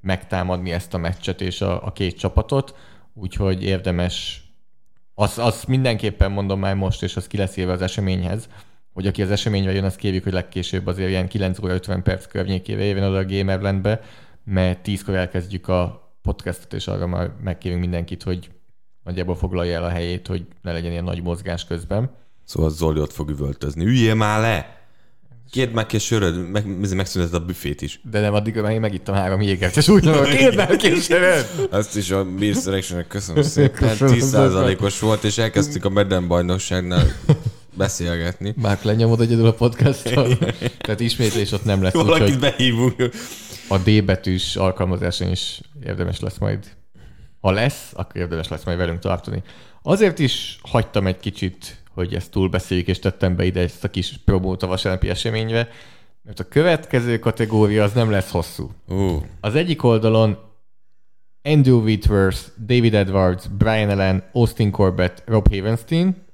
megtámadni 0.00 0.72
ezt 0.72 0.94
a 0.94 0.98
meccset 0.98 1.40
és 1.40 1.60
a, 1.60 1.86
a 1.86 1.92
két 1.92 2.18
csapatot, 2.18 2.74
úgyhogy 3.14 3.62
érdemes 3.62 4.44
azt, 5.14 5.38
azt 5.38 5.66
mindenképpen 5.66 6.32
mondom 6.32 6.60
már 6.60 6.74
most, 6.74 7.02
és 7.02 7.16
az 7.16 7.26
ki 7.26 7.36
lesz 7.36 7.56
éve 7.56 7.72
az 7.72 7.82
eseményhez, 7.82 8.48
hogy 8.92 9.06
aki 9.06 9.22
az 9.22 9.30
eseményre 9.30 9.72
jön, 9.72 9.84
azt 9.84 9.96
kérjük, 9.96 10.22
hogy 10.22 10.32
legkésőbb 10.32 10.86
azért 10.86 11.08
ilyen 11.08 11.28
9 11.28 11.58
óra 11.58 11.72
50 11.72 12.02
perc 12.02 12.26
környékére 12.26 12.84
jövön 12.84 13.02
oda 13.02 13.18
a 13.18 13.24
Gamerlandbe, 13.24 14.00
mert 14.44 14.80
10-kor 14.84 15.14
elkezdjük 15.14 15.68
a 15.68 16.12
podcastot, 16.22 16.72
és 16.72 16.86
arra 16.86 17.06
már 17.06 17.30
megkérünk 17.42 17.80
mindenkit, 17.80 18.22
hogy 18.22 18.50
nagyjából 19.02 19.36
foglalja 19.36 19.74
el 19.74 19.84
a 19.84 19.88
helyét, 19.88 20.26
hogy 20.26 20.46
ne 20.62 20.72
legyen 20.72 20.90
ilyen 20.90 21.04
nagy 21.04 21.22
mozgás 21.22 21.64
közben. 21.64 22.10
Szóval 22.44 22.70
Zoli 22.70 23.00
ott 23.00 23.12
fog 23.12 23.30
üvöltözni. 23.30 23.84
Üljél 23.84 24.14
már 24.14 24.40
le! 24.40 24.83
Kérd 25.54 25.72
meg 25.72 25.86
a 25.92 25.98
söröd, 25.98 26.50
meg, 26.50 26.94
megszünteted 26.94 27.34
a 27.34 27.44
büfét 27.44 27.82
is. 27.82 28.00
De 28.10 28.20
nem, 28.20 28.34
addig 28.34 28.54
már 28.54 28.72
én 28.72 28.80
megittam 28.80 29.14
három 29.14 29.40
jégert, 29.40 29.76
és 29.76 29.88
úgy 29.88 30.04
mondom, 30.04 30.24
kérd 30.24 30.56
meg 30.56 30.80
söröd! 31.00 31.68
Azt 31.70 31.96
is 31.96 32.10
a 32.10 32.24
Beer 32.24 32.54
selection 32.54 33.04
köszönöm 33.08 33.42
szépen. 33.42 33.96
10%-os 33.98 34.98
volt, 34.98 35.24
és 35.24 35.38
elkezdtük 35.38 35.84
a 35.84 35.88
Medden 35.88 36.28
bajnokságnál 36.28 37.06
beszélgetni. 37.74 38.54
Már 38.56 38.78
lenyomod 38.82 39.20
egyedül 39.20 39.46
a 39.46 39.52
podcasttal. 39.52 40.38
Tehát 40.78 41.00
ismétlés 41.00 41.52
ott 41.52 41.64
nem 41.64 41.82
lesz. 41.82 41.92
Valakit 41.92 42.22
úgyhogy 42.22 42.38
behívunk. 42.38 43.10
A 43.68 43.78
D 43.78 44.04
betűs 44.04 44.56
alkalmazáson 44.56 45.30
is 45.30 45.60
érdemes 45.84 46.20
lesz 46.20 46.38
majd. 46.38 46.58
Ha 47.40 47.50
lesz, 47.50 47.90
akkor 47.92 48.20
érdemes 48.20 48.48
lesz 48.48 48.64
majd 48.64 48.78
velünk 48.78 48.98
tartani. 48.98 49.42
Azért 49.82 50.18
is 50.18 50.58
hagytam 50.62 51.06
egy 51.06 51.20
kicsit, 51.20 51.82
hogy 51.94 52.14
ezt 52.14 52.30
túlbeszéljük, 52.30 52.86
és 52.86 52.98
tettem 52.98 53.36
be 53.36 53.44
ide 53.44 53.60
ezt 53.60 53.84
a 53.84 53.90
kis 53.90 54.20
promót 54.24 54.62
a 54.62 54.66
vasárnapi 54.66 55.08
eseményre, 55.08 55.68
mert 56.22 56.40
a 56.40 56.48
következő 56.48 57.18
kategória 57.18 57.82
az 57.82 57.92
nem 57.92 58.10
lesz 58.10 58.30
hosszú. 58.30 58.70
Uh. 58.88 59.22
Az 59.40 59.54
egyik 59.54 59.82
oldalon 59.82 60.38
Andrew 61.42 61.82
Whitworth, 61.82 62.40
David 62.66 62.94
Edwards, 62.94 63.48
Brian 63.58 63.90
Allen, 63.90 64.24
Austin 64.32 64.70
Corbett, 64.70 65.22
Rob 65.26 65.48
Havenstein. 65.48 66.24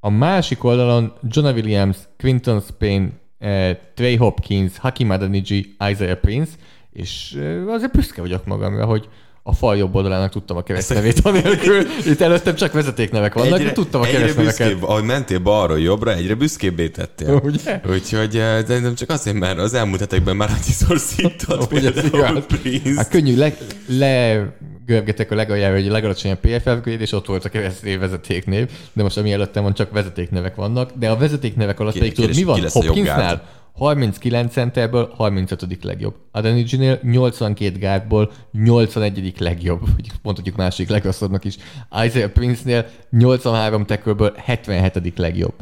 A 0.00 0.10
másik 0.10 0.64
oldalon 0.64 1.12
Jonah 1.28 1.54
Williams, 1.54 1.96
Quinton 2.18 2.60
Spain, 2.60 3.20
eh, 3.38 3.78
Trey 3.94 4.16
Hopkins, 4.16 4.78
Hakim 4.78 5.10
Adeniji, 5.10 5.76
Isaiah 5.90 6.18
Prince, 6.18 6.52
és 6.90 7.32
eh, 7.32 7.68
azért 7.68 7.92
büszke 7.92 8.20
vagyok 8.20 8.46
magamra, 8.46 8.84
hogy 8.84 9.08
a 9.42 9.52
fal 9.52 9.76
jobb 9.76 9.94
oldalának 9.94 10.30
tudtam 10.30 10.56
a 10.56 10.62
keresztnevét 10.62 11.20
anélkül. 11.22 11.86
Itt 12.06 12.20
előttem 12.20 12.54
csak 12.54 12.72
vezetéknevek 12.72 13.34
vannak, 13.34 13.58
egyre, 13.58 13.64
de 13.64 13.72
tudtam 13.72 14.00
a 14.00 14.04
keresztneveket. 14.04 14.76
ahogy 14.80 15.04
mentél 15.04 15.38
balról 15.38 15.80
jobbra, 15.80 16.14
egyre 16.14 16.34
büszkébbé 16.34 16.88
tettél. 16.88 17.40
Ugye? 17.44 17.80
Úgyhogy 17.90 18.36
eh, 18.36 18.62
de 18.62 18.78
nem 18.78 18.94
csak 18.94 19.10
azért, 19.10 19.36
mert 19.36 19.58
az 19.58 19.74
elmúlt 19.74 20.00
hetekben 20.00 20.36
már 20.36 20.50
annyiszor 20.50 20.98
szított 20.98 21.68
például 21.68 22.42
Prince. 22.42 22.94
Hát 22.96 23.08
könnyű, 23.08 23.36
le, 23.36 23.52
le 23.86 24.46
görgetek 24.86 25.30
a 25.30 25.34
legaljára, 25.34 25.74
hogy 25.74 25.88
a 25.88 25.92
legalacsonyabb 25.92 26.38
PFF 26.38 26.86
és 26.86 27.12
ott 27.12 27.26
volt 27.26 27.44
a 27.44 27.48
keresztény 27.48 27.98
vezetéknév, 27.98 28.70
de 28.92 29.02
most 29.02 29.18
ami 29.18 29.32
előttem 29.32 29.62
van, 29.62 29.74
csak 29.74 29.92
vezetéknevek 29.92 30.54
vannak, 30.54 30.90
de 30.98 31.10
a 31.10 31.16
vezetéknek 31.16 31.80
alatt 31.80 31.98
pedig 31.98 32.12
tudod, 32.12 32.34
mi 32.34 32.42
van? 32.42 32.60
Hopkinsnál? 32.68 33.60
39 33.72 34.52
centerből 34.52 35.12
35. 35.16 35.84
legjobb. 35.84 36.14
Adenijinél 36.30 37.00
82 37.02 37.78
gárdból 37.78 38.32
81. 38.52 39.34
legjobb, 39.38 39.80
vagy 39.80 40.10
mondhatjuk 40.22 40.56
másik 40.56 40.88
legrosszabbnak 40.88 41.44
is. 41.44 41.56
Isaiah 42.04 42.30
Prince-nél 42.30 42.86
83 43.10 43.84
tekölből 43.84 44.34
77. 44.36 45.18
legjobb. 45.18 45.54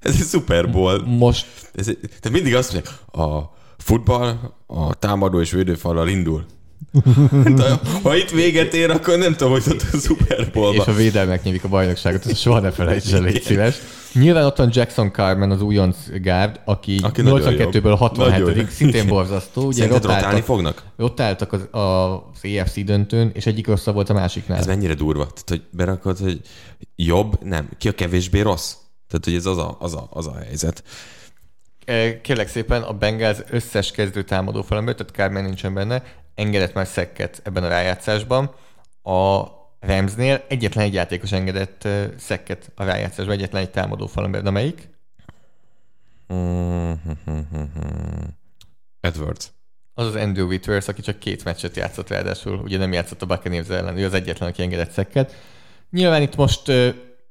Ez 0.00 0.14
egy 0.20 0.26
Super 0.26 0.70
Bowl. 0.70 1.04
Most... 1.06 1.46
Ez, 1.74 1.90
te 2.20 2.30
mindig 2.30 2.54
azt 2.54 2.72
mondják, 2.72 2.94
a 3.12 3.52
futball 3.76 4.38
a 4.66 4.94
támadó 4.94 5.40
és 5.40 5.50
védőfallal 5.50 6.08
indul. 6.08 6.44
Ha 8.02 8.16
itt 8.16 8.30
véget 8.30 8.74
ér, 8.74 8.90
akkor 8.90 9.18
nem 9.18 9.34
tudom, 9.34 9.52
hogy 9.52 9.62
ott 9.68 9.84
a 9.92 9.96
Super 9.96 10.50
bowl 10.52 10.74
És 10.74 10.86
a 10.86 10.92
védelmek 10.92 11.42
nyílik 11.42 11.64
a 11.64 11.68
bajnokságot, 11.68 12.26
ezt 12.26 12.40
soha 12.40 12.60
ne 12.60 12.70
felejtsd 12.70 13.14
el, 13.14 13.22
légy 13.22 13.42
szíves. 13.42 13.76
Nyilván 14.12 14.44
ott 14.44 14.56
van 14.56 14.68
Jackson 14.72 15.12
Carmen, 15.12 15.50
az 15.50 15.62
újonc 15.62 15.96
gárd, 16.22 16.60
aki, 16.64 16.98
aki 17.02 17.22
82-ből 17.24 17.94
67 17.98 18.70
szintén 18.70 19.06
borzasztó. 19.06 19.66
Ugye 19.66 19.92
ott 19.92 20.04
rotálni 20.04 20.40
fognak? 20.40 20.82
Ott 20.96 21.20
álltak 21.20 21.52
az, 21.52 21.68
az 21.70 22.44
EFC 22.44 22.84
döntőn, 22.84 23.30
és 23.34 23.46
egyik 23.46 23.66
rosszabb 23.66 23.94
volt 23.94 24.10
a 24.10 24.12
másiknál. 24.12 24.58
Ez 24.58 24.66
mennyire 24.66 24.94
durva? 24.94 25.22
Tehát, 25.22 25.48
hogy 25.48 25.62
berakod, 25.70 26.18
hogy 26.18 26.40
jobb, 26.96 27.38
nem. 27.42 27.68
Ki 27.78 27.88
a 27.88 27.92
kevésbé 27.92 28.40
rossz? 28.40 28.74
Tehát, 29.08 29.24
hogy 29.24 29.34
ez 29.34 29.46
az 29.46 29.58
a, 29.58 29.76
az 29.80 29.94
a, 29.94 30.06
az 30.10 30.26
a 30.26 30.34
helyzet. 30.44 30.82
Kérlek 32.22 32.48
szépen, 32.48 32.82
a 32.82 32.92
Bengals 32.92 33.38
összes 33.50 33.90
kezdő 33.90 34.22
támadó 34.22 34.62
falember, 34.62 34.94
tehát 34.94 35.12
Carmen 35.12 35.44
nincsen 35.44 35.74
benne, 35.74 36.02
engedett 36.34 36.74
már 36.74 36.86
szekket 36.86 37.40
ebben 37.44 37.64
a 37.64 37.68
rájátszásban. 37.68 38.54
A 39.02 39.44
Ramsnél 39.80 40.44
egyetlen 40.48 40.84
egy 40.84 40.94
játékos 40.94 41.32
engedett 41.32 41.88
szekket 42.18 42.70
a 42.74 42.84
rájátszásban, 42.84 43.34
egyetlen 43.34 43.62
egy 43.62 43.70
támadó 43.70 44.06
falember. 44.06 44.42
De 44.42 44.50
melyik? 44.50 44.88
Edwards. 49.00 49.46
Az 49.94 50.06
az 50.06 50.14
Andrew 50.14 50.46
Whitworth, 50.46 50.88
aki 50.88 51.02
csak 51.02 51.18
két 51.18 51.44
meccset 51.44 51.76
játszott 51.76 52.08
ráadásul, 52.08 52.58
ugye 52.58 52.78
nem 52.78 52.92
játszott 52.92 53.22
a 53.22 53.26
Buccaneers 53.26 53.68
ellen, 53.68 53.96
ő 53.96 54.04
az 54.04 54.14
egyetlen, 54.14 54.48
aki 54.48 54.62
engedett 54.62 54.90
szekket. 54.90 55.34
Nyilván 55.90 56.22
itt 56.22 56.36
most 56.36 56.72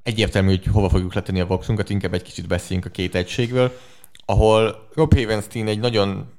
egyértelmű, 0.03 0.49
hogy 0.49 0.65
hova 0.65 0.89
fogjuk 0.89 1.13
letenni 1.13 1.39
a 1.39 1.45
voxunkat, 1.45 1.89
inkább 1.89 2.13
egy 2.13 2.21
kicsit 2.21 2.47
beszéljünk 2.47 2.87
a 2.87 2.91
két 2.91 3.15
egységről, 3.15 3.79
ahol 4.25 4.89
Rob 4.93 5.13
Havenstein 5.13 5.67
egy 5.67 5.79
nagyon 5.79 6.31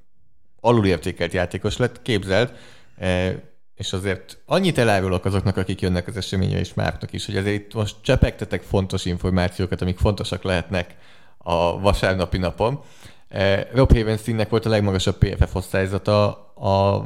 alulértékelt 0.64 1.32
játékos 1.32 1.76
lett, 1.76 2.02
képzelt, 2.02 2.52
e, 2.98 3.34
és 3.74 3.92
azért 3.92 4.38
annyit 4.46 4.78
elárulok 4.78 5.24
azoknak, 5.24 5.56
akik 5.56 5.80
jönnek 5.80 6.06
az 6.06 6.16
eseményre, 6.16 6.58
és 6.58 6.74
márknak 6.74 7.12
is, 7.12 7.26
hogy 7.26 7.36
azért 7.36 7.54
itt 7.56 7.74
most 7.74 7.96
csepegtetek 8.00 8.62
fontos 8.62 9.04
információkat, 9.04 9.80
amik 9.80 9.98
fontosak 9.98 10.42
lehetnek 10.42 10.96
a 11.38 11.80
vasárnapi 11.80 12.38
napon. 12.38 12.80
E, 13.28 13.68
Rob 13.72 13.92
Havensteinnek 13.96 14.48
volt 14.48 14.66
a 14.66 14.68
legmagasabb 14.68 15.18
PFF 15.18 15.54
osztályzata 15.54 16.28
a 16.54 17.04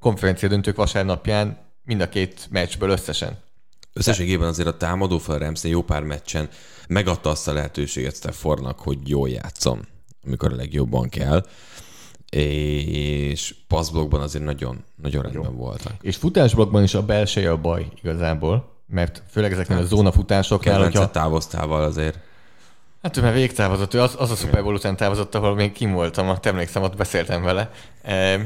konferencia 0.00 0.48
döntők 0.48 0.76
vasárnapján 0.76 1.58
mind 1.84 2.00
a 2.00 2.08
két 2.08 2.46
meccsből 2.50 2.90
összesen. 2.90 3.38
Összességében 3.92 4.48
azért 4.48 4.68
a 4.68 4.76
támadó 4.76 5.18
fel 5.18 5.38
Ramsey 5.38 5.70
jó 5.70 5.82
pár 5.82 6.02
meccsen 6.02 6.48
megadta 6.88 7.30
azt 7.30 7.48
a 7.48 7.52
lehetőséget 7.52 8.16
Staffordnak, 8.16 8.78
hogy 8.78 9.08
jól 9.08 9.28
játszom, 9.28 9.80
amikor 10.24 10.52
a 10.52 10.56
legjobban 10.56 11.08
kell 11.08 11.44
és 12.30 13.54
passzblokkban 13.68 14.20
azért 14.20 14.44
nagyon, 14.44 14.84
nagyon 15.02 15.22
rendben 15.22 15.52
Jó. 15.52 15.56
voltak. 15.56 15.92
És 16.00 16.16
futásblokkban 16.16 16.82
is 16.82 16.94
a 16.94 17.02
belseje 17.02 17.50
a 17.50 17.56
baj 17.56 17.86
igazából, 18.02 18.76
mert 18.86 19.22
főleg 19.30 19.52
ezeknél 19.52 19.76
hát, 19.76 19.86
a 19.86 19.88
zónafutásoknál, 19.88 20.82
hogyha... 20.82 21.10
távoztával 21.10 21.82
azért. 21.82 22.18
Hát 23.02 23.16
ő 23.16 23.20
már 23.20 23.32
végtávozott, 23.32 23.94
ő 23.94 24.00
az, 24.00 24.14
az 24.18 24.30
a 24.30 24.34
Super 24.34 24.62
Bowl 24.62 24.74
után 24.74 24.96
távozott, 24.96 25.34
ahol 25.34 25.54
még 25.54 25.72
kim 25.72 25.92
voltam, 25.92 26.28
ott 26.28 26.46
emlékszem, 26.46 26.82
ott 26.82 26.96
beszéltem 26.96 27.42
vele. 27.42 27.70
E, 28.02 28.40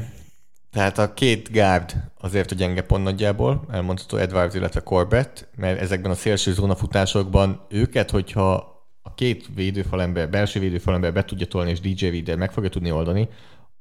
tehát 0.71 0.97
a 0.97 1.13
két 1.13 1.51
gárd 1.51 1.95
azért 2.19 2.51
a 2.51 2.55
gyenge 2.55 2.81
pont 2.81 3.03
nagyjából, 3.03 3.65
elmondható 3.71 4.17
Edwards, 4.17 4.55
illetve 4.55 4.79
Corbett, 4.79 5.47
mert 5.55 5.79
ezekben 5.79 6.11
a 6.11 6.15
szélső 6.15 6.53
zónafutásokban 6.53 7.65
őket, 7.69 8.11
hogyha 8.11 8.73
a 9.01 9.13
két 9.13 9.45
védőfalember, 9.55 10.29
belső 10.29 10.59
védőfalember 10.59 11.13
be 11.13 11.25
tudja 11.25 11.45
tolni, 11.45 11.69
és 11.69 11.79
DJ 11.79 12.07
Reader 12.07 12.37
meg 12.37 12.51
fogja 12.51 12.69
tudni 12.69 12.91
oldani, 12.91 13.29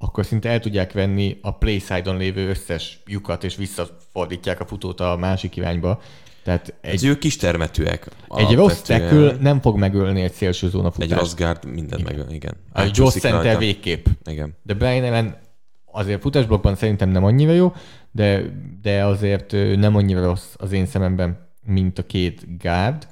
akkor 0.03 0.27
szinte 0.27 0.49
el 0.49 0.61
tudják 0.61 0.93
venni 0.93 1.39
a 1.43 1.55
playside-on 1.55 2.17
lévő 2.17 2.49
összes 2.49 3.03
lyukat, 3.07 3.45
és 3.45 3.57
visszafordítják 3.57 4.61
a 4.61 4.67
futót 4.67 5.01
a 5.01 5.17
másik 5.17 5.57
irányba. 5.57 6.01
Tehát 6.43 6.75
egy, 6.81 6.95
Ez 6.95 7.05
ők 7.05 7.19
kis 7.19 7.37
termetűek. 7.37 8.09
Egy 8.29 8.55
rossz 8.55 8.81
tekül 8.81 9.33
nem 9.41 9.61
fog 9.61 9.79
megölni 9.79 10.23
egy 10.23 10.33
szélső 10.33 10.69
zóna 10.69 10.91
futást. 10.91 11.13
Egy 11.13 11.19
rossz 11.19 11.35
gárd 11.35 11.65
minden 11.65 12.29
igen. 12.31 12.57
A 12.73 12.83
Josh 12.93 13.19
Center 13.19 13.59
végképp. 13.59 14.07
Igen. 14.25 14.57
De 14.63 14.75
Brian 14.75 15.05
ellen 15.05 15.37
azért 15.85 16.21
futásblokkban 16.21 16.75
szerintem 16.75 17.09
nem 17.09 17.25
annyira 17.25 17.53
jó, 17.53 17.73
de, 18.11 18.43
de 18.83 19.05
azért 19.05 19.53
nem 19.77 19.97
annyira 19.97 20.25
rossz 20.25 20.55
az 20.57 20.73
én 20.73 20.87
szememben, 20.87 21.49
mint 21.65 21.99
a 21.99 22.07
két 22.07 22.59
gárd. 22.59 23.07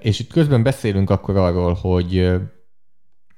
És 0.00 0.20
itt 0.20 0.32
közben 0.32 0.62
beszélünk 0.62 1.10
akkor 1.10 1.36
arról, 1.36 1.72
hogy 1.72 2.34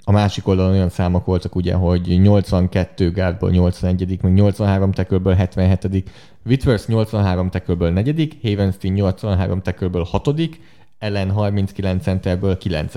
a 0.08 0.12
másik 0.12 0.46
oldalon 0.46 0.72
olyan 0.72 0.88
számok 0.88 1.24
voltak 1.24 1.54
ugye, 1.54 1.74
hogy 1.74 2.20
82 2.20 3.10
gárdból 3.10 3.50
81 3.50 4.22
meg 4.22 4.34
83 4.34 4.92
tekölből 4.92 5.34
77 5.34 6.10
Whitworth 6.44 6.88
83 6.88 7.50
tekölből 7.50 7.90
4 7.90 8.38
Havenstein 8.42 8.92
83 8.92 9.62
tekölből 9.62 10.02
6 10.02 10.28
Ellen 10.98 11.30
39 11.30 12.02
centerből 12.02 12.58
9 12.58 12.94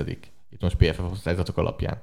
Itt 0.50 0.60
most 0.60 0.76
PFF 0.76 1.00
osztályzatok 1.12 1.56
alapján. 1.56 1.96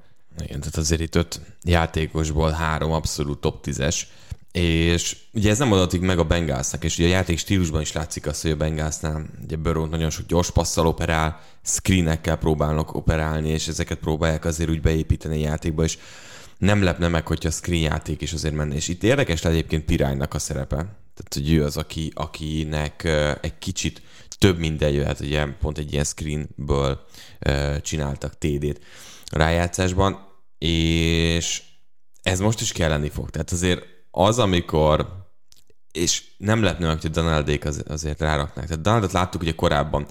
Igen, 0.44 0.60
tehát 0.60 0.78
azért 0.78 1.02
itt 1.02 1.16
öt 1.16 1.42
játékosból 1.64 2.52
három 2.52 2.92
abszolút 2.92 3.42
top 3.42 3.66
10-es, 3.66 4.02
és 4.52 5.18
ugye 5.34 5.50
ez 5.50 5.58
nem 5.58 5.72
adatik 5.72 6.02
meg 6.02 6.20
a 6.20 6.24
Bengalsnak, 6.24 6.84
és 6.84 6.98
ugye 6.98 7.08
a 7.08 7.12
játék 7.12 7.38
stílusban 7.38 7.82
is 7.82 7.92
látszik 7.92 8.28
azt, 8.28 8.42
hogy 8.42 8.52
a 8.52 8.56
Bengalsnál 8.56 9.26
ugye 9.44 9.56
Burrow 9.56 9.86
nagyon 9.86 10.10
sok 10.10 10.26
gyors 10.26 10.52
passzal 10.52 10.88
operál, 10.88 11.42
screenekkel 11.64 12.38
próbálnak 12.38 12.96
operálni, 12.96 13.50
és 13.50 13.68
ezeket 13.68 13.98
próbálják 13.98 14.46
azért 14.46 14.70
úgy 14.70 14.82
beépíteni 14.82 15.36
a 15.36 15.48
játékba, 15.48 15.84
és 15.84 15.98
nem 16.58 16.84
lepne 16.84 17.08
meg, 17.08 17.28
hogyha 17.28 17.50
a 17.50 17.52
screen 17.52 17.82
játék 17.82 18.22
is 18.22 18.34
azért 18.34 18.56
menne. 18.56 18.76
És 18.76 18.88
itt 18.88 19.04
érdekes 19.04 19.44
egyébként 19.46 19.86
Piránynak 19.86 20.34
a 20.34 20.40
szerepe. 20.40 20.76
Tehát, 20.76 21.34
hogy 21.34 21.52
ő 21.52 21.64
az, 21.64 21.78
aki, 21.78 22.12
akinek 22.16 23.04
egy 23.42 23.58
kicsit 23.58 24.02
több 24.38 24.60
minden 24.60 24.92
jöhet, 24.92 25.20
ugye 25.20 25.46
pont 25.46 25.78
egy 25.78 25.92
ilyen 25.92 26.04
screenből 26.04 27.06
csináltak 27.82 28.38
TD-t 28.38 28.80
rájátszásban, 29.32 30.28
és 30.58 31.62
ez 32.22 32.40
most 32.40 32.62
is 32.62 32.72
kelleni 32.72 33.10
fog. 33.10 33.30
Tehát 33.30 33.52
azért 33.52 33.89
az, 34.12 34.40
amikor 34.40 35.18
és 35.92 36.24
nem 36.38 36.64
lepne 36.64 36.88
meg, 36.88 37.02
hogy 37.02 37.12
Donaldék 37.12 37.66
az, 37.66 37.84
azért 37.88 38.20
ráraknák. 38.20 38.66
Tehát 38.68 38.82
Donaldot 38.82 39.12
láttuk 39.12 39.42
ugye 39.42 39.56
korábban, 39.56 40.06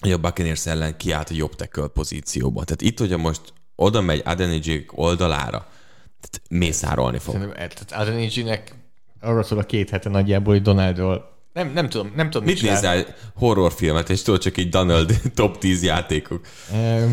hogy 0.00 0.12
a 0.12 0.18
Buccaneers 0.18 0.66
ellen 0.66 0.96
kiállt 0.96 1.30
a 1.30 1.34
jobb 1.34 1.54
tackle 1.54 1.86
pozícióba. 1.86 2.64
Tehát 2.64 2.82
itt, 2.82 2.98
hogyha 2.98 3.16
most 3.16 3.40
oda 3.74 4.00
megy 4.00 4.22
Adenijék 4.24 4.98
oldalára, 4.98 5.66
tehát 6.20 6.42
mészárolni 6.48 7.18
fog. 7.18 7.52
Tehát 7.52 7.92
Adeniji-nek 7.92 8.74
arra 9.20 9.42
szól 9.42 9.58
a 9.58 9.62
két 9.62 9.90
hete 9.90 10.08
nagyjából, 10.08 10.52
hogy 10.52 10.62
Donaldról 10.62 11.30
nem, 11.52 11.72
nem 11.72 11.88
tudom, 11.88 12.12
nem 12.16 12.30
tudom, 12.30 12.46
Mit 12.46 12.56
csinál. 12.56 12.74
nézel 12.74 13.14
horrorfilmet, 13.34 14.10
és 14.10 14.22
tudod 14.22 14.40
csak 14.40 14.56
így 14.56 14.68
Donald 14.68 15.20
top 15.34 15.58
10 15.58 15.82
játékok. 15.82 16.46
Ehm, 16.72 17.12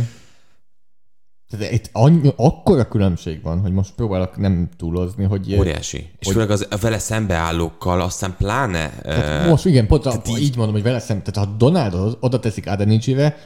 Tehát 1.50 1.74
itt 1.74 1.90
annyi, 1.92 2.34
akkora 2.36 2.88
különbség 2.88 3.42
van, 3.42 3.60
hogy 3.60 3.72
most 3.72 3.94
próbálok 3.96 4.38
nem 4.38 4.70
túlozni, 4.78 5.24
hogy... 5.24 5.56
Óriási. 5.58 6.10
És 6.20 6.32
főleg 6.32 6.50
az 6.50 6.68
a 6.70 6.78
vele 6.78 7.00
szembeállókkal 7.00 8.02
aztán 8.02 8.36
pláne... 8.38 8.90
Tehát 8.90 9.44
eh, 9.44 9.50
most 9.50 9.66
igen, 9.66 9.88
pont 9.88 10.06
a, 10.06 10.10
tehát 10.10 10.28
így, 10.28 10.42
így- 10.42 10.56
mondom, 10.56 10.74
hogy 10.74 10.84
vele 10.84 11.00
szem, 11.00 11.22
tehát 11.24 11.50
ha 11.50 11.56
Donald 11.56 12.18
oda 12.20 12.40
teszik 12.40 12.68
Adeniji-re, 12.68 13.38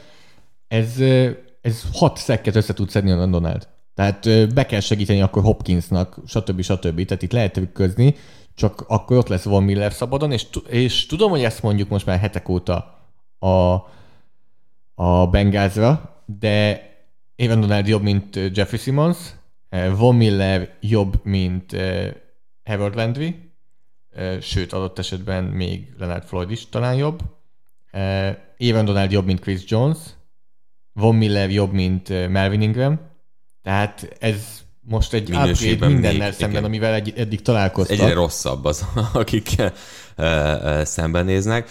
ez, 0.68 1.00
ez 1.60 1.82
hat 1.92 2.16
szekket 2.16 2.56
össze 2.56 2.72
tud 2.72 2.90
szedni 2.90 3.10
a 3.10 3.26
Donald. 3.26 3.68
Tehát 3.94 4.54
be 4.54 4.66
kell 4.66 4.80
segíteni 4.80 5.20
akkor 5.20 5.42
Hopkinsnak, 5.42 6.18
stb. 6.26 6.60
stb. 6.60 7.04
Tehát 7.04 7.22
itt 7.22 7.32
lehet 7.32 7.52
trükközni, 7.52 8.14
csak 8.54 8.84
akkor 8.88 9.16
ott 9.16 9.28
lesz 9.28 9.44
Von 9.44 9.62
Miller 9.62 9.92
szabadon, 9.92 10.32
és, 10.32 10.46
és 10.68 11.06
tudom, 11.06 11.30
hogy 11.30 11.42
ezt 11.42 11.62
mondjuk 11.62 11.88
most 11.88 12.06
már 12.06 12.18
hetek 12.18 12.48
óta 12.48 13.06
a, 13.38 13.74
a 14.94 15.26
Bengázra, 15.30 16.22
de 16.38 16.90
Evan 17.42 17.60
Donald 17.60 17.88
jobb, 17.88 18.02
mint 18.02 18.36
ö, 18.36 18.46
Jeffrey 18.52 18.78
Simmons, 18.78 19.16
Von 19.96 20.16
Miller 20.16 20.76
jobb, 20.80 21.24
mint 21.24 21.76
Harold 22.64 22.94
Landry, 22.94 23.52
sőt, 24.40 24.72
adott 24.72 24.98
esetben 24.98 25.44
még 25.44 25.92
Leonard 25.98 26.24
Floyd 26.24 26.50
is 26.50 26.68
talán 26.68 26.94
jobb. 26.94 27.20
Evan 28.58 28.84
Donald 28.84 29.10
jobb, 29.10 29.26
mint 29.26 29.40
Chris 29.40 29.62
Jones, 29.66 29.98
Von 30.92 31.16
Miller 31.16 31.50
jobb, 31.50 31.72
mint 31.72 32.08
Melvin 32.08 32.60
Ingram, 32.60 33.00
tehát 33.62 34.16
ez 34.18 34.62
most 34.80 35.12
egy 35.12 35.30
upgrade 35.30 35.86
mindennel 35.86 36.28
még, 36.28 36.32
szemben, 36.32 36.50
igen. 36.50 36.64
amivel 36.64 36.94
egy, 36.94 37.12
eddig 37.16 37.42
találkoztak. 37.42 37.98
egyre 37.98 38.14
rosszabb 38.14 38.64
az, 38.64 38.84
akikkel 39.12 39.72
uh, 40.16 40.26
uh, 40.26 40.82
szembenéznek. 40.82 41.68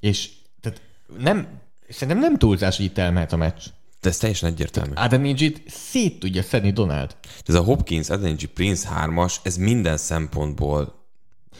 És 0.00 0.30
tehát 0.60 0.80
nem, 1.18 1.48
szerintem 1.88 2.18
nem 2.18 2.38
túlzás, 2.38 2.76
hogy 2.76 2.86
itt 2.86 2.98
elmehet 2.98 3.32
a 3.32 3.36
meccs. 3.36 3.62
De 4.02 4.08
ez 4.08 4.16
teljesen 4.16 4.50
egyértelmű. 4.50 4.92
Adeniji-t 4.94 5.62
szét 5.66 6.18
tudja 6.18 6.42
szedni 6.42 6.70
Donald. 6.70 7.16
Ez 7.46 7.54
a 7.54 7.62
Hopkins, 7.62 8.10
Adeniji, 8.10 8.46
Prince 8.46 8.88
3-as, 9.04 9.36
ez 9.42 9.56
minden 9.56 9.96
szempontból 9.96 11.00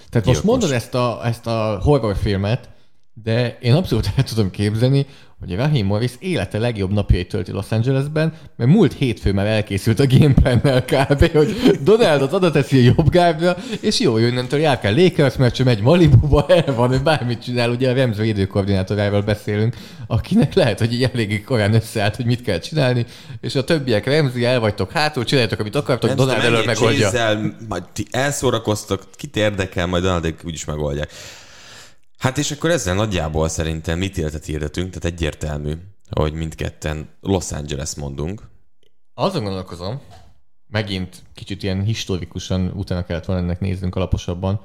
Tehát 0.08 0.26
most 0.26 0.40
Gyilkos. 0.40 0.42
mondod 0.42 0.70
ezt 0.70 0.94
a, 0.94 1.20
ezt 1.26 1.46
a 1.46 1.78
horrorfilmet, 1.82 2.70
de 3.22 3.58
én 3.60 3.74
abszolút 3.74 4.10
el 4.16 4.24
tudom 4.24 4.50
képzelni, 4.50 5.06
hogy 5.42 5.56
Raheem 5.56 5.86
Morris 5.86 6.12
élete 6.18 6.58
legjobb 6.58 6.92
napjait 6.92 7.28
tölti 7.28 7.52
Los 7.52 7.70
Angelesben, 7.70 8.32
mert 8.56 8.70
múlt 8.70 8.92
hétfő 8.92 9.32
már 9.32 9.46
elkészült 9.46 10.00
a 10.00 10.06
gameplannel 10.06 10.84
kb., 10.84 11.32
hogy 11.36 11.78
Donaldot 11.82 12.32
oda 12.32 12.50
teszi 12.50 12.78
a 12.78 12.92
jobb 12.96 13.10
gábra, 13.10 13.56
és 13.80 14.00
jó, 14.00 14.18
jó, 14.18 14.26
innentől 14.26 14.60
jár 14.60 14.78
kell 14.80 14.94
Lakers, 14.94 15.36
mert 15.36 15.54
csak 15.54 15.66
megy 15.66 15.80
Malibuba, 15.80 16.46
el 16.64 16.74
van, 16.74 16.88
hogy 16.88 17.02
bármit 17.02 17.42
csinál, 17.42 17.70
ugye 17.70 17.90
a 17.90 17.94
Remzo 17.94 18.22
időkoordinátorával 18.22 19.22
beszélünk, 19.22 19.76
akinek 20.06 20.54
lehet, 20.54 20.78
hogy 20.78 20.92
így 20.92 21.02
eléggé 21.02 21.40
korán 21.40 21.74
összeállt, 21.74 22.16
hogy 22.16 22.26
mit 22.26 22.42
kell 22.42 22.58
csinálni, 22.58 23.06
és 23.40 23.54
a 23.54 23.64
többiek 23.64 24.06
Remzi, 24.06 24.44
el 24.44 24.60
vagytok 24.60 24.92
hátul, 24.92 25.24
csináljátok, 25.24 25.60
amit 25.60 25.76
akartok, 25.76 26.08
Nem 26.08 26.18
Donald 26.18 26.42
menjél 26.42 26.64
megoldja. 26.64 27.04
Chase-zel, 27.10 27.56
majd 27.68 27.82
ti 27.92 28.06
elszórakoztak, 28.10 29.02
kit 29.16 29.36
érdekel, 29.36 29.86
majd 29.86 30.02
Donaldék 30.02 30.40
úgyis 30.44 30.64
megoldják. 30.64 31.10
Hát 32.22 32.38
és 32.38 32.50
akkor 32.50 32.70
ezzel 32.70 32.94
nagyjából 32.94 33.48
szerintem 33.48 34.02
ítéletet 34.02 34.44
hirdetünk, 34.44 34.88
tehát 34.88 35.18
egyértelmű, 35.18 35.72
hogy 36.10 36.32
mindketten 36.32 37.08
Los 37.20 37.52
Angeles 37.52 37.94
mondunk. 37.94 38.48
Azon 39.14 39.42
gondolkozom, 39.44 40.00
megint 40.68 41.22
kicsit 41.34 41.62
ilyen 41.62 41.82
historikusan 41.82 42.72
utána 42.74 43.04
kellett 43.04 43.24
volna 43.24 43.42
ennek 43.42 43.60
néznünk 43.60 43.96
alaposabban, 43.96 44.60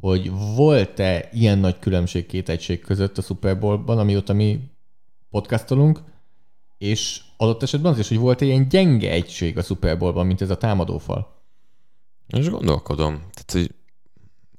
hogy 0.00 0.30
volt-e 0.30 1.28
ilyen 1.32 1.58
nagy 1.58 1.78
különbség 1.78 2.26
két 2.26 2.48
egység 2.48 2.80
között 2.80 3.18
a 3.18 3.22
Super 3.22 3.58
Bowl-ban, 3.58 3.98
amióta 3.98 4.32
mi 4.32 4.60
podcastolunk, 5.30 6.00
és 6.78 7.20
adott 7.36 7.62
esetben 7.62 7.92
az 7.92 7.98
is, 7.98 8.08
hogy 8.08 8.18
volt-e 8.18 8.44
ilyen 8.44 8.68
gyenge 8.68 9.10
egység 9.10 9.58
a 9.58 9.62
Super 9.62 9.98
Bowl-ban, 9.98 10.26
mint 10.26 10.40
ez 10.40 10.50
a 10.50 10.56
támadófal. 10.56 11.34
És 12.26 12.48
gondolkodom, 12.48 13.14
tehát, 13.14 13.52
hogy 13.52 13.74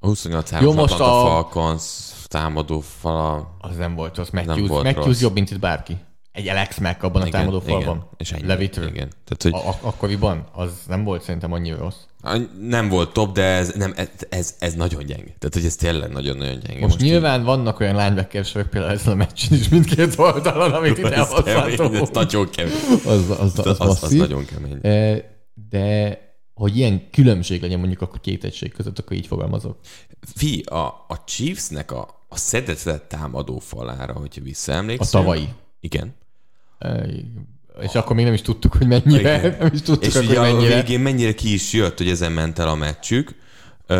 a 0.00 0.06
28 0.06 0.60
Jó, 0.60 0.72
most 0.72 1.00
a- 1.00 1.26
Falcons 1.26 2.16
támadó 2.28 2.80
fala. 2.80 3.56
Az 3.60 3.76
nem 3.76 3.94
volt. 3.94 4.16
Nem 4.16 4.26
Matthews, 4.46 4.68
volt 4.68 4.84
Matthews 4.84 5.06
rossz. 5.06 5.20
jobb, 5.20 5.32
mint 5.34 5.50
itt 5.50 5.58
bárki. 5.58 5.96
Egy 6.32 6.48
Alex 6.48 6.78
Mack 6.78 7.02
abban 7.02 7.22
a 7.22 7.28
támadófalban. 7.28 7.96
Igen, 7.96 8.08
és 8.16 8.32
ennyi. 8.32 8.46
Levitről. 8.46 8.86
Igen. 8.88 9.08
Tehát, 9.24 9.42
hogy 9.42 9.52
A- 9.54 9.68
a- 9.68 9.88
akkoriban 9.88 10.46
az 10.52 10.70
nem 10.86 11.04
volt 11.04 11.22
szerintem 11.22 11.52
annyira 11.52 11.76
rossz. 11.76 11.96
nem 12.60 12.88
volt 12.88 13.12
top, 13.12 13.32
de 13.34 13.42
ez, 13.42 13.72
nem, 13.74 13.92
ez, 13.96 14.08
ez, 14.28 14.54
ez 14.58 14.74
nagyon 14.74 15.04
gyenge. 15.04 15.22
Tehát, 15.38 15.50
hogy 15.52 15.64
ez 15.64 15.76
tényleg 15.76 16.10
nagyon-nagyon 16.12 16.58
gyenge. 16.58 16.80
Most, 16.80 17.02
így- 17.02 17.08
nyilván 17.10 17.44
vannak 17.44 17.80
olyan 17.80 17.96
linebacker 17.96 18.44
például 18.68 18.92
ezen 18.92 19.12
a 19.12 19.16
meccsen 19.16 19.58
is 19.58 19.68
mindkét 19.68 20.18
oldalon, 20.18 20.72
amit 20.72 20.98
ide 20.98 21.12
ez, 21.14 21.28
kemény, 21.44 21.62
hozhatunk. 21.62 21.94
ez 21.94 22.08
nagyon 22.12 22.48
kemény. 22.50 22.72
Az, 23.06 23.30
az, 23.30 23.58
az, 23.58 23.58
Az, 23.66 23.80
az, 23.80 24.02
az 24.02 24.10
nagyon 24.12 24.44
kemény. 24.44 24.78
Eh, 24.82 25.18
De 25.70 26.18
hogy 26.54 26.76
ilyen 26.76 27.08
különbség 27.10 27.62
legyen 27.62 27.78
mondjuk 27.78 28.00
akkor 28.00 28.20
két 28.20 28.44
egység 28.44 28.72
között, 28.72 28.98
akkor 28.98 29.16
így 29.16 29.26
fogalmazok. 29.26 29.78
Fi, 30.34 30.60
a, 30.60 30.76
a 30.86 31.24
Chiefsnek 31.26 31.92
a, 31.92 32.17
a 32.28 32.36
szedetlen 32.36 33.00
támadó 33.08 33.58
falára, 33.58 34.12
hogyha 34.12 34.40
A 34.40 34.44
visszaemlékszem. 34.44 35.20
tavalyi. 35.20 35.48
Igen. 35.80 36.14
És 37.80 37.94
akkor 37.94 38.16
még 38.16 38.24
nem 38.24 38.34
is 38.34 38.42
tudtuk, 38.42 38.72
hogy 38.72 38.86
mennyire. 38.86 39.38
Igen. 39.38 39.56
Nem 39.58 39.70
is 39.72 39.82
tudtuk, 39.82 40.04
És 40.06 40.14
akkor 40.14 40.28
ugye 40.28 40.38
a 40.38 40.42
mennyire. 40.42 40.74
végén 40.74 41.00
mennyire 41.00 41.34
ki 41.34 41.52
is 41.52 41.72
jött, 41.72 41.98
hogy 41.98 42.08
ezen 42.08 42.32
ment 42.32 42.58
el 42.58 42.68
a 42.68 42.74
meccsük. 42.74 43.34
Ö, 43.86 43.94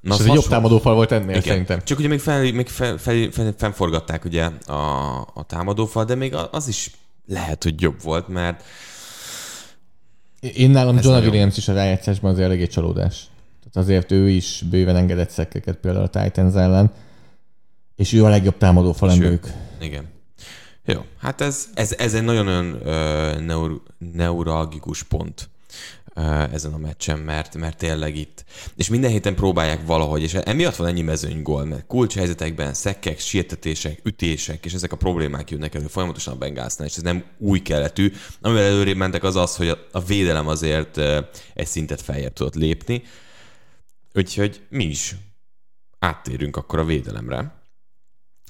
na, 0.00 0.14
És 0.14 0.20
ez 0.20 0.26
egy 0.26 0.32
jobb 0.34 0.46
támadófal 0.46 0.94
volt 0.94 1.12
ennél 1.12 1.28
Igen. 1.28 1.42
szerintem. 1.42 1.80
Csak 1.84 1.98
ugye 1.98 2.08
még, 2.08 2.18
fel, 2.20 2.40
még 2.52 2.68
fel, 2.68 2.98
fel, 2.98 3.28
fel, 3.30 3.54
fennforgatták 3.58 4.24
ugye 4.24 4.44
a, 4.66 5.16
a 5.34 5.44
támadófal, 5.46 6.04
de 6.04 6.14
még 6.14 6.34
az 6.50 6.68
is 6.68 6.90
lehet, 7.26 7.62
hogy 7.62 7.80
jobb 7.80 8.02
volt, 8.02 8.28
mert 8.28 8.62
Én 10.40 10.70
nálam 10.70 10.94
nagyon- 10.94 11.22
Williams 11.22 11.56
is 11.56 11.68
a 11.68 11.72
rájátszásban 11.72 12.30
az 12.32 12.38
eléggé 12.38 12.66
csalódás. 12.66 13.28
Tehát 13.58 13.88
azért 13.88 14.12
ő 14.12 14.28
is 14.28 14.62
bőven 14.70 14.96
engedett 14.96 15.30
szekkeket 15.30 15.76
például 15.76 16.04
a 16.12 16.22
Titans 16.22 16.54
ellen, 16.54 16.92
és 17.98 18.12
ő 18.12 18.24
a 18.24 18.28
legjobb 18.28 18.56
támadó 18.56 18.92
fal 18.92 19.08
És 19.10 19.14
ő- 19.14 19.18
emberük. 19.18 19.52
igen. 19.80 20.08
Jó, 20.84 21.04
hát 21.20 21.40
ez, 21.40 21.68
ez, 21.74 21.94
ez 21.98 22.14
egy 22.14 22.22
nagyon-nagyon 22.22 22.72
uh, 22.72 23.40
neur, 23.40 23.80
neuralgikus 24.12 25.02
pont 25.02 25.48
uh, 26.14 26.52
ezen 26.52 26.72
a 26.72 26.78
meccsen, 26.78 27.18
mert, 27.18 27.56
mert 27.56 27.76
tényleg 27.76 28.16
itt, 28.16 28.44
és 28.76 28.88
minden 28.88 29.10
héten 29.10 29.34
próbálják 29.34 29.86
valahogy, 29.86 30.22
és 30.22 30.34
emiatt 30.34 30.76
van 30.76 30.86
ennyi 30.88 31.02
mezőny 31.02 31.42
gól, 31.42 31.64
mert 31.64 31.86
kulcshelyzetekben 31.86 32.74
szekkek, 32.74 33.18
sietetések, 33.18 34.00
ütések, 34.02 34.64
és 34.64 34.72
ezek 34.72 34.92
a 34.92 34.96
problémák 34.96 35.50
jönnek 35.50 35.74
elő 35.74 35.86
folyamatosan 35.86 36.34
a 36.34 36.38
Bengalsnál, 36.38 36.88
és 36.88 36.96
ez 36.96 37.02
nem 37.02 37.24
új 37.38 37.62
keletű. 37.62 38.12
Amivel 38.40 38.64
előrébb 38.64 38.96
mentek 38.96 39.22
az 39.22 39.36
az, 39.36 39.56
hogy 39.56 39.68
a, 39.68 39.78
a 39.92 40.00
védelem 40.00 40.48
azért 40.48 40.96
uh, 40.96 41.16
egy 41.54 41.66
szintet 41.66 42.00
feljebb 42.02 42.32
tudott 42.32 42.54
lépni, 42.54 43.02
úgyhogy 44.14 44.60
mi 44.68 44.84
is 44.84 45.16
áttérünk 45.98 46.56
akkor 46.56 46.78
a 46.78 46.84
védelemre 46.84 47.56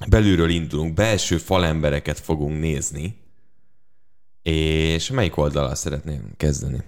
belülről 0.07 0.49
indulunk, 0.49 0.93
belső 0.93 1.37
falembereket 1.37 2.19
fogunk 2.19 2.59
nézni, 2.59 3.17
és 4.43 5.09
melyik 5.09 5.37
oldalal 5.37 5.75
szeretném 5.75 6.31
kezdeni? 6.37 6.83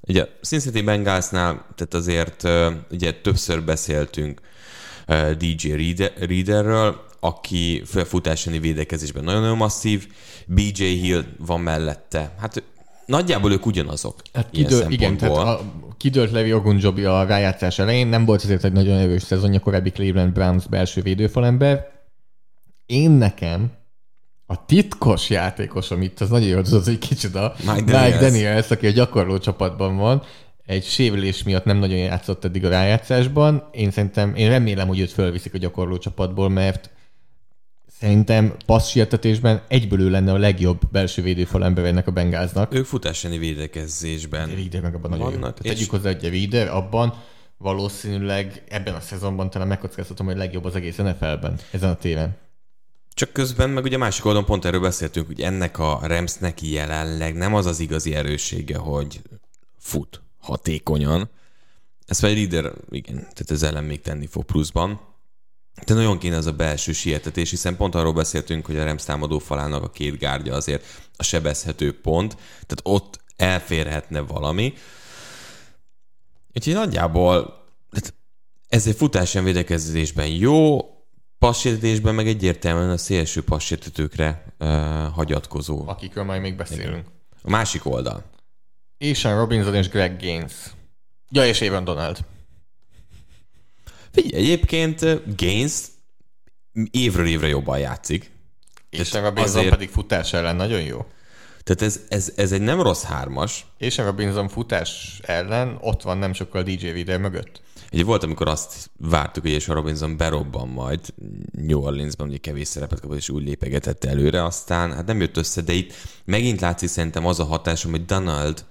Ugye 0.00 0.26
Cincinnati 0.42 0.82
Bengalsnál, 0.82 1.66
tehát 1.74 1.94
azért 1.94 2.48
ugye 2.90 3.12
többször 3.12 3.62
beszéltünk 3.64 4.40
DJ 5.38 5.68
Reader- 5.68 6.18
Readerről, 6.18 7.04
aki 7.20 7.82
futásáni 7.84 8.58
védekezésben 8.58 9.24
nagyon-nagyon 9.24 9.56
masszív, 9.56 10.08
BJ 10.46 10.84
Hill 10.84 11.24
van 11.38 11.60
mellette. 11.60 12.34
Hát 12.38 12.62
nagyjából 13.06 13.52
ők 13.52 13.66
ugyanazok. 13.66 14.14
Hát 14.32 14.50
kidől, 14.50 14.90
igen, 14.90 15.16
tehát 15.16 15.36
a, 15.36 15.60
kidőlt 15.96 16.30
Levi 16.30 16.52
Ogunjobi 16.52 17.04
a 17.04 17.24
rájátszás 17.24 17.78
elején, 17.78 18.06
nem 18.06 18.24
volt 18.24 18.42
azért 18.42 18.64
egy 18.64 18.72
nagyon 18.72 18.96
erős 18.96 19.22
szezonja 19.22 19.60
korábbi 19.60 19.90
Cleveland 19.90 20.32
Browns 20.32 20.66
belső 20.66 21.02
védőfalember. 21.02 21.99
Én 22.90 23.10
nekem 23.10 23.72
a 24.46 24.64
titkos 24.64 25.30
játékosom 25.30 26.02
itt, 26.02 26.20
az 26.20 26.30
nagyon 26.30 26.48
jó, 26.48 26.58
az 26.58 26.88
egy 26.88 26.98
kicsit 26.98 27.34
a 27.34 27.54
Mike 27.58 27.72
Mike 27.72 27.92
Daniels. 27.92 28.18
Daniels, 28.20 28.70
aki 28.70 28.86
a 28.86 28.90
gyakorló 28.90 29.38
csapatban 29.38 29.96
van, 29.96 30.22
egy 30.66 30.84
sérülés 30.84 31.42
miatt 31.42 31.64
nem 31.64 31.76
nagyon 31.76 31.98
játszott 31.98 32.44
eddig 32.44 32.64
a 32.64 32.68
rájátszásban. 32.68 33.68
Én 33.72 33.90
szerintem, 33.90 34.34
én 34.34 34.48
remélem, 34.48 34.88
hogy 34.88 35.00
őt 35.00 35.10
fölviszik 35.10 35.54
a 35.54 35.58
gyakorló 35.58 35.98
csapatból, 35.98 36.48
mert 36.48 36.90
szerintem 37.98 38.54
passzsietetésben 38.66 39.62
egyből 39.68 40.00
ő 40.00 40.10
lenne 40.10 40.32
a 40.32 40.38
legjobb 40.38 40.80
belső 40.92 41.22
védőfalember 41.22 41.84
ennek 41.84 42.06
a 42.06 42.10
Bengáznak. 42.10 42.74
Ők 42.74 42.84
futásáni 42.84 43.38
védekezésben 43.38 44.48
Reader 44.48 44.80
meg 44.80 44.94
abban 44.94 45.10
nagyon 45.10 45.32
jó. 45.32 45.38
Tehát 45.38 45.60
és- 45.62 45.72
tegyük 45.72 45.90
hozzá, 45.90 46.12
hogy 46.12 46.24
a 46.24 46.30
Reader 46.30 46.68
abban 46.68 47.14
valószínűleg 47.56 48.62
ebben 48.68 48.94
a 48.94 49.00
szezonban 49.00 49.50
talán 49.50 49.68
megkockáztatom, 49.68 50.26
hogy 50.26 50.36
legjobb 50.36 50.64
az 50.64 50.74
egész 50.74 50.96
NFL-ben 50.96 51.58
ezen 51.70 51.90
a 51.90 51.96
téren. 51.96 52.36
Csak 53.20 53.32
közben 53.32 53.70
meg 53.70 53.84
ugye 53.84 53.96
másik 53.96 54.24
oldalon 54.24 54.46
pont 54.46 54.64
erről 54.64 54.80
beszéltünk, 54.80 55.26
hogy 55.26 55.40
ennek 55.40 55.78
a 55.78 56.00
Ramsnek 56.02 56.62
jelenleg 56.62 57.34
nem 57.34 57.54
az 57.54 57.66
az 57.66 57.80
igazi 57.80 58.14
erőssége, 58.14 58.76
hogy 58.76 59.20
fut 59.78 60.22
hatékonyan. 60.38 61.30
Ez 62.06 62.20
pedig 62.20 62.36
líder, 62.36 62.72
igen, 62.90 63.14
tehát 63.14 63.50
ez 63.50 63.62
ellen 63.62 63.84
még 63.84 64.00
tenni 64.00 64.26
fog 64.26 64.44
pluszban. 64.44 65.00
De 65.86 65.94
nagyon 65.94 66.18
kéne 66.18 66.36
az 66.36 66.46
a 66.46 66.52
belső 66.52 66.92
sietetés, 66.92 67.50
hiszen 67.50 67.76
pont 67.76 67.94
arról 67.94 68.12
beszéltünk, 68.12 68.66
hogy 68.66 68.78
a 68.78 68.84
Rams 68.84 69.04
támadó 69.04 69.38
falának 69.38 69.82
a 69.82 69.90
két 69.90 70.18
gárdja 70.18 70.54
azért 70.54 70.84
a 71.16 71.22
sebezhető 71.22 72.00
pont, 72.00 72.32
tehát 72.36 72.80
ott 72.82 73.20
elférhetne 73.36 74.20
valami. 74.20 74.74
Úgyhogy 76.54 76.74
nagyjából 76.74 77.64
tehát 77.90 78.14
ez 78.68 78.86
egy 78.86 78.96
futás 78.96 79.32
védekezésben 79.32 80.26
jó, 80.26 80.78
passértésben 81.40 82.14
meg 82.14 82.26
egyértelműen 82.26 82.90
a 82.90 82.96
szélső 82.96 83.42
passértetőkre 83.42 84.44
uh, 84.58 84.68
hagyatkozó. 85.12 85.88
Akikről 85.88 86.24
majd 86.24 86.40
még 86.40 86.56
beszélünk. 86.56 87.06
A 87.42 87.50
másik 87.50 87.86
oldal. 87.86 88.24
Ishan 88.98 89.36
Robinson 89.36 89.74
és 89.74 89.88
Greg 89.88 90.20
Gaines. 90.20 90.52
Ja, 91.30 91.46
és 91.46 91.60
Aaron 91.60 91.84
Donald. 91.84 92.18
Figyelj, 94.10 94.42
egyébként 94.42 95.00
Gaines 95.36 95.72
évről 96.90 97.26
évre 97.26 97.46
jobban 97.46 97.78
játszik. 97.78 98.30
És 98.90 99.12
Robinson 99.12 99.44
azért... 99.44 99.68
pedig 99.68 99.88
futás 99.88 100.32
ellen 100.32 100.56
nagyon 100.56 100.82
jó. 100.82 101.06
Tehát 101.62 101.82
ez, 101.82 102.00
ez, 102.08 102.32
ez 102.36 102.52
egy 102.52 102.60
nem 102.60 102.82
rossz 102.82 103.02
hármas. 103.02 103.66
És 103.78 103.98
a 103.98 104.04
Robinson 104.04 104.48
futás 104.48 105.20
ellen 105.22 105.78
ott 105.80 106.02
van 106.02 106.18
nem 106.18 106.32
sokkal 106.32 106.62
DJ 106.62 106.90
Vider 106.90 107.18
mögött. 107.18 107.62
Ugye 107.92 108.04
volt, 108.04 108.22
amikor 108.22 108.48
azt 108.48 108.90
vártuk, 108.96 109.42
hogy 109.42 109.52
és 109.52 109.68
a 109.68 109.74
Robinson 109.74 110.16
berobban 110.16 110.68
majd 110.68 111.00
New 111.52 111.80
Orleansban, 111.80 112.28
ugye 112.28 112.38
kevés 112.38 112.68
szerepet 112.68 113.00
kapott, 113.00 113.16
és 113.16 113.28
úgy 113.28 113.44
lépegetett 113.44 114.04
előre, 114.04 114.44
aztán 114.44 114.92
hát 114.92 115.06
nem 115.06 115.20
jött 115.20 115.36
össze, 115.36 115.60
de 115.60 115.72
itt 115.72 115.92
megint 116.24 116.60
látszik 116.60 116.88
szerintem 116.88 117.26
az 117.26 117.40
a 117.40 117.44
hatásom, 117.44 117.90
hogy 117.90 118.04
Donald 118.04 118.64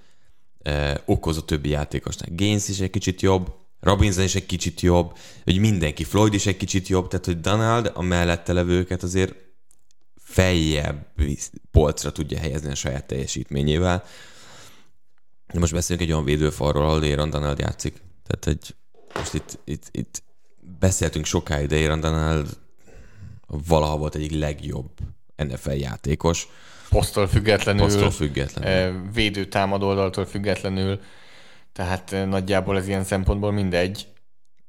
eh, 0.62 0.94
okoz 1.04 1.36
a 1.36 1.44
többi 1.44 1.68
játékosnak. 1.68 2.28
Gaines 2.32 2.68
is 2.68 2.80
egy 2.80 2.90
kicsit 2.90 3.20
jobb, 3.20 3.54
Robinson 3.80 4.24
is 4.24 4.34
egy 4.34 4.46
kicsit 4.46 4.80
jobb, 4.80 5.16
hogy 5.44 5.58
mindenki, 5.58 6.04
Floyd 6.04 6.34
is 6.34 6.46
egy 6.46 6.56
kicsit 6.56 6.88
jobb, 6.88 7.08
tehát 7.08 7.26
hogy 7.26 7.40
Donald 7.40 7.90
a 7.94 8.02
mellette 8.02 8.52
levőket 8.52 9.02
azért 9.02 9.34
feljebb 10.16 11.06
polcra 11.70 12.12
tudja 12.12 12.38
helyezni 12.38 12.70
a 12.70 12.74
saját 12.74 13.06
teljesítményével. 13.06 14.04
Most 15.54 15.72
beszélünk 15.72 16.06
egy 16.06 16.12
olyan 16.12 16.24
védőfalról, 16.24 16.84
ahol 16.84 17.02
Aaron 17.02 17.30
Donald 17.30 17.58
játszik. 17.58 18.02
Tehát, 18.26 18.44
hogy 18.44 18.74
most 19.14 19.34
itt, 19.34 19.58
itt, 19.64 19.88
itt 19.90 20.22
beszéltünk 20.78 21.24
sokáig, 21.24 21.66
de 21.66 21.86
Donald 21.86 22.58
valaha 23.46 23.96
volt 23.96 24.14
egyik 24.14 24.38
legjobb 24.38 24.90
NFL 25.36 25.70
játékos. 25.70 26.48
Posztól 26.88 27.26
függetlenül. 27.28 27.82
Posztól 27.82 28.10
függetlenül. 28.10 29.10
Védő 29.12 29.48
támadó 29.48 29.86
oldaltól 29.86 30.24
függetlenül. 30.24 31.00
Tehát 31.72 32.10
nagyjából 32.10 32.76
ez 32.76 32.88
ilyen 32.88 33.04
szempontból 33.04 33.52
mindegy. 33.52 34.08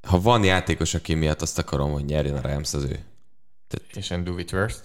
Ha 0.08 0.22
van 0.22 0.44
játékos, 0.44 0.94
aki 0.94 1.14
miatt 1.14 1.42
azt 1.42 1.58
akarom, 1.58 1.92
hogy 1.92 2.06
nyerjen 2.06 2.36
a 2.36 2.42
Rams, 2.42 2.74
az 2.74 2.84
ő. 2.84 3.00
Tehát... 3.68 3.96
És 3.96 4.12
Andrew 4.12 4.34
Whitworth? 4.34 4.76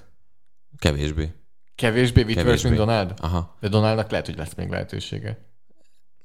Kevésbé. 0.78 1.32
Kevésbé 1.74 2.22
Whitworth, 2.22 2.64
mint 2.64 2.76
Donald? 2.76 3.14
Aha. 3.18 3.56
De 3.60 3.68
Donaldnak 3.68 4.10
lehet, 4.10 4.26
hogy 4.26 4.36
lesz 4.36 4.54
még 4.54 4.68
lehetősége. 4.68 5.38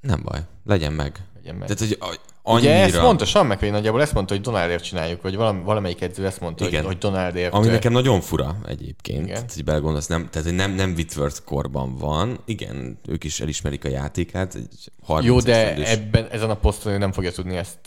Nem 0.02 0.22
baj, 0.24 0.40
legyen 0.66 0.94
meg. 0.94 1.20
Legyen 1.36 1.56
meg. 1.56 1.68
Tehát, 1.68 1.98
hogy 2.00 2.20
annyira... 2.52 2.72
Ugye 2.72 2.84
ezt 2.84 3.02
mondta, 3.02 3.26
Sean 3.26 3.45
McVay 3.45 3.70
nagyjából 3.70 4.02
ezt 4.02 4.14
mondta, 4.14 4.34
hogy 4.34 4.43
Donaldért 4.43 4.84
csináljuk, 4.84 5.22
vagy 5.22 5.36
valam, 5.36 5.64
valamelyik 5.64 6.02
edző 6.02 6.26
ezt 6.26 6.39
mondta, 6.39 6.66
Igen. 6.66 6.84
hogy, 6.84 6.91
hogy 6.91 6.97
Donaldért. 6.97 7.54
Ami 7.54 7.68
nekem 7.68 7.91
nagyon 7.91 8.22
fura 8.22 8.56
egyébként, 8.68 9.28
Igen. 9.28 9.45
hogy 9.54 9.64
belegondolsz, 9.64 10.08
nem, 10.08 10.28
tehát 10.30 10.47
hogy 10.47 10.56
nem, 10.56 10.72
nem 10.72 10.93
Whitworth 10.93 11.39
korban 11.45 11.97
van, 11.97 12.39
igen, 12.45 12.99
ők 13.08 13.24
is 13.24 13.39
elismerik 13.39 13.86
a 13.86 13.89
játékát. 13.89 14.58
Jó, 15.22 15.39
de 15.39 15.56
esztendős... 15.56 15.89
ebben, 15.89 16.28
ezen 16.32 16.49
a 16.49 16.56
poszton 16.56 16.97
nem 16.97 17.12
fogja 17.12 17.32
tudni 17.32 17.56
ezt, 17.56 17.80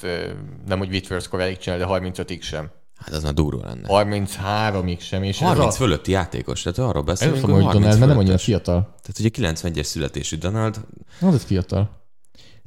nem 0.66 0.78
hogy 0.78 0.88
Whitworth 0.88 1.28
koráig 1.28 1.58
csinálni, 1.58 1.84
de 1.84 2.10
35-ig 2.12 2.42
sem. 2.42 2.70
Hát 2.96 3.14
az 3.14 3.22
már 3.22 3.34
durva 3.34 3.66
lenne. 3.66 3.86
33-ig 3.88 5.00
sem. 5.00 5.22
És 5.22 5.38
30 5.38 5.74
a... 5.74 5.76
fölötti 5.76 6.10
játékos, 6.10 6.62
tehát 6.62 6.78
arról 6.78 7.02
beszélünk, 7.02 7.44
hogy 7.44 7.62
Donald, 7.62 7.82
mert 7.82 7.98
nem 7.98 8.18
annyira 8.18 8.38
fiatal. 8.38 8.94
Tehát 9.02 9.18
ugye 9.18 9.52
91-es 9.52 9.82
születésű 9.82 10.36
Donald. 10.36 10.80
Az, 11.20 11.34
ez 11.34 11.44
fiatal. 11.44 12.02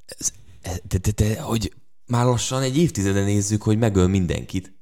Ez, 0.05 0.31
de, 0.83 0.97
de, 0.97 1.11
de, 1.15 1.41
hogy 1.41 1.73
már 2.07 2.25
lassan 2.25 2.61
egy 2.61 2.77
évtizede 2.77 3.23
nézzük, 3.23 3.61
hogy 3.61 3.77
megöl 3.77 4.07
mindenkit. 4.07 4.75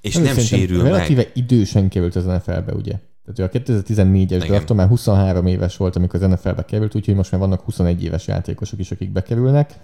És 0.00 0.14
nem, 0.14 0.24
nem 0.24 0.38
sérül 0.38 0.82
relatíve 0.82 1.22
meg. 1.22 1.30
idősen 1.34 1.88
került 1.88 2.16
az 2.16 2.24
NFL-be, 2.24 2.72
ugye? 2.72 3.00
Tehát 3.24 3.54
ő 3.54 3.58
a 3.58 3.62
2014-es 3.64 4.44
drafton 4.46 4.76
már 4.76 4.88
23 4.88 5.46
éves 5.46 5.76
volt, 5.76 5.96
amikor 5.96 6.22
az 6.22 6.30
NFL-be 6.30 6.64
került, 6.64 6.94
úgyhogy 6.94 7.14
most 7.14 7.30
már 7.30 7.40
vannak 7.40 7.60
21 7.60 8.04
éves 8.04 8.26
játékosok 8.26 8.78
is, 8.78 8.90
akik 8.90 9.10
bekerülnek. 9.10 9.74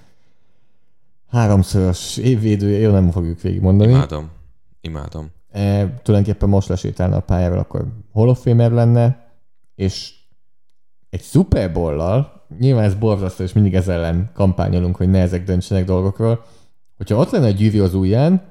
Háromszoros 1.30 2.16
évvédője, 2.16 2.78
én 2.78 2.90
nem 2.90 3.11
fogjuk 3.11 3.40
végigmondani. 3.40 3.92
Imádom. 3.92 4.30
Imádom. 4.80 5.30
E, 5.51 6.01
tulajdonképpen 6.03 6.49
most 6.49 6.68
lesétálna 6.68 7.16
a 7.16 7.20
pályáról, 7.20 7.59
akkor 7.59 7.86
Hall 8.12 8.28
of 8.28 8.42
Famer 8.42 8.70
lenne, 8.70 9.32
és 9.74 10.14
egy 11.11 11.22
Super 11.22 11.72
Bowl-lal 11.72 12.34
nyilván 12.59 12.84
ez 12.84 12.95
borzasztó, 12.95 13.42
és 13.42 13.53
mindig 13.53 13.74
ezzel 13.74 13.95
ellen 13.95 14.30
kampányolunk, 14.34 14.97
hogy 14.97 15.09
ne 15.09 15.20
ezek 15.20 15.45
döntsenek 15.45 15.84
dolgokról. 15.84 16.45
Hogyha 16.97 17.16
ott 17.16 17.30
lenne 17.30 17.47
a 17.47 17.51
gyűrű 17.51 17.80
az 17.80 17.95
ujján, 17.95 18.42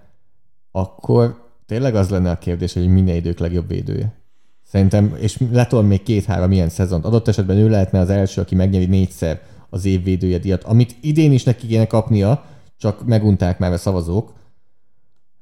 akkor 0.72 1.52
tényleg 1.66 1.96
az 1.96 2.10
lenne 2.10 2.32
a 2.32 2.38
kérdés, 2.38 2.74
hogy 2.74 2.88
minden 2.88 3.16
idők 3.16 3.40
legjobb 3.40 3.68
védője. 3.68 4.14
Szerintem, 4.64 5.16
és 5.20 5.40
letol 5.52 5.84
még 5.84 6.04
két-három 6.04 6.52
ilyen 6.52 6.70
szezont. 6.70 7.06
Adott 7.06 7.28
esetben 7.28 7.58
ő 7.58 7.70
lehetne 7.70 8.00
az 8.00 8.10
első, 8.10 8.42
aki 8.42 8.56
megnyeri 8.56 8.86
négyszer 8.86 9.42
az 9.70 9.86
év 9.86 10.04
védője 10.04 10.38
díjat, 10.38 10.64
amit 10.64 10.96
idén 11.02 11.32
is 11.32 11.44
neki 11.44 11.68
kéne 11.68 11.88
kapnia, 11.88 12.46
csak 12.78 13.06
megunták 13.06 13.60
már 13.60 13.72
a 13.72 13.78
szavazók, 13.78 14.34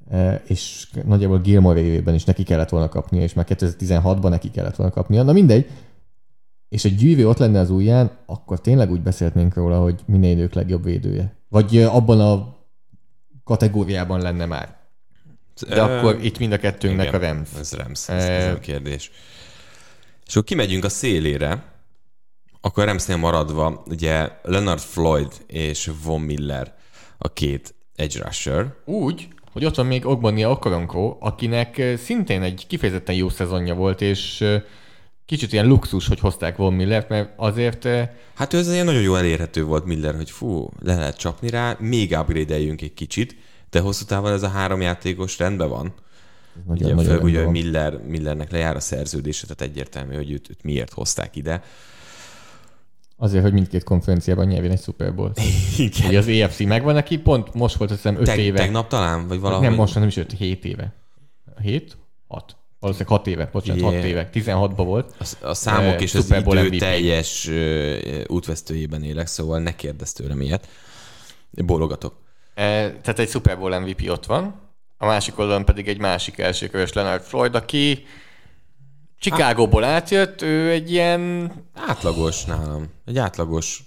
e, 0.09 0.41
és 0.47 0.89
nagyjából 1.05 1.39
Gilmore 1.39 1.79
évében 1.79 2.13
is 2.13 2.23
neki 2.23 2.43
kellett 2.43 2.69
volna 2.69 2.89
kapnia, 2.89 3.21
és 3.21 3.33
már 3.33 3.45
2016-ban 3.49 4.29
neki 4.29 4.51
kellett 4.51 4.75
volna 4.75 4.93
kapnia. 4.93 5.23
Na 5.23 5.31
mindegy, 5.31 5.69
és 6.71 6.85
egy 6.85 6.95
gyűrű 6.95 7.25
ott 7.25 7.37
lenne 7.37 7.59
az 7.59 7.69
ujján, 7.69 8.11
akkor 8.25 8.61
tényleg 8.61 8.91
úgy 8.91 9.01
beszéltnénk 9.01 9.53
róla, 9.53 9.79
hogy 9.79 9.99
minél 10.05 10.31
idők 10.31 10.53
legjobb 10.53 10.83
védője. 10.83 11.35
Vagy 11.49 11.77
abban 11.77 12.19
a 12.19 12.57
kategóriában 13.43 14.21
lenne 14.21 14.45
már. 14.45 14.77
De 15.67 15.75
e, 15.75 15.83
akkor 15.83 16.17
itt 16.23 16.39
mind 16.39 16.51
a 16.51 16.57
kettőnknek 16.57 17.07
igen, 17.07 17.21
a 17.21 17.25
Rams. 17.25 17.49
Ez 17.59 17.73
Rams, 17.73 18.09
ez, 18.09 18.23
ez 18.23 18.53
a 18.53 18.59
kérdés. 18.59 19.11
És 20.25 20.31
akkor 20.31 20.43
kimegyünk 20.43 20.83
a 20.83 20.89
szélére, 20.89 21.63
akkor 22.61 22.85
Ramsnél 22.85 23.17
maradva, 23.17 23.83
ugye 23.87 24.29
Leonard 24.43 24.79
Floyd 24.79 25.31
és 25.47 25.91
Von 26.03 26.21
Miller 26.21 26.75
a 27.17 27.33
két 27.33 27.75
edge 27.95 28.23
rusher. 28.23 28.73
Úgy, 28.85 29.27
hogy 29.51 29.65
ott 29.65 29.75
van 29.75 29.85
még 29.85 30.05
Ogbania 30.05 30.49
Okoronkó, 30.49 31.17
akinek 31.19 31.81
szintén 31.97 32.41
egy 32.41 32.67
kifejezetten 32.67 33.15
jó 33.15 33.29
szezonja 33.29 33.73
volt, 33.73 34.01
és 34.01 34.45
kicsit 35.25 35.53
ilyen 35.53 35.67
luxus, 35.67 36.07
hogy 36.07 36.19
hozták 36.19 36.55
Von 36.55 36.73
Millert, 36.73 37.09
mert 37.09 37.33
azért... 37.35 37.85
Eh, 37.85 38.09
hát 38.33 38.53
ő 38.53 38.57
ez 38.57 38.71
ilyen 38.71 38.85
nagyon 38.85 39.01
jó 39.01 39.15
elérhető 39.15 39.63
volt 39.63 39.85
Miller, 39.85 40.15
hogy 40.15 40.31
fú, 40.31 40.69
le 40.79 40.95
lehet 40.95 41.17
csapni 41.17 41.49
rá, 41.49 41.75
még 41.79 42.17
upgrade 42.19 42.53
egy 42.53 42.93
kicsit, 42.93 43.35
de 43.69 43.79
hosszú 43.79 44.05
távon 44.05 44.31
ez 44.31 44.43
a 44.43 44.47
három 44.47 44.81
játékos 44.81 45.39
rendben 45.39 45.69
van. 45.69 45.93
Nagyon, 46.67 46.93
ugye, 46.93 46.93
nagyon 46.93 47.23
ugye, 47.23 47.43
hogy 47.43 47.51
Miller, 47.51 48.01
Millernek 48.07 48.51
lejár 48.51 48.75
a 48.75 48.79
szerződése, 48.79 49.47
tehát 49.47 49.61
egyértelmű, 49.61 50.15
hogy 50.15 50.31
őt, 50.31 50.49
őt 50.49 50.63
miért 50.63 50.93
hozták 50.93 51.35
ide. 51.35 51.63
Azért, 53.17 53.43
hogy 53.43 53.53
mindkét 53.53 53.83
konferenciában 53.83 54.45
nyerjen 54.45 54.71
egy 54.71 54.81
Super 54.81 55.15
Bowl. 55.15 55.31
Igen. 55.77 56.07
Ugye 56.07 56.17
az 56.17 56.27
EFC 56.27 56.59
megvan 56.59 56.93
neki, 56.93 57.17
pont 57.17 57.53
most 57.53 57.75
volt 57.75 57.91
azt 57.91 58.01
hiszem 58.01 58.21
5 58.21 58.27
éve. 58.27 58.57
Tegnap 58.57 58.87
talán, 58.87 59.27
vagy 59.27 59.39
valami. 59.39 59.65
Nem 59.65 59.75
most, 59.75 59.95
nem 59.95 60.07
is 60.07 60.17
5, 60.17 60.31
7 60.31 60.65
éve. 60.65 60.93
7? 61.61 61.97
6. 62.27 62.55
Valószínűleg 62.81 63.17
6 63.17 63.27
éve, 63.27 63.49
bocsánat, 63.51 63.81
yeah. 63.81 63.93
6 63.93 64.03
éve. 64.03 64.29
16-ban 64.33 64.83
volt. 64.85 65.13
A, 65.19 65.47
a 65.47 65.53
számok 65.53 65.95
uh, 65.95 66.01
és 66.01 66.15
az 66.15 66.31
idő 66.31 66.63
MVP. 66.63 66.77
teljes 66.77 67.47
uh, 67.47 68.21
útvesztőjében 68.27 69.03
élek, 69.03 69.27
szóval 69.27 69.59
ne 69.59 69.75
kérdezz 69.75 70.11
tőlem 70.11 70.41
ilyet. 70.41 70.67
Bólogatok. 71.51 72.13
Uh, 72.13 72.63
tehát 73.01 73.19
egy 73.19 73.29
Super 73.29 73.59
Bowl 73.59 73.79
MVP 73.79 74.09
ott 74.09 74.25
van, 74.25 74.69
a 74.97 75.05
másik 75.05 75.39
oldalon 75.39 75.65
pedig 75.65 75.87
egy 75.87 75.99
másik 75.99 76.37
elsőkörös 76.37 76.93
Leonard 76.93 77.21
Floyd, 77.21 77.55
aki 77.55 78.05
Chicagóból 79.19 79.83
átjött, 79.83 80.41
ő 80.41 80.69
egy 80.69 80.91
ilyen... 80.91 81.51
Átlagos 81.87 82.45
nálam. 82.45 82.85
Egy 83.05 83.17
átlagos 83.17 83.83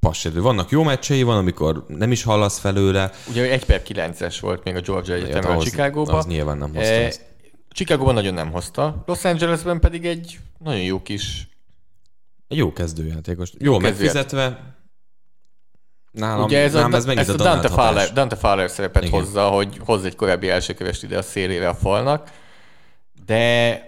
passedő. 0.00 0.40
Vannak 0.40 0.70
jó 0.70 0.82
meccsei, 0.82 1.22
van, 1.22 1.36
amikor 1.36 1.84
nem 1.88 2.12
is 2.12 2.22
hallasz 2.22 2.58
felőle. 2.58 3.10
Ugye 3.28 3.50
egy 3.50 3.64
per 3.64 3.82
9-es 3.88 4.36
volt 4.40 4.64
még 4.64 4.76
a 4.76 4.80
Georgia 4.80 5.14
Egyetemben 5.14 5.56
a 5.56 5.62
Chicagóban. 5.62 6.14
Az 6.14 6.26
nyilván 6.26 6.58
nem 6.58 6.74
hozta 6.74 6.92
e, 6.92 7.12
Chicagóban 7.70 8.14
nagyon 8.14 8.34
nem 8.34 8.50
hozta, 8.50 9.02
Los 9.06 9.24
Angelesben 9.24 9.80
pedig 9.80 10.06
egy 10.06 10.38
nagyon 10.58 10.82
jó 10.82 11.02
kis... 11.02 11.48
Egy 12.48 12.56
jó 12.56 12.72
kezdőjátékos. 12.72 13.50
Jó, 13.58 13.72
jó 13.72 13.78
megfizetve. 13.78 14.76
Nálam, 16.10 16.44
Ugye 16.44 16.58
ez 16.58 16.72
nálam 16.72 16.92
a, 16.92 16.96
ez 16.96 17.06
ezt 17.06 17.28
a, 17.28 17.32
a 17.32 17.36
Dante, 17.36 17.68
Fowler, 17.68 18.12
Dante 18.12 18.36
Fowler 18.36 18.70
szerepet 18.70 19.04
Igen. 19.04 19.20
hozza, 19.20 19.48
hogy 19.48 19.80
hoz 19.84 20.04
egy 20.04 20.16
korábbi 20.16 20.48
elsőkövest 20.48 21.02
ide 21.02 21.18
a 21.18 21.22
szélére 21.22 21.68
a 21.68 21.74
falnak, 21.74 22.30
de 23.26 23.82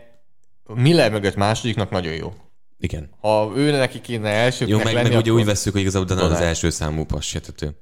Miller 0.74 1.10
mögött 1.10 1.34
másodiknak 1.36 1.90
nagyon 1.90 2.12
jó. 2.12 2.34
Igen. 2.78 3.10
Ha 3.20 3.52
ő 3.56 3.70
neki 3.70 4.00
kéne 4.00 4.28
elsőknek 4.28 4.78
Jó, 4.78 4.84
meg, 4.84 4.94
lenni, 4.94 5.08
meg 5.08 5.18
ugye 5.18 5.30
úgy 5.32 5.44
veszük, 5.44 5.72
hogy 5.72 5.80
igazából 5.80 6.06
Donald 6.06 6.26
az 6.26 6.32
Donald. 6.32 6.48
első 6.48 6.70
számú 6.70 7.04
passértető. 7.04 7.76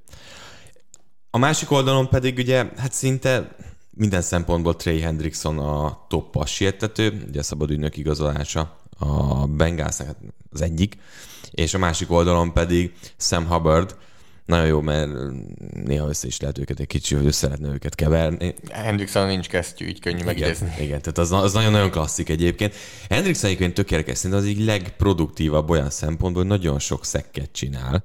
A 1.31 1.39
másik 1.39 1.71
oldalon 1.71 2.09
pedig 2.09 2.39
ugye, 2.39 2.67
hát 2.77 2.93
szinte 2.93 3.57
minden 3.99 4.23
szempontból 4.23 4.77
Trey 4.77 5.01
Hendrickson 5.01 5.59
a 5.59 6.07
top 6.09 6.31
passértető, 6.31 7.25
ugye 7.29 7.41
a 7.41 7.43
szabad 7.43 7.71
ügynök 7.71 7.97
igazolása 7.97 8.79
a 8.99 9.47
Bengalsnak 9.47 10.07
hát 10.07 10.17
az 10.53 10.63
egyik, 10.63 10.97
és 11.51 11.75
a 11.75 11.79
másik 11.79 12.11
oldalon 12.11 12.53
pedig 12.53 12.93
Sam 13.17 13.47
Hubbard, 13.47 13.97
nagyon 14.45 14.67
jó, 14.67 14.81
mert 14.81 15.11
néha 15.75 16.09
össze 16.09 16.27
is 16.27 16.41
lehet 16.41 16.59
őket 16.59 16.81
egy 16.81 16.87
kicsit, 16.87 17.19
össze 17.25 17.47
lehetne 17.47 17.73
őket 17.73 17.95
keverni. 17.95 18.55
Hendrickson 18.71 19.27
nincs 19.27 19.49
kesztyű, 19.49 19.87
így 19.87 20.01
könnyű 20.01 20.17
Igen, 20.17 20.27
megidézni. 20.27 20.75
igen, 20.79 21.01
tehát 21.01 21.19
az, 21.19 21.33
az 21.33 21.53
nagyon-nagyon 21.53 21.91
klasszik 21.91 22.29
egyébként. 22.29 22.75
Hendrickson 23.09 23.45
egyébként 23.45 23.75
tök 23.75 23.91
érdekes, 23.91 24.19
szerintem 24.19 24.41
az 24.41 24.51
így 24.51 24.65
legproduktívabb 24.65 25.71
olyan 25.71 25.91
szempontból, 25.91 26.43
hogy 26.43 26.51
nagyon 26.51 26.79
sok 26.79 27.05
szekket 27.05 27.53
csinál 27.53 28.05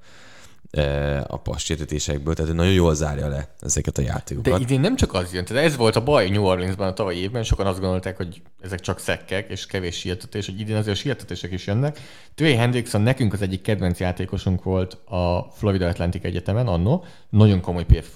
a 1.28 1.38
passértetésekből, 1.38 2.34
tehát 2.34 2.54
nagyon 2.54 2.74
jól 2.74 2.96
zárja 2.96 3.28
le 3.28 3.54
ezeket 3.60 3.98
a 3.98 4.02
De 4.02 4.08
játékokat. 4.08 4.60
idén 4.60 4.80
nem 4.80 4.96
csak 4.96 5.14
az 5.14 5.34
jön, 5.34 5.46
tehát 5.46 5.66
ez 5.66 5.76
volt 5.76 5.96
a 5.96 6.04
baj 6.04 6.30
New 6.30 6.44
Orleansban 6.44 6.88
a 6.88 6.94
tavalyi 6.94 7.18
évben, 7.18 7.44
sokan 7.44 7.66
azt 7.66 7.80
gondolták, 7.80 8.18
hogy 8.18 8.42
ezek 8.62 8.80
csak 8.80 9.00
szekkek 9.00 9.50
és 9.50 9.66
kevés 9.66 9.96
sietetés, 10.00 10.46
hogy 10.46 10.60
idén 10.60 10.76
azért 10.76 10.98
sietetések 10.98 11.52
is 11.52 11.68
jönnek. 11.68 12.00
Trey 12.36 12.56
Hendrickson 12.56 13.02
nekünk 13.02 13.34
az 13.34 13.42
egyik 13.42 13.62
kedvenc 13.62 14.00
játékosunk 14.00 14.64
volt 14.64 14.94
a 14.94 15.52
Florida 15.56 15.88
Atlantic 15.88 16.24
Egyetemen 16.24 16.68
annó, 16.68 17.06
nagyon 17.30 17.62
komoly 17.62 17.86
PF 17.86 18.14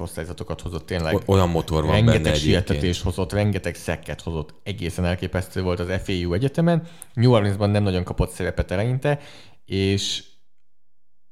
hozott 0.61 0.85
tényleg. 0.85 1.17
Olyan 1.25 1.49
motor 1.49 1.83
van 1.83 1.91
rengeteg 1.91 2.21
benne 2.21 2.35
sietetés 2.35 3.01
hozott, 3.01 3.33
rengeteg 3.33 3.75
szekket 3.75 4.21
hozott, 4.21 4.53
egészen 4.63 5.05
elképesztő 5.05 5.61
volt 5.61 5.79
az 5.79 5.87
FAU 6.03 6.33
egyetemen. 6.33 6.83
New 7.13 7.31
Orleansban 7.31 7.69
nem 7.69 7.83
nagyon 7.83 8.03
kapott 8.03 8.31
szerepet 8.31 8.71
eleinte, 8.71 9.19
és 9.65 10.23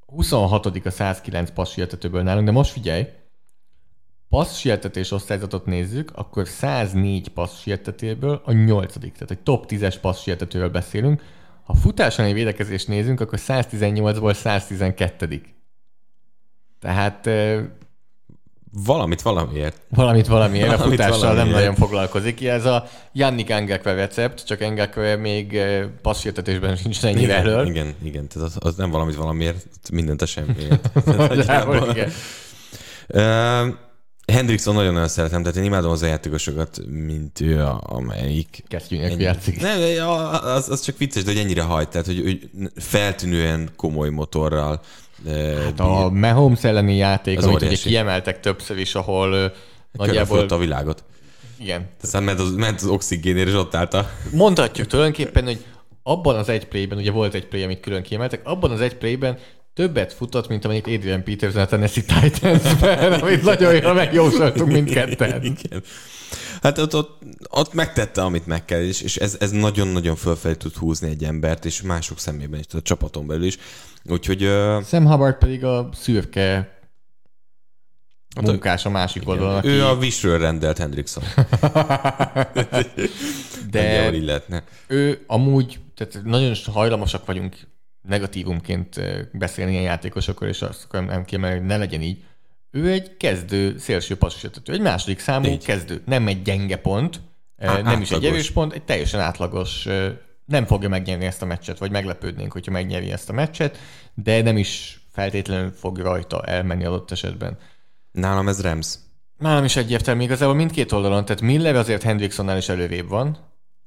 26 0.05 0.65
a 0.65 0.89
109 0.89 1.51
passz 1.51 1.71
sietetőből 1.71 2.23
nálunk, 2.23 2.45
de 2.45 2.51
most 2.51 2.71
figyelj, 2.71 3.05
passz 4.29 4.57
sietetés 4.57 5.11
osztályzatot 5.11 5.65
nézzük, 5.65 6.11
akkor 6.15 6.47
104 6.47 7.29
passz 7.29 7.59
sietetéből 7.59 8.41
a 8.45 8.51
8 8.51 8.93
tehát 8.93 9.31
egy 9.31 9.39
top 9.39 9.65
10-es 9.67 9.95
passz 10.01 10.21
sietetőről 10.21 10.69
beszélünk. 10.69 11.23
Ha 11.63 11.73
futásani 11.73 12.33
védekezést 12.33 12.87
nézünk, 12.87 13.19
akkor 13.19 13.39
118-ból 13.41 14.33
112 14.33 15.41
Tehát 16.79 17.29
Valamit 18.83 19.21
valamiért. 19.21 19.77
Valamit 19.89 20.27
valamiért, 20.27 20.67
a 20.73 20.77
Valamit 20.77 20.91
futással 20.99 21.19
nem 21.19 21.27
valamiért. 21.29 21.57
nagyon 21.59 21.75
foglalkozik. 21.75 22.45
Ez 22.45 22.65
a 22.65 22.87
Jannik 23.13 23.49
Angekve 23.51 23.93
recept, 23.93 24.45
csak 24.45 24.61
Angekve 24.61 25.15
még 25.15 25.55
eh, 25.57 25.85
passzsértetésben 26.01 26.75
sincs 26.75 27.03
ennyire 27.05 27.21
Igen, 27.21 27.35
elől. 27.37 27.67
igen, 27.67 27.93
igen, 28.03 28.27
tehát 28.27 28.47
az, 28.47 28.55
az 28.59 28.75
nem 28.75 28.89
valamit 28.91 29.15
valamiért, 29.15 29.65
mindent 29.91 30.21
a 30.21 30.25
semmiért. 30.25 30.89
Nagyjából 31.17 31.89
igen. 31.89 32.11
Uh, 33.07 33.73
Hendrickson 34.33 34.73
nagyon-nagyon 34.75 35.07
szeretem, 35.07 35.41
tehát 35.41 35.57
én 35.57 35.63
imádom 35.63 35.91
az 35.91 36.01
a 36.01 36.05
játékosokat, 36.05 36.79
mint 36.87 37.41
ő, 37.41 37.61
a- 37.61 37.81
amelyik... 37.85 38.63
Kesztyűnek 38.67 39.11
Ennyi. 39.11 39.23
játszik. 39.23 39.61
Nem, 39.61 40.07
az, 40.43 40.69
az 40.69 40.81
csak 40.81 40.97
vicces, 40.97 41.23
de 41.23 41.31
hogy 41.31 41.39
ennyire 41.39 41.61
hajt, 41.61 41.89
tehát 41.89 42.05
hogy, 42.05 42.21
hogy 42.21 42.49
feltűnően 42.75 43.69
komoly 43.75 44.09
motorral 44.09 44.81
Hát 45.63 45.79
a 45.79 46.09
Mahomes 46.09 46.63
elleni 46.63 46.95
játék, 46.95 47.37
Az 47.37 47.43
amit 47.43 47.55
ugye 47.55 47.65
óriási. 47.65 47.87
kiemeltek 47.89 48.39
többször 48.39 48.77
is, 48.77 48.95
ahol 48.95 49.29
nagyjából... 49.29 49.55
nagyjából... 49.91 50.45
a 50.47 50.57
világot. 50.57 51.03
Igen. 51.59 51.89
Aztán 52.01 52.23
ment 52.23 52.39
az, 52.39 52.55
ment 52.55 52.81
az 52.81 52.87
oxigénért, 52.87 53.47
és 53.47 53.53
ott 53.53 53.75
állt 53.75 53.93
a... 53.93 54.09
Mondhatjuk 54.31 54.87
tulajdonképpen, 54.87 55.43
hogy 55.43 55.63
abban 56.03 56.35
az 56.35 56.49
egy 56.49 56.67
playben, 56.67 56.97
ugye 56.97 57.11
volt 57.11 57.33
egy 57.33 57.47
play, 57.47 57.63
amit 57.63 57.79
külön 57.79 58.03
kiemeltek, 58.03 58.41
abban 58.43 58.71
az 58.71 58.81
egy 58.81 58.95
playben 58.95 59.37
többet 59.73 60.13
futott, 60.13 60.47
mint 60.47 60.65
amennyit 60.65 60.87
Adrian 60.87 61.23
Peterson 61.23 61.61
a 61.61 61.65
Tennessee 61.65 62.03
Titans-ben, 62.03 63.13
amit 63.21 63.43
nagyon 63.43 63.75
jól 63.75 63.93
megjósoltunk 63.93 64.71
mindketten. 64.71 65.43
Igen. 65.43 65.83
Hát 66.65 66.77
ott, 66.77 66.95
ott, 66.95 67.23
ott 67.49 67.73
megtette, 67.73 68.23
amit 68.23 68.45
meg 68.45 68.65
kell, 68.65 68.81
és, 68.81 69.01
és 69.01 69.15
ez, 69.15 69.37
ez 69.39 69.51
nagyon-nagyon 69.51 70.15
fölfelé 70.15 70.55
tud 70.55 70.75
húzni 70.75 71.09
egy 71.09 71.23
embert, 71.23 71.65
és 71.65 71.81
mások 71.81 72.19
szemében 72.19 72.59
is, 72.59 72.65
tehát 72.65 72.85
a 72.85 72.87
csapaton 72.87 73.27
belül 73.27 73.43
is. 73.43 73.57
Úgyhogy 74.03 74.43
ö, 74.43 74.79
Sam 74.85 75.07
Hubbard 75.07 75.37
pedig 75.37 75.63
a 75.63 75.89
szürke 75.93 76.79
munkás 78.41 78.85
a 78.85 78.89
másik 78.89 79.27
oldalon, 79.27 79.55
aki... 79.55 79.67
ő 79.67 79.85
a 79.85 79.97
visről 79.97 80.39
rendelt 80.39 80.77
Hendrickson. 80.77 81.23
de 83.71 84.11
lehetne. 84.21 84.63
ő 84.87 85.23
amúgy, 85.27 85.79
tehát 85.95 86.23
nagyon 86.23 86.55
hajlamosak 86.71 87.25
vagyunk 87.25 87.57
negatívumként 88.01 89.01
beszélni 89.31 89.71
ilyen 89.71 89.83
játékosokról, 89.83 90.49
és 90.49 90.61
azt 90.61 90.87
nem 90.91 91.25
kiemelni, 91.25 91.57
hogy 91.57 91.65
ne 91.65 91.77
legyen 91.77 92.01
így. 92.01 92.23
Ő 92.75 92.91
egy 92.91 93.17
kezdő 93.17 93.77
szélső 93.77 94.15
passzosítató, 94.15 94.73
egy 94.73 94.81
második 94.81 95.19
számú 95.19 95.45
Így. 95.45 95.65
kezdő. 95.65 96.01
Nem 96.05 96.27
egy 96.27 96.41
gyenge 96.41 96.75
pont, 96.75 97.21
Á- 97.57 97.83
nem 97.83 98.01
is 98.01 98.09
egy 98.09 98.15
átlagos. 98.15 98.35
erős 98.35 98.51
pont, 98.51 98.73
egy 98.73 98.83
teljesen 98.83 99.19
átlagos. 99.19 99.87
Nem 100.45 100.65
fogja 100.65 100.89
megnyerni 100.89 101.25
ezt 101.25 101.41
a 101.41 101.45
meccset, 101.45 101.77
vagy 101.77 101.91
meglepődnénk, 101.91 102.51
hogyha 102.51 102.71
megnyeri 102.71 103.11
ezt 103.11 103.29
a 103.29 103.33
meccset, 103.33 103.77
de 104.13 104.41
nem 104.41 104.57
is 104.57 104.99
feltétlenül 105.11 105.71
fog 105.71 105.97
rajta 105.97 106.43
elmenni 106.43 106.85
adott 106.85 107.11
esetben. 107.11 107.57
Nálam 108.11 108.47
ez 108.47 108.61
Rams. 108.61 108.95
Nálam 109.37 109.63
is 109.63 109.75
egyértelmű 109.75 110.23
igazából 110.23 110.55
mindkét 110.55 110.91
oldalon, 110.91 111.25
tehát 111.25 111.41
Miller 111.41 111.75
azért 111.75 112.03
Hendricksonnál 112.03 112.57
is 112.57 112.69
előrébb 112.69 113.07
van, 113.07 113.37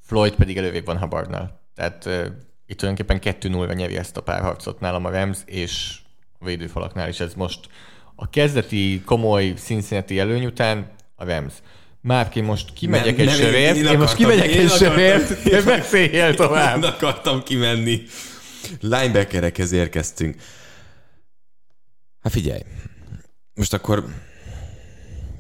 Floyd 0.01 0.35
pedig 0.35 0.57
előrébb 0.57 0.85
van 0.85 0.99
Hubbardnál. 0.99 1.61
Tehát 1.75 2.05
uh, 2.07 2.27
itt 2.67 2.79
tulajdonképpen 2.79 3.37
2-0-ra 3.41 3.75
nyeri 3.75 3.97
ezt 3.97 4.17
a 4.17 4.23
párharcot 4.23 4.81
nálam 4.81 5.05
a 5.05 5.11
Rams, 5.11 5.39
és 5.45 5.99
a 6.39 6.45
védőfalaknál 6.45 7.09
is 7.09 7.21
ez 7.21 7.35
most 7.35 7.69
a 8.21 8.31
kezdeti 8.31 9.03
komoly 9.05 9.53
Cincinnati 9.53 10.19
előny 10.19 10.47
után 10.47 10.91
a 11.15 11.25
Rams. 11.25 11.53
Márki, 12.01 12.41
most 12.41 12.73
kimegyek 12.73 13.17
Nem, 13.17 13.29
egy 13.29 13.35
nem, 13.35 13.35
én- 13.35 13.41
sörért, 13.45 13.77
én 13.77 13.87
én, 13.87 13.99
most 13.99 14.15
kimegyek 14.15 14.51
én 14.51 14.61
egy 14.61 14.71
sörért, 14.71 15.31
és 15.55 15.65
beszéljél 15.65 16.35
tovább. 16.35 16.81
Nem 16.81 16.91
akartam 16.91 17.43
kimenni. 17.43 18.03
Linebackerekhez 18.81 19.73
érkeztünk. 19.73 20.37
Hát 22.21 22.33
figyelj. 22.33 22.61
Most 23.55 23.73
akkor... 23.73 24.05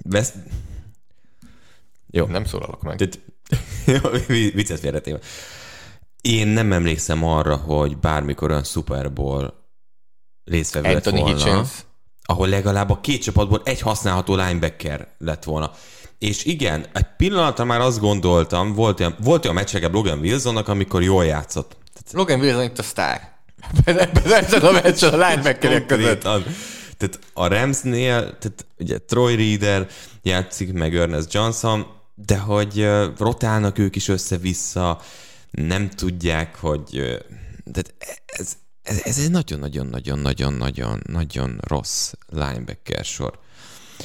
Vesz... 0.03 0.33
Jó. 2.11 2.26
Nem 2.26 2.45
szólalok 2.45 2.83
meg. 2.83 2.97
Tehát, 2.97 3.20
Jó, 4.03 4.11
viccet 4.53 4.81
félretéve. 4.81 5.18
Én 6.20 6.47
nem 6.47 6.72
emlékszem 6.72 7.24
arra, 7.24 7.57
hogy 7.57 7.99
bármikor 7.99 8.51
olyan 8.51 8.64
Super 8.64 9.12
Bowl 9.12 9.55
résztvevő 10.45 10.93
lett 10.93 11.05
volna, 11.05 11.26
Hitchens. 11.26 11.68
Ahol 12.31 12.49
legalább 12.49 12.91
a 12.91 13.01
két 13.01 13.22
csapatból 13.22 13.61
egy 13.64 13.81
használható 13.81 14.35
linebacker 14.35 15.09
lett 15.18 15.45
volna. 15.45 15.70
És 16.18 16.45
igen, 16.45 16.87
egy 16.93 17.07
pillanatra 17.16 17.64
már 17.64 17.81
azt 17.81 18.01
gondoltam, 18.01 18.74
volt 18.74 19.01
olyan, 19.01 19.14
volt 19.22 19.45
olyan 19.45 19.57
meccsege 19.57 19.89
Logan 19.89 20.18
Wilsonnak, 20.18 20.68
amikor 20.68 21.03
jól 21.03 21.24
játszott. 21.24 21.76
Logan 22.12 22.41
Wilson 22.41 22.62
itt 22.62 22.79
a 22.79 22.83
sztár. 22.83 23.37
Ezen 24.24 24.61
a 24.61 24.70
meccsen 24.70 25.12
a 25.20 25.29
linebackerek 25.29 25.87
között. 25.87 26.20
Tehát 26.20 27.18
a 27.33 27.47
Ramsnél, 27.47 28.20
tehát 28.20 28.66
ugye 28.79 28.99
Troy 28.99 29.37
Reader 29.37 29.87
játszik, 30.22 30.72
meg 30.72 30.97
Ernest 30.97 31.33
Johnson, 31.33 31.87
de 32.14 32.39
hogy 32.39 32.89
rotálnak 33.18 33.79
ők 33.79 33.97
is 33.97 34.09
össze-vissza, 34.09 35.01
nem 35.51 35.91
tudják, 35.91 36.57
hogy... 36.61 37.20
Tehát 37.72 37.95
ez, 38.26 38.53
ez, 38.89 39.01
ez 39.05 39.18
egy 39.18 39.30
nagyon-nagyon-nagyon-nagyon-nagyon-nagyon 39.30 41.59
rossz 41.61 42.12
linebacker 42.28 43.05
sor. 43.05 43.39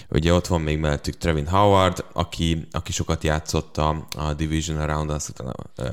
Ugye 0.10 0.34
ott 0.34 0.48
van 0.48 0.62
még 0.62 0.78
mellettük 0.78 1.18
Trevin 1.18 1.48
Howard, 1.48 2.06
aki, 2.14 2.68
aki 2.72 2.92
sokat 2.92 3.24
játszott 3.24 3.78
a, 3.78 4.08
a 4.18 4.34
Division 4.34 4.78
Around, 4.78 5.10
azt 5.10 5.30
utána 5.30 5.52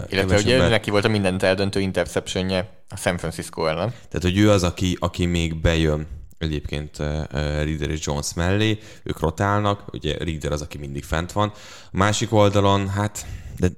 Illetve 0.08 0.36
ugye 0.36 0.68
neki 0.68 0.90
volt 0.90 1.04
a 1.04 1.08
mindent 1.08 1.42
eldöntő 1.42 1.80
interceptionje 1.80 2.68
a 2.88 2.96
San 2.96 3.18
Francisco 3.18 3.66
ellen. 3.66 3.90
Tehát, 3.90 4.22
hogy 4.22 4.38
ő 4.38 4.50
az, 4.50 4.62
aki, 4.62 4.96
aki 5.00 5.26
még 5.26 5.60
bejön 5.60 6.06
egyébként 6.38 6.96
Reader 7.32 7.90
és 7.90 8.06
Jones 8.06 8.34
mellé, 8.34 8.78
ők 9.02 9.20
rotálnak, 9.20 9.92
ugye 9.92 10.16
Reader 10.18 10.52
az, 10.52 10.62
aki 10.62 10.78
mindig 10.78 11.04
fent 11.04 11.32
van. 11.32 11.52
A 11.84 11.96
másik 11.96 12.32
oldalon, 12.32 12.88
hát, 12.88 13.26
de 13.58 13.68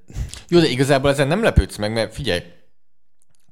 Jó, 0.49 0.61
de 0.61 0.69
igazából 0.69 1.11
ezen 1.11 1.29
nem 1.29 1.43
lepődsz 1.43 1.77
meg, 1.77 1.93
mert 1.93 2.15
figyelj, 2.15 2.43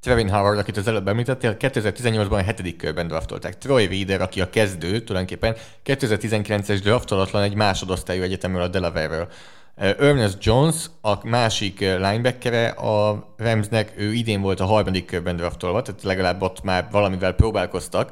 Trevin 0.01 0.31
Howard, 0.31 0.59
akit 0.59 0.77
az 0.77 0.89
előbb 0.89 1.09
említettél, 1.09 1.57
2018-ban 1.59 2.31
a 2.31 2.43
hetedik 2.43 2.77
körben 2.77 3.07
draftolták. 3.07 3.59
Troy 3.59 3.87
Reader, 3.87 4.21
aki 4.21 4.41
a 4.41 4.51
kezdő, 4.51 5.01
tulajdonképpen 5.01 5.57
2019-es 5.85 6.79
draftolatlan 6.83 7.43
egy 7.43 7.55
másodosztályú 7.55 8.23
egyetemről 8.23 8.63
a 8.63 8.69
Delaware-ről. 8.69 9.29
Ernest 9.77 10.45
Jones, 10.45 10.77
a 11.01 11.27
másik 11.29 11.81
linebackere 11.81 12.69
a 12.69 13.27
Ramsnek, 13.37 13.93
ő 13.97 14.13
idén 14.13 14.41
volt 14.41 14.61
a 14.61 14.65
harmadik 14.65 15.07
körben 15.07 15.37
draftolva, 15.37 15.83
tehát 15.83 16.03
legalább 16.03 16.43
ott 16.43 16.63
már 16.63 16.89
valamivel 16.91 17.33
próbálkoztak. 17.33 18.11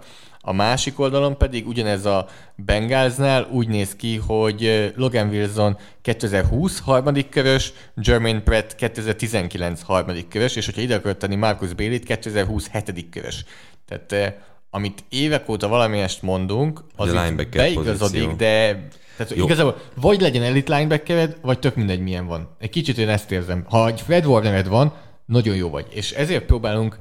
A 0.48 0.52
másik 0.52 0.98
oldalon 0.98 1.36
pedig 1.36 1.66
ugyanez 1.66 2.04
a 2.04 2.26
Bengalsnál 2.56 3.48
úgy 3.50 3.68
néz 3.68 3.96
ki, 3.96 4.16
hogy 4.16 4.92
Logan 4.96 5.28
Wilson 5.28 5.78
2020 6.02 6.78
harmadik 6.78 7.28
körös, 7.28 7.72
Jermaine 7.96 8.40
Pratt 8.40 8.74
2019 8.74 9.82
harmadik 9.82 10.28
körös, 10.28 10.56
és 10.56 10.64
hogyha 10.64 10.80
ide 10.80 10.94
akarod 10.94 11.16
tenni 11.16 11.34
Marcus 11.34 11.72
Bailey-t, 11.72 12.04
2020 12.04 12.68
hetedik 12.68 13.10
körös. 13.10 13.44
Tehát 13.88 14.34
amit 14.70 15.04
évek 15.08 15.48
óta 15.48 15.68
valamiest 15.68 16.22
mondunk, 16.22 16.84
az 16.96 17.12
beigazodik, 17.50 17.98
pozíció. 17.98 18.32
de 18.32 18.88
tehát 19.16 19.34
Jó. 19.34 19.44
igazából 19.44 19.76
vagy 19.94 20.20
legyen 20.20 20.42
elite 20.42 20.76
linebackered, 20.76 21.36
vagy 21.42 21.58
tök 21.58 21.74
mindegy 21.74 22.00
milyen 22.00 22.26
van. 22.26 22.48
Egy 22.58 22.70
kicsit 22.70 22.98
én 22.98 23.08
ezt 23.08 23.30
érzem. 23.30 23.64
Ha 23.68 23.86
egy 23.86 24.00
Fred 24.00 24.26
Warnered 24.26 24.68
van, 24.68 24.92
nagyon 25.26 25.56
jó 25.56 25.70
vagy. 25.70 25.86
És 25.90 26.10
ezért 26.12 26.44
próbálunk, 26.44 26.98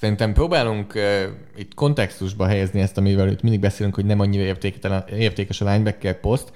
szerintem 0.00 0.32
próbálunk 0.32 0.94
uh, 0.94 1.22
itt 1.56 1.74
kontextusba 1.74 2.46
helyezni 2.46 2.80
ezt, 2.80 2.96
amivel 2.96 3.28
itt 3.28 3.42
mindig 3.42 3.60
beszélünk, 3.60 3.94
hogy 3.94 4.04
nem 4.04 4.20
annyira 4.20 4.56
értékes 5.08 5.60
a 5.60 5.70
linebacker 5.70 6.20
poszt, 6.20 6.52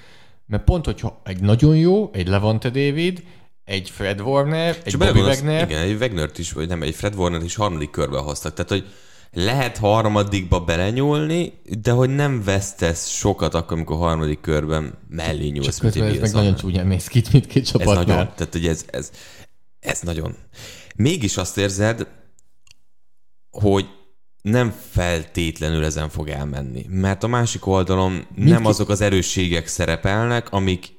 mert 0.47 0.65
pont, 0.65 0.85
hogyha 0.85 1.21
egy 1.25 1.41
nagyon 1.41 1.77
jó, 1.77 2.11
egy 2.13 2.29
Levante 2.29 2.71
David, 2.71 3.23
egy 3.65 3.91
Fred 3.91 4.21
Warner, 4.21 4.77
egy 4.85 4.99
Bobby 4.99 5.21
Wagner. 5.21 5.71
Igen, 5.71 5.83
egy 5.83 6.01
wagner 6.01 6.31
is, 6.37 6.53
vagy 6.53 6.69
nem, 6.69 6.83
egy 6.83 6.95
Fred 6.95 7.15
Warner 7.15 7.43
is 7.43 7.55
harmadik 7.55 7.91
körbe 7.91 8.19
hoztak. 8.19 8.55
Tehát, 8.55 8.71
hogy 8.71 8.85
lehet 9.33 9.79
harmadikba 9.79 10.61
belenyúlni, 10.61 11.53
de 11.83 11.91
hogy 11.91 12.11
nem 12.11 12.43
vesztesz 12.45 13.09
sokat 13.09 13.55
akkor, 13.55 13.77
amikor 13.77 13.97
harmadik 13.97 14.41
körben 14.41 14.99
mellé 15.09 15.49
nyúlsz. 15.49 15.67
Csak 15.67 15.81
közben 15.81 16.09
ez 16.09 16.19
meg 16.19 16.33
nagyon 16.33 16.55
csúnyán 16.55 16.87
néz 16.87 17.07
ki 17.07 17.23
mindkét 17.33 17.67
csapatnál. 17.67 17.99
Ez 17.99 18.07
nagyon, 18.07 18.29
tehát 18.37 18.53
hogy 18.53 18.67
ez, 18.67 18.85
ez, 18.91 19.11
ez 19.81 20.01
nagyon. 20.01 20.37
Mégis 20.97 21.37
azt 21.37 21.59
érzed, 21.59 22.07
hogy 23.55 23.87
nem 24.43 24.75
feltétlenül 24.91 25.85
ezen 25.85 26.09
fog 26.09 26.29
elmenni. 26.29 26.87
Mert 26.89 27.23
a 27.23 27.27
másik 27.27 27.67
oldalon 27.67 28.13
Mindkét... 28.13 28.55
nem 28.55 28.67
azok 28.67 28.89
az 28.89 29.01
erősségek 29.01 29.67
szerepelnek, 29.67 30.53
amik 30.53 30.93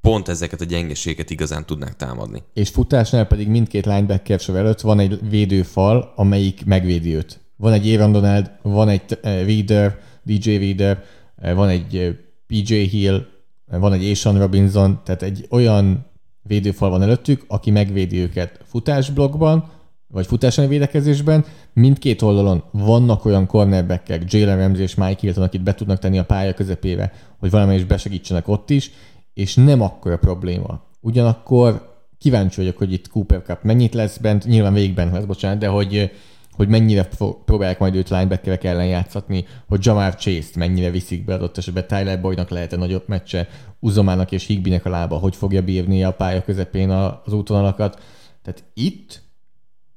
pont 0.00 0.28
ezeket 0.28 0.60
a 0.60 0.64
gyengeséget 0.64 1.30
igazán 1.30 1.66
tudnák 1.66 1.96
támadni. 1.96 2.42
És 2.52 2.68
futásnál 2.68 3.26
pedig 3.26 3.48
mindkét 3.48 3.86
linebacker 3.86 4.40
előtt 4.48 4.80
van 4.80 4.98
egy 4.98 5.28
védőfal, 5.28 6.12
amelyik 6.16 6.64
megvédi 6.64 7.14
őt. 7.14 7.40
Van 7.56 7.72
egy 7.72 7.94
Aaron 7.94 8.12
Donald, 8.12 8.50
van 8.62 8.88
egy 8.88 9.18
Reader, 9.22 9.98
DJ 10.22 10.56
Reader, 10.56 11.04
uh, 11.36 11.54
van 11.54 11.68
egy 11.68 11.96
eh, 11.96 12.14
PJ 12.46 12.74
Hill, 12.74 13.26
van 13.66 13.92
egy 13.92 14.10
Asian 14.10 14.38
Robinson, 14.38 15.00
tehát 15.04 15.22
egy 15.22 15.46
olyan 15.50 16.06
védőfal 16.42 16.90
van 16.90 17.02
előttük, 17.02 17.44
aki 17.46 17.70
megvédi 17.70 18.18
őket 18.18 18.60
futásblokkban, 18.64 19.70
vagy 20.14 20.26
futásani 20.26 20.68
védekezésben. 20.68 21.44
Mindkét 21.72 22.22
oldalon 22.22 22.62
vannak 22.70 23.24
olyan 23.24 23.46
cornerbackek, 23.46 24.32
Jalen 24.32 24.58
Ramsey 24.58 24.82
és 24.82 24.94
Mike 24.94 25.20
Hilton, 25.20 25.42
akit 25.42 25.62
be 25.62 25.74
tudnak 25.74 25.98
tenni 25.98 26.18
a 26.18 26.24
pálya 26.24 26.54
közepébe, 26.54 27.12
hogy 27.38 27.50
valamelyik 27.50 27.86
besegítsenek 27.86 28.48
ott 28.48 28.70
is, 28.70 28.90
és 29.34 29.54
nem 29.54 29.80
akkor 29.80 30.12
a 30.12 30.18
probléma. 30.18 30.82
Ugyanakkor 31.00 31.94
kíváncsi 32.18 32.60
vagyok, 32.60 32.78
hogy 32.78 32.92
itt 32.92 33.08
Cooper 33.08 33.42
Cup 33.42 33.62
mennyit 33.62 33.94
lesz 33.94 34.16
bent, 34.16 34.46
nyilván 34.46 34.72
végigben 34.72 35.12
lesz, 35.12 35.24
bocsánat, 35.24 35.58
de 35.58 35.66
hogy 35.66 36.10
hogy 36.56 36.68
mennyire 36.68 37.08
próbálják 37.44 37.78
majd 37.78 37.94
őt 37.94 38.08
linebackerek 38.08 38.64
ellen 38.64 38.86
játszatni, 38.86 39.44
hogy 39.68 39.84
Jamar 39.84 40.14
Chase-t 40.14 40.56
mennyire 40.56 40.90
viszik 40.90 41.24
be 41.24 41.34
adott 41.34 41.58
esetben, 41.58 41.86
Tyler 41.86 42.20
Boydnak 42.20 42.50
lehet-e 42.50 42.76
nagyobb 42.76 43.02
meccse, 43.06 43.48
Uzomának 43.80 44.32
és 44.32 44.46
Higbinek 44.46 44.84
a 44.84 44.90
lába, 44.90 45.16
hogy 45.16 45.36
fogja 45.36 45.62
bírni 45.62 46.04
a 46.04 46.12
pálya 46.12 46.42
közepén 46.42 46.90
az 46.90 47.32
útvonalakat. 47.32 48.02
Tehát 48.42 48.64
itt 48.74 49.23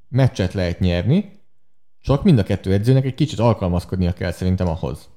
meccset 0.09 0.53
lehet 0.53 0.79
nyerni, 0.79 1.31
csak 2.01 2.23
mind 2.23 2.39
a 2.39 2.43
kettő 2.43 2.73
edzőnek 2.73 3.05
egy 3.05 3.15
kicsit 3.15 3.39
alkalmazkodnia 3.39 4.13
kell 4.13 4.31
szerintem 4.31 4.67
ahhoz. 4.67 5.09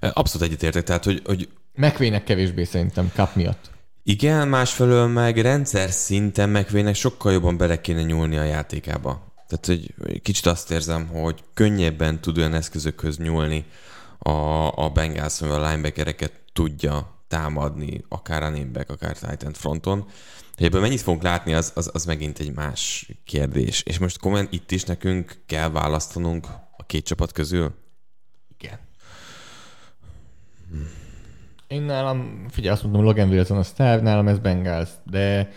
Abszolút 0.00 0.46
egyetértek, 0.46 0.82
tehát 0.82 1.04
hogy... 1.04 1.22
hogy... 1.24 1.48
Megvének 1.74 2.24
kevésbé 2.24 2.64
szerintem 2.64 3.10
kap 3.14 3.34
miatt. 3.34 3.70
Igen, 4.02 4.48
másfelől 4.48 5.06
meg 5.06 5.38
rendszer 5.38 5.90
szinten 5.90 6.48
megvének 6.48 6.94
sokkal 6.94 7.32
jobban 7.32 7.56
bele 7.56 7.80
kéne 7.80 8.02
nyúlni 8.02 8.36
a 8.36 8.42
játékába. 8.42 9.32
Tehát, 9.48 9.66
hogy 9.66 9.94
kicsit 10.22 10.46
azt 10.46 10.70
érzem, 10.70 11.06
hogy 11.06 11.44
könnyebben 11.54 12.20
tud 12.20 12.38
olyan 12.38 12.54
eszközökhöz 12.54 13.18
nyúlni 13.18 13.64
a, 14.18 14.30
a 14.84 14.90
Bengals, 14.90 15.40
a 15.40 15.68
linebackereket 15.68 16.32
tudja 16.52 17.24
támadni, 17.28 18.04
akár 18.08 18.42
a 18.42 18.50
back, 18.72 18.90
akár 18.90 19.18
Titan 19.18 19.52
fronton. 19.52 20.06
Hogy 20.56 20.66
ebből 20.66 20.80
mennyit 20.80 21.00
fogunk 21.00 21.22
látni, 21.22 21.54
az, 21.54 21.72
az, 21.74 21.90
az 21.92 22.04
megint 22.04 22.38
egy 22.38 22.54
más 22.54 23.10
kérdés. 23.24 23.82
És 23.82 23.98
most 23.98 24.18
komolyan 24.18 24.48
itt 24.50 24.70
is 24.70 24.84
nekünk 24.84 25.42
kell 25.46 25.70
választanunk 25.70 26.46
a 26.76 26.84
két 26.86 27.04
csapat 27.04 27.32
közül? 27.32 27.74
Igen. 28.58 28.78
Én 31.66 31.82
nálam, 31.82 32.46
figyelj, 32.50 32.74
azt 32.74 32.82
mondom, 32.82 33.02
Logan 33.02 33.28
Wilson 33.28 33.58
a 33.58 33.62
sztár, 33.62 34.02
nálam 34.02 34.28
ez 34.28 34.38
Bengals, 34.38 34.88
de 35.04 35.50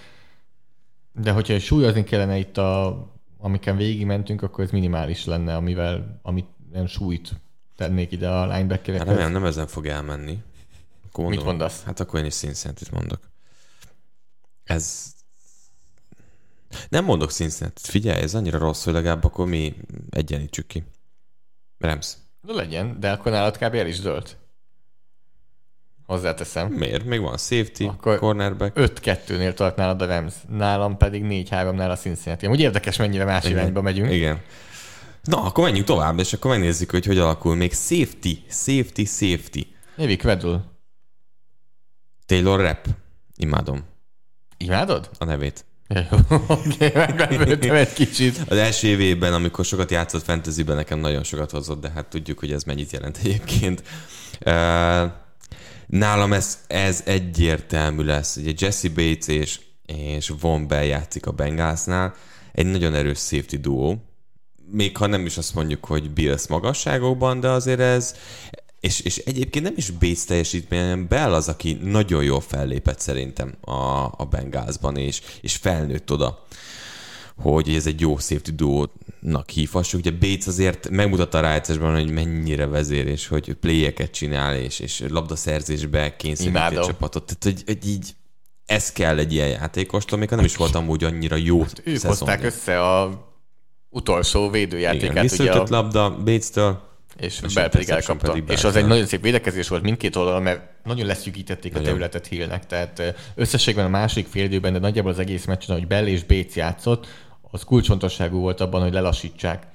de 1.22 1.32
hogyha 1.32 1.60
súlyozni 1.60 2.04
kellene 2.04 2.38
itt 2.38 2.58
a 2.58 3.02
amiken 3.38 3.78
végigmentünk, 3.78 4.42
akkor 4.42 4.64
ez 4.64 4.72
minimális 4.72 5.26
lenne, 5.26 5.56
amivel, 5.56 6.20
amit 6.22 6.48
nem 6.72 6.86
súlyt 6.86 7.32
tennék 7.76 8.12
ide 8.12 8.30
a 8.30 8.46
linebackerekhez. 8.46 9.08
Hát 9.08 9.18
nem, 9.18 9.32
nem 9.32 9.46
ezen 9.46 9.68
fog 9.68 9.86
elmenni. 9.86 10.38
Akkor 11.08 11.24
mondom, 11.24 11.44
Mit 11.44 11.44
mondasz? 11.44 11.84
Hát 11.84 12.00
akkor 12.00 12.20
én 12.20 12.26
is 12.26 12.34
Cincinnati 12.34 12.84
mondok. 12.92 13.20
Ez... 14.68 15.16
Nem 16.90 17.04
mondok 17.04 17.32
Cincinnati. 17.32 17.82
Figyelj, 17.84 18.22
ez 18.22 18.36
annyira 18.36 18.58
rossz, 18.58 18.84
hogy 18.84 18.94
legalább 18.94 19.24
akkor 19.24 19.48
mi 19.48 19.76
egyenítsük 20.10 20.68
ki. 20.68 20.84
Rams. 21.78 22.14
De 22.42 22.54
legyen, 22.54 23.00
de 23.00 23.12
akkor 23.12 23.32
nálad 23.32 23.58
kb. 23.58 23.74
el 23.74 23.88
is 23.88 24.00
dölt. 24.00 24.38
Hozzáteszem. 26.06 26.68
Miért? 26.68 27.06
Még 27.06 27.22
van 27.22 27.38
safety, 27.38 27.84
Akkor 27.84 28.20
cornerback. 28.20 28.78
5-2-nél 28.80 29.54
tart 29.54 29.76
nálad 29.76 30.02
a 30.02 30.06
Rams, 30.06 30.34
nálam 30.50 30.98
pedig 30.98 31.24
4-3-nál 31.26 31.90
a 31.90 31.96
Cincinnati. 31.96 32.48
Úgy 32.48 32.60
érdekes, 32.60 32.98
mennyire 32.98 33.26
más 33.26 33.46
Igen. 33.46 33.58
irányba 33.58 33.82
megyünk. 33.82 34.12
Igen. 34.12 34.42
Na, 35.24 35.44
akkor 35.44 35.64
menjünk 35.64 35.88
tovább, 35.88 36.20
és 36.20 36.34
akkor 36.34 36.52
megnézzük, 36.52 36.92
hogy 36.92 37.06
hogy 37.06 37.18
alakul 37.18 37.56
még 37.56 37.74
safety, 37.74 38.32
safety, 38.50 39.04
safety. 39.06 39.62
Évi 39.98 40.16
Kvedul. 40.16 40.64
Taylor 42.26 42.60
Rap. 42.60 42.88
Imádom. 43.36 43.84
Imádod? 44.58 45.10
A 45.18 45.26
nevét. 45.26 45.66
Oké, 46.48 46.86
okay, 46.86 47.70
egy 47.70 47.94
kicsit. 47.94 48.38
Az 48.48 48.58
első 48.58 48.88
évében, 48.88 49.34
amikor 49.34 49.66
sokat 49.66 49.92
játszott 49.92 50.24
fantasyben, 50.24 50.76
nekem 50.76 51.00
nagyon 51.00 51.24
sokat 51.24 51.52
hozott, 51.52 51.82
de 51.82 51.90
hát 51.90 52.06
tudjuk, 52.06 52.40
hogy 52.40 52.52
ez 52.52 52.64
mennyit 52.64 52.92
jelent 52.92 53.18
egyébként. 53.18 53.84
Nálam 55.88 56.34
ez, 56.34 56.60
ez 56.68 57.02
egyértelmű 57.06 58.04
lesz. 58.04 58.36
Ugye 58.36 58.52
Jesse 58.58 58.90
Bates 58.90 59.28
és, 59.28 59.60
és 59.86 60.32
Von 60.40 60.68
Bell 60.68 60.84
játszik 60.84 61.26
a 61.26 61.32
Bengalsnál. 61.32 62.16
Egy 62.52 62.66
nagyon 62.66 62.96
erős 62.96 63.20
safety 63.20 63.56
duo. 63.56 63.96
Még 64.72 64.98
ha 64.98 65.08
nem 65.08 65.26
is 65.26 65.38
azt 65.38 65.54
mondjuk, 65.54 65.86
hogy 65.86 66.12
Bills 66.12 66.48
magasságokban, 66.48 67.40
de 67.40 67.50
azért 67.50 67.80
ez, 67.80 68.16
és, 68.88 69.00
és 69.00 69.18
egyébként 69.18 69.66
nem 69.66 69.74
is 69.78 69.90
Bates 69.90 70.24
teljesítmény, 70.24 70.82
hanem 70.82 71.08
Bell 71.08 71.34
az, 71.34 71.48
aki 71.48 71.78
nagyon 71.82 72.24
jól 72.24 72.42
fellépett 72.42 73.00
szerintem 73.00 73.56
a, 73.62 74.06
a 74.18 74.28
Bengalsban, 74.30 74.98
és, 74.98 75.22
és 75.42 75.56
felnőtt 75.56 76.12
oda 76.12 76.46
hogy 77.42 77.70
ez 77.70 77.88
egy 77.88 78.02
jó 78.02 78.18
safety 78.18 78.50
duónak 78.50 79.50
hívhassuk. 79.50 80.00
Ugye 80.00 80.12
Bates 80.12 80.48
azért 80.48 80.90
megmutatta 80.90 81.38
a 81.38 81.42
rájátszásban, 81.42 81.94
hogy 81.94 82.12
mennyire 82.12 82.66
vezér, 82.66 83.08
és 83.08 83.28
hogy 83.28 83.54
playeket 83.54 84.12
csinál, 84.12 84.56
és, 84.56 84.80
és 84.80 85.04
labdaszerzésbe 85.10 86.16
kényszeríti 86.16 86.58
a 86.58 86.86
csapatot. 86.86 87.24
Tehát, 87.26 87.44
hogy, 87.44 87.64
hogy 87.66 87.90
így 87.90 88.16
ez 88.66 88.92
kell 88.92 89.18
egy 89.18 89.34
ilyen 89.34 89.48
játékostól, 89.48 90.20
még 90.20 90.30
nem 90.30 90.46
is 90.46 90.56
voltam 90.56 90.90
úgy 90.90 91.04
annyira 91.04 91.36
jó 91.36 91.62
hát 91.62 91.82
Ők 91.84 92.02
hozták 92.02 92.44
össze 92.44 92.82
a 92.82 93.28
utolsó 93.90 94.50
védőjátékát. 94.50 95.24
Igen, 95.24 95.48
ugye 95.48 95.52
a... 95.52 95.66
labda 95.70 96.18
Bates-től, 96.18 96.87
és, 97.18 97.42
és 97.42 97.54
Bell 97.54 97.70
pedig 97.70 97.90
elkapta. 97.90 98.32
Pedig 98.32 98.50
és 98.50 98.64
az 98.64 98.76
egy 98.76 98.86
nagyon 98.86 99.06
szép 99.06 99.22
védekezés 99.22 99.68
volt 99.68 99.84
mindkét 99.84 100.16
oldalon, 100.16 100.42
mert 100.42 100.84
nagyon 100.84 101.06
leszűkítették 101.06 101.72
nagyon. 101.72 101.88
a 101.88 101.92
területet 101.92 102.28
Hillnek. 102.28 102.66
Tehát 102.66 103.16
összességben 103.36 103.86
a 103.86 103.90
másik 103.90 104.28
fél 104.28 104.44
időben, 104.44 104.74
de 104.74 104.80
nagyjából 104.80 105.12
az 105.12 105.20
egész 105.20 105.46
meccsen, 105.46 105.76
hogy 105.76 105.88
Bell 105.88 106.08
és 106.08 106.24
Bates 106.24 106.56
játszott, 106.56 107.08
az 107.52 107.64
kulcsfontosságú 107.64 108.40
volt 108.40 108.62
abban, 108.62 108.82
hogy 108.82 108.94
lelassítsák 108.94 109.68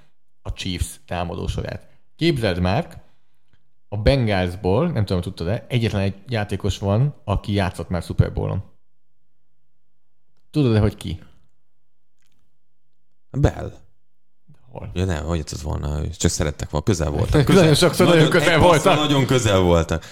a 0.43 0.53
Chiefs 0.53 1.01
támadó 1.07 1.47
sorát. 1.47 1.89
Képzeld 2.17 2.61
már, 2.61 3.03
a 3.89 3.97
Bengalsból, 3.97 4.85
nem 4.85 5.05
tudom, 5.05 5.23
hogy 5.23 5.33
tudtad-e, 5.33 5.67
egyetlen 5.69 6.03
egy 6.03 6.15
játékos 6.29 6.79
van, 6.79 7.15
aki 7.25 7.53
játszott 7.53 7.89
már 7.89 8.03
Super 8.03 8.33
Bowl-on. 8.33 8.63
Tudod-e, 10.51 10.79
hogy 10.79 10.97
ki? 10.97 11.21
Bell. 13.31 13.82
Hol? 14.73 14.91
Ja 14.95 15.05
nem, 15.05 15.25
hogy 15.25 15.37
játszott 15.39 15.61
volna, 15.61 16.01
csak 16.19 16.31
szerettek 16.31 16.71
volna, 16.71 16.87
közel 16.87 17.11
voltak. 17.19 17.45
Közel, 17.45 17.61
nagyon 17.61 17.75
sokszor 17.77 18.07
nagyon, 18.07 18.23
nagyon 18.23 18.41
közel 18.41 18.59
voltak. 18.59 18.97
Nagyon 18.99 19.27
közel 19.27 19.59
voltak. 19.61 20.05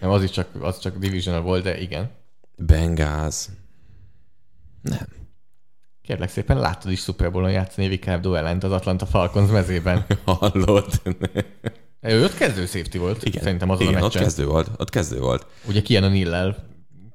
Nem, 0.00 0.10
az 0.10 0.22
is 0.22 0.30
csak, 0.30 0.48
az 0.60 0.78
csak 0.78 0.96
divisional 0.96 1.40
volt, 1.40 1.62
de 1.62 1.80
igen. 1.80 2.10
Bengals. 2.56 3.46
Nem. 4.82 5.06
Kérlek 6.02 6.28
szépen, 6.30 6.58
láttad 6.58 6.90
is 6.90 7.00
Super 7.00 7.30
Bowl-on 7.32 7.50
játszani 7.50 7.86
Ricardo 7.86 8.34
ellent 8.34 8.64
az 8.64 8.72
Atlanta 8.72 9.06
Falcons 9.06 9.50
mezében. 9.50 10.06
Hallod? 10.24 10.86
Ő 12.00 12.24
ott 12.24 12.34
kezdő 12.34 12.66
safety 12.66 12.96
volt, 12.98 13.24
Igen, 13.24 13.42
szerintem 13.42 13.70
azon 13.70 13.86
igen 13.86 13.94
a 13.94 14.04
ott 14.04 14.12
meccsen. 14.12 14.22
kezdő 14.22 14.46
volt. 14.46 14.70
Ott 14.76 14.90
kezdő 14.90 15.18
volt. 15.20 15.46
Ugye 15.68 15.82
Kian 15.82 16.12
O'Neill-el 16.12 16.56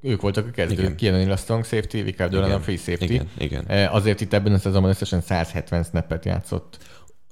ők 0.02 0.22
voltak 0.22 0.48
a 0.48 0.52
kezdők. 0.52 1.02
Igen. 1.02 1.14
O'Neill 1.28 1.32
a 1.32 1.36
strong 1.38 1.66
safety, 1.66 2.02
Ricardo 2.02 2.38
ellen 2.38 2.52
a 2.52 2.60
free 2.60 2.78
safety. 2.78 3.04
Igen, 3.04 3.30
igen. 3.38 3.66
Eh, 3.68 3.96
Azért 3.96 4.22
itt 4.22 4.34
ebben 4.34 4.54
a 4.54 4.58
szezonban 4.58 4.90
összesen 4.90 5.22
170 5.22 5.84
snappet 5.84 6.26
játszott. 6.26 6.78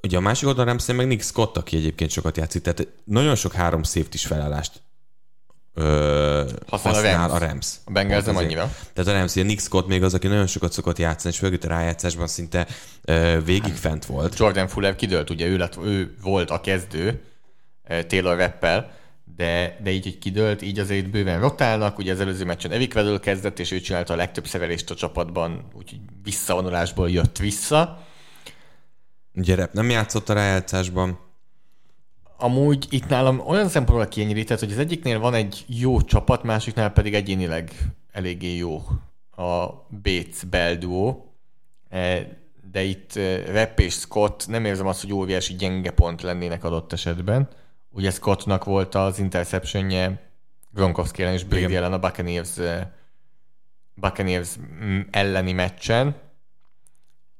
Ugye 0.04 0.18
a 0.18 0.20
másik 0.20 0.48
oldalon 0.48 0.68
Ramsey 0.70 0.96
meg 0.96 1.08
Nick 1.08 1.22
Scott, 1.24 1.58
aki 1.58 1.78
egyébként 1.78 2.10
sokat 2.12 2.38
játszik, 2.38 2.62
tehát 2.62 2.88
nagyon 3.04 3.36
sok 3.36 3.54
három 3.54 3.84
safety 3.84 4.18
felállást 4.18 4.72
ö, 5.74 6.46
Használ 6.68 6.94
a 6.94 6.96
használ 6.98 7.28
Rams. 7.28 7.42
a 7.42 7.46
Rams. 7.46 7.76
A 7.86 7.92
Bengals 7.92 8.24
nem 8.26 8.36
annyira. 8.36 8.74
Tehát 8.94 9.12
a 9.12 9.18
Rams, 9.18 9.36
ugye 9.36 9.44
Nick 9.46 9.60
Scott 9.60 9.88
még 9.88 10.04
az, 10.04 10.14
aki 10.14 10.28
nagyon 10.28 10.48
sokat 10.48 10.72
szokott 10.72 10.98
játszani, 10.98 11.34
és 11.34 11.40
főleg 11.40 11.60
a 11.64 11.68
rájátszásban 11.68 12.28
szinte 12.28 12.68
ö, 13.02 13.38
végig 13.46 13.74
fent 13.74 14.06
volt. 14.06 14.38
Jordan 14.40 14.68
Fuller 14.68 14.96
kidőlt, 14.96 15.30
ugye 15.30 15.46
ő, 15.46 15.58
lett, 15.58 15.78
ő 15.84 16.16
volt 16.22 16.50
a 16.50 16.62
kezdő 16.62 17.22
eh, 17.84 18.04
Taylor 18.04 18.38
Rappel, 18.38 18.97
de, 19.38 19.78
de 19.84 19.92
így, 19.92 20.04
hogy 20.04 20.18
kidőlt, 20.18 20.62
így 20.62 20.80
azért 20.80 21.10
bőven 21.10 21.40
rotálnak. 21.40 21.98
Ugye 21.98 22.12
az 22.12 22.20
előző 22.20 22.46
meccsen 22.46 22.88
Vedül 22.94 23.20
kezdett, 23.20 23.60
és 23.60 23.72
ő 23.72 23.80
csinálta 23.80 24.14
a 24.14 24.16
legtöbb 24.16 24.48
szerelést 24.48 24.92
a 24.92 24.96
csapatban, 24.96 25.68
úgyhogy 25.74 26.00
visszavonulásból 26.24 27.10
jött 27.10 27.38
vissza. 27.38 28.06
Ugye 29.36 29.56
Rep 29.56 29.74
nem 29.74 29.90
játszott 29.90 30.30
a 30.30 30.34
rájátszásban. 30.34 31.20
Amúgy 32.38 32.88
itt 32.90 33.08
nálam 33.08 33.40
olyan 33.40 33.70
szempontból 33.70 34.08
kiegyenlített, 34.08 34.60
hogy 34.60 34.72
az 34.72 34.78
egyiknél 34.78 35.20
van 35.20 35.34
egy 35.34 35.66
jó 35.68 36.02
csapat, 36.02 36.44
másiknál 36.44 36.90
pedig 36.90 37.14
egyénileg 37.14 37.72
eléggé 38.12 38.56
jó 38.56 38.84
a 39.36 39.68
Bates 40.04 40.44
Bell 40.50 40.76
duo. 40.76 41.26
Eh, 41.90 42.28
De 42.72 42.84
itt 42.84 43.16
eh, 43.16 43.44
Rep 43.46 43.80
és 43.80 43.94
Scott 43.94 44.48
nem 44.48 44.66
érzem 44.66 44.88
azt, 44.88 45.02
hogy 45.02 45.14
óriási 45.14 45.56
gyenge 45.56 45.92
pont 45.92 46.22
lennének 46.22 46.64
adott 46.64 46.94
esetben. 46.94 47.50
Ugye 47.98 48.12
Scottnak 48.12 48.64
volt 48.64 48.96
az 48.96 49.20
interceptionje 49.20 50.32
Gronkowski 50.74 51.22
ellen 51.22 51.34
és 51.34 51.44
Brady 51.44 51.64
Igen. 51.64 51.76
ellen 51.76 51.94
a 51.94 52.00
Buccaneers, 52.00 52.50
Buccaneers 53.96 54.50
mm, 54.84 55.00
elleni 55.12 55.52
meccsen. 55.52 56.16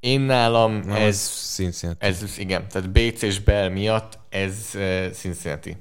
Én 0.00 0.20
nálam 0.20 0.72
Nem, 0.72 0.96
ez, 0.96 1.02
ez 1.02 1.52
Cincinnati. 1.54 2.06
ez 2.06 2.38
igen, 2.38 2.68
tehát 2.68 2.92
Bates 2.92 3.22
és 3.22 3.40
Bell 3.40 3.68
miatt 3.68 4.18
ez 4.28 4.76
Cincinnati. 5.12 5.76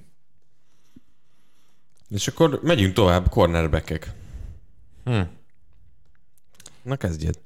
És 2.10 2.28
akkor 2.28 2.60
megyünk 2.64 2.94
tovább, 2.94 3.30
cornerbackek. 3.30 4.12
Hm. 5.04 5.22
Na 6.82 6.96
kezdjed. 6.96 7.40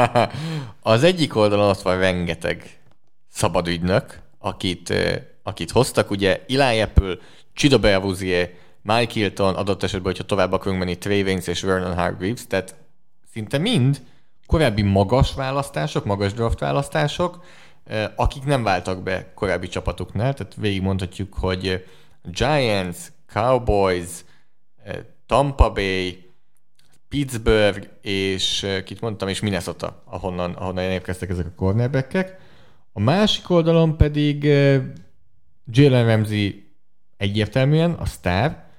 az 0.80 1.02
egyik 1.02 1.36
oldalon 1.36 1.68
ott 1.68 1.82
van 1.82 1.98
rengeteg 1.98 2.80
szabad 3.28 3.68
ügynök, 3.68 4.20
akit, 4.38 4.94
akit 5.42 5.70
hoztak, 5.70 6.10
ugye 6.10 6.44
Eli 6.48 6.80
Apple, 6.80 7.16
Chido 7.54 7.78
Belvuzier, 7.78 8.50
Mike 8.82 9.12
Hilton, 9.12 9.54
adott 9.54 9.82
esetben, 9.82 10.10
hogyha 10.12 10.24
tovább 10.24 10.52
akarunk 10.52 10.78
menni, 10.78 10.98
Trey 10.98 11.22
Waynes 11.22 11.46
és 11.46 11.62
Vernon 11.62 11.94
Hargreaves, 11.94 12.46
tehát 12.46 12.74
szinte 13.32 13.58
mind 13.58 14.02
korábbi 14.46 14.82
magas 14.82 15.34
választások, 15.34 16.04
magas 16.04 16.32
draft 16.32 16.58
választások, 16.58 17.44
akik 18.16 18.44
nem 18.44 18.62
váltak 18.62 19.02
be 19.02 19.32
korábbi 19.34 19.68
csapatuknál, 19.68 20.34
tehát 20.34 20.54
végig 20.54 20.82
mondhatjuk, 20.82 21.34
hogy 21.34 21.86
Giants, 22.22 22.98
Cowboys, 23.26 24.24
Tampa 25.26 25.72
Bay, 25.72 26.30
Pittsburgh, 27.08 27.88
és 28.00 28.66
kit 28.84 29.00
mondtam, 29.00 29.28
és 29.28 29.40
Minnesota, 29.40 30.02
ahonnan, 30.04 30.52
ahonnan 30.52 30.84
érkeztek 30.84 31.30
ezek 31.30 31.46
a 31.46 31.54
cornerbackek. 31.56 32.36
A 32.92 33.00
másik 33.00 33.50
oldalon 33.50 33.96
pedig 33.96 34.48
Jalen 35.70 36.06
Ramsey 36.06 36.72
egyértelműen 37.16 37.90
a 37.90 38.06
sztár, 38.06 38.70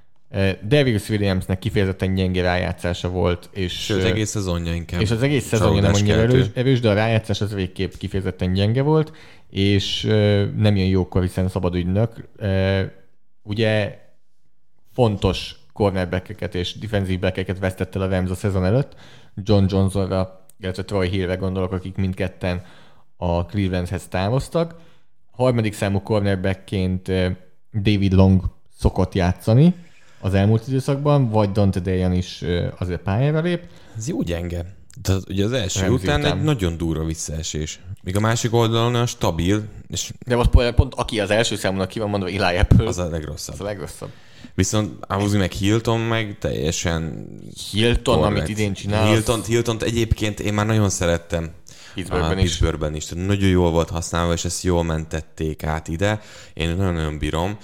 Darius 0.67 1.09
Williamsnek 1.09 1.59
kifejezetten 1.59 2.13
gyenge 2.13 2.41
rájátszása 2.41 3.09
volt, 3.09 3.49
és, 3.51 3.83
Sőt, 3.83 4.03
eh, 4.03 4.09
egész 4.09 4.29
szezonja 4.29 4.73
inkább. 4.73 5.01
és 5.01 5.11
az 5.11 5.21
egész 5.21 5.45
szezonja 5.45 5.81
nem 5.81 5.93
annyira 5.93 6.21
erős, 6.21 6.45
erős, 6.53 6.79
de 6.79 6.89
a 6.89 6.93
rájátszás 6.93 7.41
az 7.41 7.53
végképp 7.53 7.93
kifejezetten 7.93 8.53
gyenge 8.53 8.81
volt, 8.81 9.11
és 9.49 10.01
nem 10.55 10.75
jön 10.75 10.87
jókor, 10.87 11.21
hiszen 11.21 11.49
szabad 11.49 11.75
ügynök. 11.75 12.29
Ugye 13.43 13.99
fontos 14.93 15.55
cornerbackeket 15.73 16.55
és 16.55 16.73
defensive 16.73 17.19
backeket 17.19 17.59
vesztett 17.59 17.95
el 17.95 18.01
a 18.01 18.09
Rams 18.09 18.29
a 18.29 18.35
szezon 18.35 18.65
előtt. 18.65 18.95
John 19.43 19.65
Johnsonra, 19.67 20.45
illetve 20.59 20.83
Troy 20.83 21.07
Hillre 21.07 21.35
gondolok, 21.35 21.71
akik 21.71 21.95
mindketten 21.95 22.63
a 23.17 23.45
Clevelandhez 23.45 24.07
távoztak. 24.07 24.75
Harmadik 25.35 25.73
számú 25.73 26.01
cornerbackként 26.01 27.07
David 27.73 28.13
Long 28.13 28.43
szokott 28.79 29.13
játszani 29.13 29.73
az 30.21 30.33
elmúlt 30.33 30.67
időszakban, 30.67 31.29
vagy 31.29 31.51
Dante 31.51 31.79
Dejan 31.79 32.13
is 32.13 32.43
azért 32.77 33.01
pályára 33.01 33.41
lép. 33.41 33.63
Ez 33.97 34.07
jó 34.07 34.21
gyenge. 34.21 34.75
Tehát 35.01 35.21
ugye 35.29 35.45
az 35.45 35.51
első 35.51 35.79
Ramsey 35.79 35.95
után 35.95 36.19
után. 36.19 36.37
egy 36.37 36.43
nagyon 36.43 36.77
durva 36.77 37.03
visszaesés. 37.03 37.79
Míg 38.03 38.15
a 38.15 38.19
másik 38.19 38.53
oldalon 38.53 38.93
olyan 38.93 39.05
stabil, 39.05 39.63
és 39.87 40.11
De 40.25 40.35
most 40.35 40.49
pont, 40.49 40.93
aki 40.95 41.19
az 41.19 41.29
első 41.29 41.55
számúnak 41.55 41.87
ki 41.87 41.99
van 41.99 42.09
mondva, 42.09 42.29
Eli 42.29 42.57
Apple, 42.57 42.87
az 42.87 42.97
az 42.97 43.05
a 43.05 43.09
legrosszabb. 43.09 43.59
a 43.59 43.63
legrosszabb. 43.63 44.09
Viszont 44.55 45.05
Amuzi 45.07 45.37
meg 45.37 45.51
Hilton 45.51 45.99
meg 45.99 46.37
teljesen 46.39 47.27
Hilton, 47.71 48.15
korrekt. 48.15 48.35
amit 48.37 48.49
idén 48.49 48.73
csinál, 48.73 49.07
Hilton, 49.07 49.39
az 49.39 49.45
Hilton 49.45 49.77
egyébként 49.79 50.39
én 50.39 50.53
már 50.53 50.65
nagyon 50.65 50.89
szerettem. 50.89 51.49
Pittsburghben 51.93 52.37
is. 52.37 52.43
Pittsburghben 52.43 52.95
is. 52.95 53.05
Tehát 53.05 53.27
nagyon 53.27 53.49
jól 53.49 53.71
volt 53.71 53.89
használva, 53.89 54.33
és 54.33 54.45
ezt 54.45 54.63
jól 54.63 54.83
mentették 54.83 55.63
át 55.63 55.87
ide. 55.87 56.21
Én 56.53 56.69
nagyon-nagyon 56.69 57.17
bírom. 57.17 57.57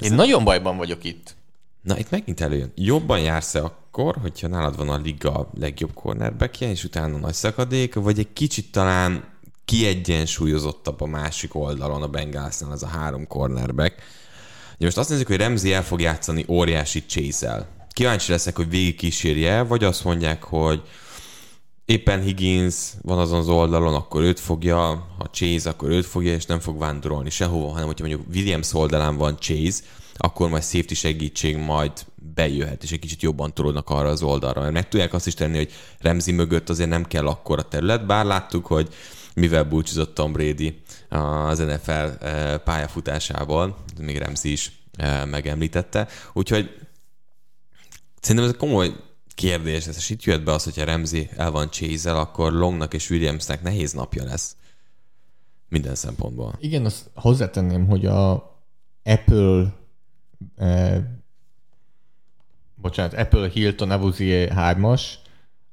Én 0.00 0.14
nagyon 0.14 0.44
bajban 0.44 0.76
vagyok 0.76 1.04
itt. 1.04 1.34
Na, 1.82 1.98
itt 1.98 2.10
megint 2.10 2.40
előjön. 2.40 2.72
Jobban 2.74 3.20
jársz-e 3.20 3.62
akkor, 3.62 4.16
hogyha 4.20 4.48
nálad 4.48 4.76
van 4.76 4.88
a 4.88 4.96
liga 4.96 5.50
legjobb 5.58 5.94
cornerbackje, 5.94 6.70
és 6.70 6.84
utána 6.84 7.16
nagy 7.16 7.34
szakadék, 7.34 7.94
vagy 7.94 8.18
egy 8.18 8.32
kicsit 8.32 8.72
talán 8.72 9.24
kiegyensúlyozottabb 9.64 11.00
a 11.00 11.06
másik 11.06 11.54
oldalon 11.54 12.02
a 12.02 12.08
Bengalsnál 12.08 12.72
ez 12.72 12.82
a 12.82 12.86
három 12.86 13.26
cornerback. 13.26 13.94
Ugye 14.74 14.84
most 14.84 14.98
azt 14.98 15.08
nézzük, 15.08 15.26
hogy 15.26 15.36
Remzi 15.36 15.72
el 15.72 15.84
fog 15.84 16.00
játszani 16.00 16.44
óriási 16.48 17.04
chase 17.06 17.68
Kíváncsi 17.96 18.30
leszek, 18.30 18.56
hogy 18.56 18.68
végig 18.68 18.96
kísérje, 18.96 19.62
vagy 19.62 19.84
azt 19.84 20.04
mondják, 20.04 20.42
hogy 20.42 20.82
éppen 21.86 22.22
Higgins 22.22 22.74
van 23.02 23.18
azon 23.18 23.38
az 23.38 23.48
oldalon, 23.48 23.94
akkor 23.94 24.22
őt 24.22 24.40
fogja, 24.40 24.76
ha 25.18 25.30
Chase, 25.30 25.70
akkor 25.70 25.90
őt 25.90 26.06
fogja, 26.06 26.34
és 26.34 26.46
nem 26.46 26.60
fog 26.60 26.78
vándorolni 26.78 27.30
sehova, 27.30 27.68
hanem 27.70 27.86
hogyha 27.86 28.06
mondjuk 28.06 28.28
Williams 28.34 28.74
oldalán 28.74 29.16
van 29.16 29.36
Chase, 29.38 29.82
akkor 30.16 30.48
majd 30.48 30.62
safety 30.62 30.92
segítség 30.92 31.56
majd 31.56 31.92
bejöhet, 32.34 32.82
és 32.82 32.92
egy 32.92 32.98
kicsit 32.98 33.22
jobban 33.22 33.54
tolódnak 33.54 33.90
arra 33.90 34.08
az 34.08 34.22
oldalra. 34.22 34.60
Mert 34.60 34.72
meg 34.72 34.88
tudják 34.88 35.12
azt 35.12 35.26
is 35.26 35.34
tenni, 35.34 35.56
hogy 35.56 35.72
Remzi 35.98 36.32
mögött 36.32 36.68
azért 36.68 36.88
nem 36.88 37.04
kell 37.04 37.26
akkora 37.26 37.62
terület, 37.62 38.06
bár 38.06 38.24
láttuk, 38.24 38.66
hogy 38.66 38.88
mivel 39.34 39.64
búcsúzott 39.64 40.14
Tom 40.14 40.32
Brady 40.32 40.80
az 41.08 41.58
NFL 41.58 41.90
eh, 41.90 42.58
pályafutásából, 42.58 43.76
még 44.00 44.18
Remzi 44.18 44.52
is 44.52 44.72
eh, 44.96 45.26
megemlítette. 45.26 46.08
Úgyhogy 46.32 46.70
Szerintem 48.26 48.50
ez 48.50 48.56
komoly 48.58 48.92
kérdés, 49.36 49.86
ez 49.86 50.10
itt 50.10 50.22
jött 50.22 50.44
be 50.44 50.52
az, 50.52 50.64
hogyha 50.64 50.84
Remzi 50.84 51.28
el 51.36 51.50
van 51.50 51.70
chase 51.70 52.18
akkor 52.18 52.52
Longnak 52.52 52.94
és 52.94 53.10
Williamsnek 53.10 53.62
nehéz 53.62 53.92
napja 53.92 54.24
lesz. 54.24 54.56
Minden 55.68 55.94
szempontból. 55.94 56.56
Igen, 56.60 56.84
azt 56.84 57.10
hozzátenném, 57.14 57.86
hogy 57.86 58.06
a 58.06 58.32
Apple 59.04 59.74
eh, 60.56 61.02
bocsánat, 62.74 63.14
Apple 63.14 63.48
Hilton 63.48 63.90
Abuzier 63.90 64.52
3-as 64.56 65.02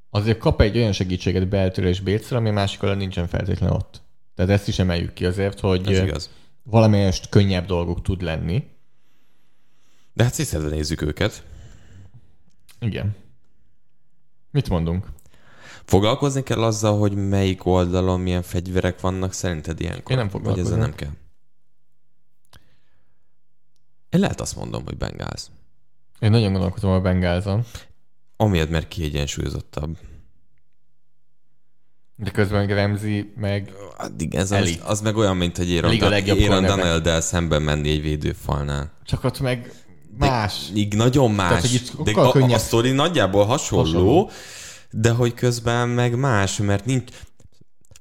azért 0.09 0.37
kap 0.37 0.61
egy 0.61 0.77
olyan 0.77 0.91
segítséget 0.91 1.47
beltől 1.47 1.87
és 1.87 1.99
bécről, 1.99 2.39
ami 2.39 2.49
másik 2.49 2.81
oldalon 2.81 3.01
nincsen 3.01 3.27
feltétlenül 3.27 3.75
ott. 3.75 4.01
Tehát 4.35 4.51
ezt 4.51 4.67
is 4.67 4.79
emeljük 4.79 5.13
ki 5.13 5.25
azért, 5.25 5.59
hogy 5.59 6.13
valamelyest 6.63 7.29
könnyebb 7.29 7.65
dolguk 7.65 8.01
tud 8.01 8.21
lenni. 8.21 8.63
De 10.13 10.23
hát 10.23 10.33
szétszedve 10.33 10.69
nézzük 10.69 11.01
őket. 11.01 11.43
Igen. 12.79 13.15
Mit 14.53 14.69
mondunk? 14.69 15.05
Foglalkozni 15.85 16.43
kell 16.43 16.63
azzal, 16.63 16.97
hogy 16.99 17.27
melyik 17.27 17.65
oldalon 17.65 18.19
milyen 18.19 18.41
fegyverek 18.41 18.99
vannak 19.01 19.33
szerinted 19.33 19.79
ilyenkor? 19.81 20.11
Én 20.11 20.17
nem 20.17 20.27
Vagy 20.31 20.41
ezzel 20.41 20.53
foglalkozom. 20.53 20.79
nem 20.79 20.95
kell? 20.95 21.11
Én 24.09 24.19
lehet 24.19 24.41
azt 24.41 24.55
mondom, 24.55 24.83
hogy 24.85 24.97
Bengals. 24.97 25.45
Én 26.19 26.31
nagyon 26.31 26.51
gondolkozom 26.51 26.91
a 26.91 27.01
Bengázon, 27.01 27.65
Amiatt, 28.37 28.69
mert 28.69 28.87
kiegyensúlyozottabb. 28.87 29.97
de 32.15 32.31
közben 32.31 32.67
Remzi 32.67 33.33
meg 33.37 33.71
Addig 33.97 34.35
ez 34.35 34.51
Elit. 34.51 34.81
az, 34.81 34.89
az 34.89 35.01
meg 35.01 35.15
olyan, 35.15 35.37
mint 35.37 35.57
hogy 35.57 35.67
Liga 35.67 36.09
legjobb 36.09 36.37
Aaron 36.37 36.49
cornerback. 36.49 36.79
Donald-del 36.81 37.21
szemben 37.21 37.61
menni 37.61 37.89
egy 37.89 38.01
védőfalnál. 38.01 38.91
csak 39.03 39.23
ott 39.23 39.39
meg 39.39 39.73
más. 40.17 40.69
Így 40.75 40.95
nagyon 40.95 41.31
más. 41.31 41.47
Tehát, 41.47 41.61
hogy 41.61 41.73
itt 41.73 42.01
de 42.13 42.21
a, 42.21 42.31
könnyebb- 42.31 42.51
a 42.51 42.57
sztori 42.59 42.91
nagyjából 42.91 43.45
hasonló, 43.45 43.83
Hasonló. 43.85 44.29
de 44.91 45.11
hogy 45.11 45.33
közben 45.33 45.89
meg 45.89 46.15
más, 46.15 46.57
mert 46.57 46.85
nincs, 46.85 47.11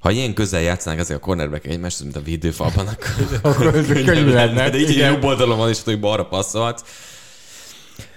ha 0.01 0.11
ilyen 0.11 0.35
közel 0.35 0.61
játszanak 0.61 0.99
ezek 0.99 1.17
a 1.17 1.21
cornerback 1.21 1.67
egymást, 1.67 2.03
mint 2.03 2.17
a 2.17 2.23
védőfalban, 2.23 2.87
akkor, 2.87 3.39
Akkor 3.53 3.87
könnyű 3.87 4.31
lenne. 4.33 4.71
De 4.71 4.79
így 4.79 4.91
Igen. 4.91 5.13
jobb 5.13 5.25
oldalon 5.25 5.59
van, 5.59 5.69
és 5.69 5.83
hogy 5.83 6.01
balra 6.01 6.25
passzolhatsz. 6.27 6.83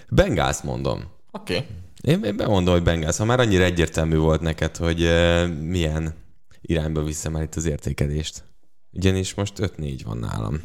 Bengals 0.10 0.62
mondom. 0.62 1.04
Oké. 1.32 1.56
Okay. 1.56 1.68
Én, 2.02 2.24
én 2.24 2.36
bemondom, 2.38 2.74
hogy 2.74 2.84
Bengals. 2.84 3.18
Ha 3.18 3.26
már 3.26 3.40
annyira 3.40 3.64
egyértelmű 3.64 4.18
volt 4.18 4.42
neked, 4.42 4.78
hogy 4.78 5.04
uh, 5.04 5.48
milyen 5.48 6.14
irányba 6.62 7.04
viszem 7.04 7.32
már 7.32 7.44
itt 7.44 7.56
az 7.56 7.66
értékelést. 7.66 8.44
Ugyanis 8.92 9.34
most 9.34 9.54
5-4 9.58 10.00
van 10.06 10.18
nálam 10.18 10.62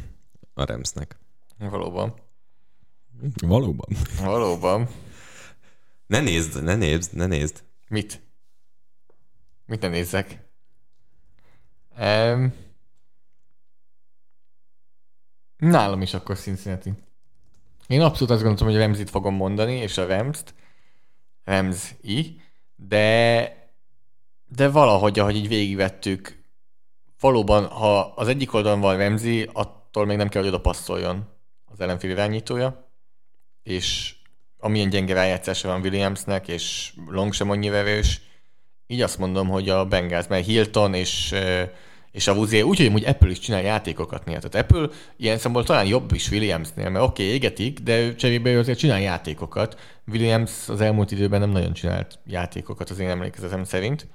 a 0.53 0.65
Remsnek. 0.65 1.19
Valóban. 1.59 2.13
Valóban. 3.41 3.87
Valóban. 4.19 4.87
Ne 6.07 6.19
nézd, 6.19 6.63
ne 6.63 6.75
nézd, 6.75 7.13
ne 7.13 7.25
nézd. 7.25 7.63
Mit? 7.87 8.21
Mit 9.65 9.81
ne 9.81 9.87
nézzek? 9.87 10.49
Um, 11.99 12.53
nálam 15.57 16.01
is 16.01 16.13
akkor 16.13 16.37
Cincinnati. 16.37 16.93
Én 17.87 18.01
abszolút 18.01 18.29
azt 18.29 18.41
gondoltam, 18.41 18.67
hogy 18.67 18.75
a 18.75 18.79
Remzit 18.79 19.09
fogom 19.09 19.35
mondani, 19.35 19.73
és 19.73 19.97
a 19.97 20.05
Remzt. 20.05 20.53
Remzi, 21.43 22.41
de 22.75 23.61
de 24.55 24.69
valahogy, 24.69 25.19
ahogy 25.19 25.35
így 25.35 25.47
végigvettük, 25.47 26.43
valóban, 27.19 27.65
ha 27.65 27.99
az 27.99 28.27
egyik 28.27 28.53
oldalon 28.53 28.79
van 28.79 28.97
Remzi, 28.97 29.49
attól 29.53 30.05
még 30.05 30.17
nem 30.17 30.29
kell, 30.29 30.41
hogy 30.41 30.51
oda 30.51 30.61
passzoljon 30.61 31.27
az 31.65 31.79
ellenfél 31.79 32.09
irányítója, 32.09 32.90
és 33.63 34.15
amilyen 34.59 34.89
gyenge 34.89 35.13
rájátszása 35.13 35.67
van 35.67 35.81
Williamsnek, 35.81 36.47
és 36.47 36.93
Long 37.07 37.33
sem 37.33 37.49
annyira 37.49 37.75
erős, 37.75 38.21
így 38.87 39.01
azt 39.01 39.17
mondom, 39.17 39.47
hogy 39.47 39.69
a 39.69 39.85
Bengals, 39.85 40.27
mert 40.27 40.45
Hilton 40.45 40.93
és, 40.93 41.31
eh, 41.31 41.69
és 42.11 42.27
a 42.27 42.33
Vuzier 42.33 42.63
úgy, 42.63 42.89
hogy 42.91 43.05
Apple 43.05 43.29
is 43.29 43.39
csinál 43.39 43.61
játékokat 43.61 44.25
néha. 44.25 44.39
Tehát 44.39 44.71
Apple 44.71 44.87
ilyen 45.17 45.37
szempontból 45.37 45.63
talán 45.63 45.85
jobb 45.89 46.11
is 46.13 46.31
Williamsnél, 46.31 46.89
mert 46.89 47.05
oké, 47.05 47.23
okay, 47.23 47.35
égetik, 47.35 47.79
de 47.79 47.99
ő 47.99 48.15
cserébe 48.15 48.57
azért 48.57 48.77
csinál 48.77 49.01
játékokat. 49.01 49.79
Williams 50.07 50.69
az 50.69 50.81
elmúlt 50.81 51.11
időben 51.11 51.39
nem 51.39 51.49
nagyon 51.49 51.73
csinált 51.73 52.19
játékokat 52.25 52.89
az 52.89 52.99
én 52.99 53.09
emlékezetem 53.09 53.63
szerint. 53.63 54.07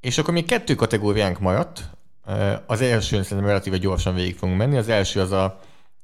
És 0.00 0.18
akkor 0.18 0.34
még 0.34 0.44
kettő 0.46 0.74
kategóriánk 0.74 1.38
maradt. 1.38 1.82
Eh, 2.26 2.58
Az 2.66 2.80
első 2.80 3.22
szerintem 3.22 3.46
relatíve 3.46 3.76
gyorsan 3.76 4.14
végig 4.14 4.36
fogunk 4.36 4.58
menni. 4.58 4.76
Az 4.76 4.88
első 4.88 5.20
az 5.20 5.32
a 5.32 5.60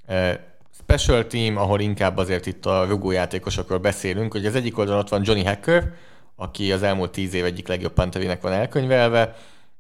eh, 0.07 0.39
special 0.83 1.27
team, 1.27 1.57
ahol 1.57 1.81
inkább 1.81 2.17
azért 2.17 2.47
itt 2.47 2.67
a 2.67 2.85
rugójátékosokról 2.85 3.79
beszélünk, 3.79 4.33
hogy 4.33 4.47
az 4.47 4.55
egyik 4.55 4.79
oldalon 4.79 5.01
ott 5.01 5.09
van 5.09 5.23
Johnny 5.25 5.45
Hacker, 5.45 5.93
aki 6.37 6.73
az 6.73 6.83
elmúlt 6.83 7.11
tíz 7.11 7.35
év 7.35 7.45
egyik 7.45 7.69
legjobb 7.69 7.93
panterének 7.93 8.41
van 8.41 8.53
elkönyvelve, 8.53 9.37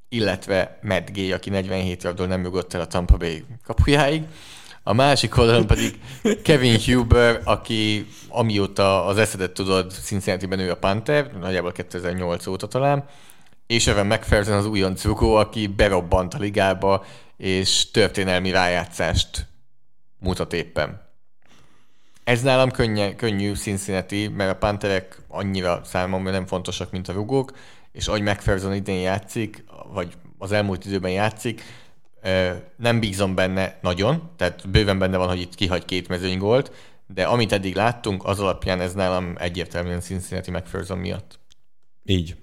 illetve 0.09 0.78
Matt 0.82 1.11
Gay, 1.12 1.32
aki 1.32 1.51
47 1.51 2.03
yardról 2.03 2.26
nem 2.26 2.42
jogott 2.42 2.74
el 2.74 2.80
a 2.80 2.86
Tampa 2.86 3.16
Bay 3.16 3.44
kapujáig. 3.64 4.22
A 4.82 4.92
másik 4.92 5.36
oldalon 5.36 5.66
pedig 5.66 5.99
Kevin 6.42 6.78
Huber, 6.84 7.40
aki 7.44 8.07
amióta 8.28 9.05
az 9.05 9.18
eszedet 9.18 9.53
tudod, 9.53 9.90
Cincinnati-ben 9.90 10.59
ő 10.59 10.70
a 10.70 10.76
Panther, 10.76 11.30
nagyjából 11.40 11.72
2008 11.72 12.46
óta 12.46 12.66
talán, 12.66 13.05
és 13.66 13.86
Evan 13.86 14.07
McPherson 14.07 14.57
az 14.57 14.66
újonc 14.66 15.05
rugó, 15.05 15.34
aki 15.34 15.66
berobbant 15.66 16.34
a 16.34 16.38
ligába, 16.38 17.05
és 17.36 17.90
történelmi 17.90 18.51
rájátszást 18.51 19.47
mutat 20.19 20.53
éppen. 20.53 21.07
Ez 22.25 22.43
nálam 22.43 22.71
könnye, 22.71 23.14
könnyű 23.14 23.55
Cincinnati, 23.55 24.29
mert 24.29 24.51
a 24.51 24.57
Pantherek 24.57 25.23
annyira 25.29 25.81
számomra 25.85 26.31
nem 26.31 26.47
fontosak, 26.47 26.91
mint 26.91 27.09
a 27.09 27.12
rugók, 27.12 27.53
és 27.93 28.09
ahogy 28.09 28.23
McPherson 28.23 28.75
idén 28.75 29.01
játszik, 29.01 29.64
vagy 29.93 30.16
az 30.39 30.53
elmúlt 30.53 30.85
időben 30.85 31.11
játszik, 31.11 31.62
nem 32.77 33.01
bízom 33.01 33.35
benne 33.35 33.79
nagyon, 33.83 34.31
tehát 34.37 34.71
bőven 34.71 34.99
benne 34.99 35.16
van, 35.16 35.29
hogy 35.29 35.41
itt 35.41 35.55
kihagy 35.55 35.85
két 35.85 36.09
mezőnygolt, 36.09 36.73
de 37.07 37.27
amit 37.27 37.53
eddig 37.53 37.75
láttunk, 37.75 38.25
az 38.25 38.41
alapján 38.41 38.81
ez 38.81 38.95
nálam 38.95 39.35
egyértelműen 39.39 40.01
Cincinnati 40.01 40.51
McPherson 40.51 40.99
miatt. 40.99 41.39
Így. 42.05 42.37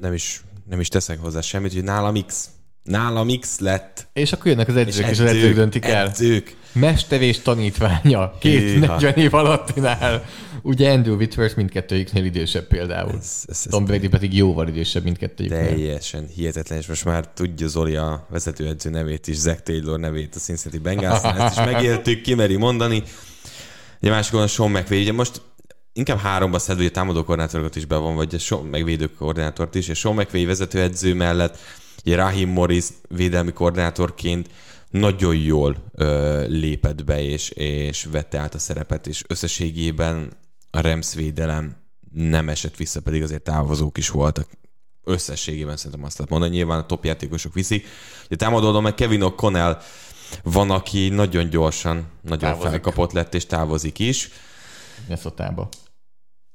Nem 0.00 0.12
is, 0.12 0.42
nem 0.68 0.80
is 0.80 0.88
teszek 0.88 1.18
hozzá 1.18 1.40
semmit, 1.40 1.72
hogy 1.72 1.84
nálam 1.84 2.26
X. 2.26 2.50
Nálam 2.82 3.38
X 3.40 3.58
lett. 3.58 4.08
És 4.12 4.32
akkor 4.32 4.46
jönnek 4.46 4.68
az 4.68 4.76
edzők, 4.76 5.10
és, 5.10 5.20
az 5.20 5.26
edzők 5.26 5.54
döntik 5.54 5.84
el. 5.84 6.06
Edzők. 6.06 6.56
Mesterés 6.72 7.38
tanítványa, 7.38 8.38
két 8.38 8.60
Hűha. 8.60 8.92
40 8.92 9.14
év 9.14 9.34
alattinál. 9.34 10.24
Ugye 10.62 10.90
Andrew 10.90 11.14
Whitworth 11.14 11.56
mindkettőjüknél 11.56 12.24
idősebb 12.24 12.66
például. 12.66 13.18
Ez, 13.18 13.44
ez, 13.46 13.66
Tom 13.70 13.84
Brady 13.84 14.08
pedig 14.08 14.34
jóval 14.36 14.68
idősebb 14.68 15.02
mindkettőjüknél. 15.02 15.66
teljesen 15.66 16.26
hihetetlen, 16.34 16.78
és 16.78 16.86
most 16.86 17.04
már 17.04 17.28
tudja 17.28 17.66
Zoli 17.66 17.96
a 17.96 18.26
vezetőedző 18.30 18.90
nevét 18.90 19.26
is, 19.26 19.36
Zach 19.36 19.62
Taylor 19.62 19.98
nevét 19.98 20.34
a 20.34 20.38
Cincinnati 20.38 20.78
bengals 20.78 21.22
ezt 21.22 21.58
is 21.58 21.64
megéltük, 21.72 22.20
kimeri 22.20 22.56
mondani. 22.56 23.02
Ugye 24.00 24.10
másik 24.10 24.34
oldalon 24.34 24.54
Sean 24.54 24.70
McVay, 24.70 25.00
ugye 25.00 25.12
most 25.12 25.40
inkább 25.92 26.18
háromba 26.18 26.58
szed, 26.58 26.78
ugye 26.78 26.90
támadó 26.90 27.24
koordinátorokat 27.24 27.76
is 27.76 27.84
be 27.84 27.96
van, 27.96 28.14
vagy 28.14 28.34
a 28.34 28.38
Sean, 28.38 28.64
meg 28.64 28.84
védő 28.84 29.10
koordinátort 29.18 29.74
is, 29.74 29.88
és 29.88 29.98
Sean 29.98 30.14
McVay 30.14 30.44
vezetőedző 30.44 31.14
mellett 31.14 31.58
ugye 32.04 32.16
Rahim 32.16 32.48
Morris 32.48 32.86
védelmi 33.08 33.52
koordinátorként 33.52 34.48
nagyon 34.90 35.36
jól 35.36 35.76
ö, 35.92 36.44
lépett 36.46 37.04
be, 37.04 37.22
és, 37.22 37.50
és 37.50 38.04
vette 38.04 38.38
át 38.38 38.54
a 38.54 38.58
szerepet, 38.58 39.06
és 39.06 39.24
összességében 39.26 40.32
a 40.70 40.80
Rams 40.80 41.14
védelem 41.14 41.76
nem 42.12 42.48
esett 42.48 42.76
vissza, 42.76 43.00
pedig 43.00 43.22
azért 43.22 43.42
távozók 43.42 43.98
is 43.98 44.08
voltak. 44.08 44.48
Összességében 45.04 45.76
szerintem 45.76 46.04
azt 46.04 46.16
lehet 46.18 46.32
mondani, 46.32 46.54
nyilván 46.54 46.78
a 46.78 46.86
top 46.86 47.04
játékosok 47.04 47.54
viszik. 47.54 47.86
Ugye 48.26 48.36
támadó 48.36 48.60
oldalon 48.60 48.82
meg 48.82 48.94
Kevin 48.94 49.20
O'Connell 49.22 49.80
van, 50.42 50.70
aki 50.70 51.08
nagyon 51.08 51.48
gyorsan, 51.50 52.06
nagyon 52.22 52.38
Távozik. 52.38 52.68
felkapott 52.70 53.12
lett, 53.12 53.34
és 53.34 53.46
távozik 53.46 53.98
is. 53.98 54.28
Minnesotába. 55.00 55.68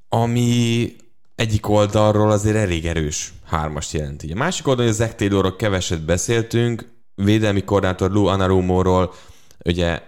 ami 0.08 0.96
egyik 1.38 1.68
oldalról 1.68 2.30
azért 2.30 2.56
elég 2.56 2.86
erős 2.86 3.32
hármast 3.44 3.92
jelent. 3.92 4.22
Így. 4.22 4.30
A 4.30 4.34
másik 4.34 4.66
oldalon, 4.66 4.92
hogy 4.92 5.00
a 5.00 5.04
Zach 5.04 5.16
Taylorról 5.16 5.56
keveset 5.56 6.04
beszéltünk, 6.04 6.88
védelmi 7.14 7.64
koordinátor 7.64 8.10
Lou 8.10 8.26
Anarumóról, 8.26 9.14
ugye 9.64 10.02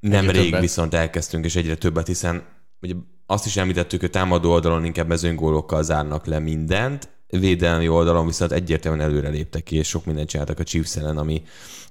nemrég 0.00 0.60
viszont 0.60 0.94
elkezdtünk, 0.94 1.44
és 1.44 1.56
egyre 1.56 1.74
többet, 1.74 2.06
hiszen 2.06 2.42
ugye 2.80 2.94
azt 3.26 3.46
is 3.46 3.56
említettük, 3.56 4.00
hogy 4.00 4.10
támadó 4.10 4.50
oldalon 4.50 4.84
inkább 4.84 5.08
mezőnygólokkal 5.08 5.82
zárnak 5.82 6.26
le 6.26 6.38
mindent, 6.38 7.08
védelmi 7.26 7.88
oldalon 7.88 8.26
viszont 8.26 8.52
egyértelműen 8.52 9.08
előre 9.08 9.28
léptek 9.28 9.62
ki, 9.62 9.76
és 9.76 9.88
sok 9.88 10.04
mindent 10.04 10.28
csináltak 10.28 10.58
a 10.58 10.64
Chiefs 10.64 10.96
ellen, 10.96 11.18
ami 11.18 11.42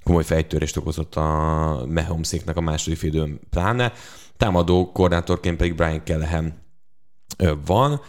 komoly 0.03 0.23
fejtörést 0.23 0.77
okozott 0.77 1.15
a 1.15 1.25
Mahomeséknak 1.89 2.57
a 2.57 2.61
második 2.61 3.01
időn 3.01 3.39
pláne. 3.49 3.93
Támadó 4.37 4.91
koordinátorként 4.91 5.57
pedig 5.57 5.75
Brian 5.75 6.01
Callahan 6.03 6.53
van. 7.65 8.01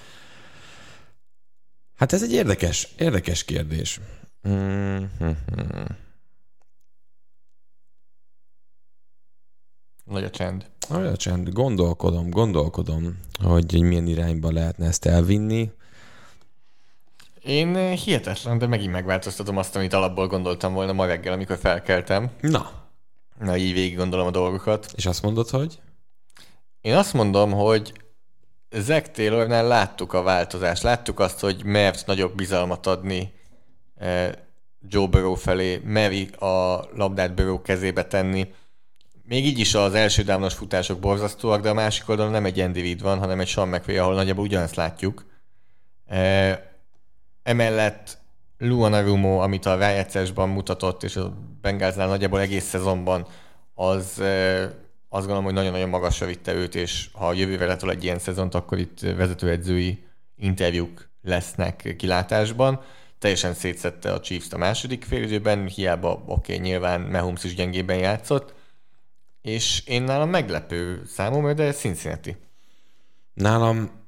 Hát 2.01 2.12
ez 2.12 2.22
egy 2.22 2.32
érdekes, 2.32 2.88
érdekes 2.98 3.44
kérdés. 3.44 4.01
Mm-hmm. 4.48 5.30
Nagy 10.05 10.24
a 10.24 10.30
csend. 10.30 10.66
Olyan 10.90 11.14
csend, 11.14 11.48
gondolkodom, 11.48 12.30
gondolkodom, 12.30 13.20
hogy 13.42 13.80
milyen 13.80 14.07
irányba 14.07 14.53
lehetne 14.53 14.86
ezt 14.86 15.05
elvinni. 15.07 15.70
Én 17.42 17.76
eh, 17.76 17.96
hihetetlen, 17.96 18.59
de 18.59 18.66
megint 18.66 18.92
megváltoztatom 18.92 19.57
azt, 19.57 19.76
amit 19.76 19.92
alapból 19.92 20.26
gondoltam 20.26 20.72
volna 20.72 20.92
ma 20.92 21.07
reggel, 21.07 21.32
amikor 21.32 21.59
felkeltem. 21.59 22.30
Na, 22.40 22.70
Na, 23.38 23.57
így 23.57 23.72
végig 23.72 23.96
gondolom 23.96 24.26
a 24.26 24.30
dolgokat. 24.30 24.92
és 24.94 25.07
azt 25.07 25.22
mondod, 25.22 25.48
hogy? 25.48 25.80
Én 26.80 26.94
azt 26.94 27.12
mondom, 27.12 27.53
hogy 27.53 27.92
Zack 28.72 29.10
Taylornál 29.10 29.66
láttuk 29.66 30.12
a 30.12 30.22
változást. 30.22 30.82
Láttuk 30.82 31.20
azt, 31.20 31.40
hogy 31.40 31.64
mert 31.64 32.06
nagyobb 32.06 32.34
bizalmat 32.34 32.86
adni 32.86 33.32
eh, 33.96 34.30
Joe 34.88 35.06
Burrow 35.06 35.34
felé, 35.34 35.80
meri 35.84 36.28
a 36.28 36.88
labdát 36.94 37.34
Burrow 37.34 37.62
kezébe 37.62 38.04
tenni. 38.04 38.54
Még 39.24 39.46
így 39.46 39.58
is 39.58 39.74
az 39.74 39.94
első 39.94 40.22
dámos 40.22 40.54
futások 40.54 40.98
borzasztóak, 40.98 41.60
de 41.60 41.68
a 41.68 41.74
másik 41.74 42.08
oldalon 42.08 42.32
nem 42.32 42.44
egy 42.44 42.60
Andy 42.60 42.96
van, 42.96 43.18
hanem 43.18 43.40
egy 43.40 43.48
Sean 43.48 43.68
McVay, 43.68 43.96
ahol 43.96 44.14
nagyjából 44.14 44.44
ugyanezt 44.44 44.74
látjuk. 44.74 45.24
Eh, 46.06 46.58
emellett 47.42 48.18
Luana 48.58 49.00
Rumo, 49.00 49.38
amit 49.38 49.66
a 49.66 49.76
rájátszásban 49.76 50.48
mutatott, 50.48 51.02
és 51.02 51.16
a 51.16 51.32
Bengalsnál 51.60 52.08
nagyjából 52.08 52.40
egész 52.40 52.64
szezonban, 52.64 53.26
az 53.74 54.20
eh, 54.20 54.70
azt 55.12 55.26
gondolom, 55.26 55.44
hogy 55.44 55.54
nagyon-nagyon 55.54 55.88
magasra 55.88 56.26
vitte 56.26 56.52
őt, 56.52 56.74
és 56.74 57.08
ha 57.12 57.32
jövőre 57.32 57.66
letol 57.66 57.90
egy 57.90 58.04
ilyen 58.04 58.18
szezont, 58.18 58.54
akkor 58.54 58.78
itt 58.78 59.00
vezetőedzői 59.00 60.04
interjúk 60.36 61.08
lesznek 61.22 61.94
kilátásban. 61.98 62.80
Teljesen 63.18 63.54
szétszette 63.54 64.12
a 64.12 64.20
Chiefs-t 64.20 64.52
a 64.52 64.58
második 64.58 65.04
félidőben, 65.04 65.66
hiába 65.66 66.12
oké, 66.26 66.54
okay, 66.54 66.66
nyilván 66.66 67.00
Mahomes 67.00 67.44
is 67.44 67.54
gyengében 67.54 67.98
játszott, 67.98 68.54
és 69.42 69.82
én 69.86 70.02
nálam 70.02 70.30
meglepő 70.30 71.02
számomra, 71.06 71.52
de 71.52 71.72
Cincinnati. 71.72 72.36
Nálam 73.34 73.99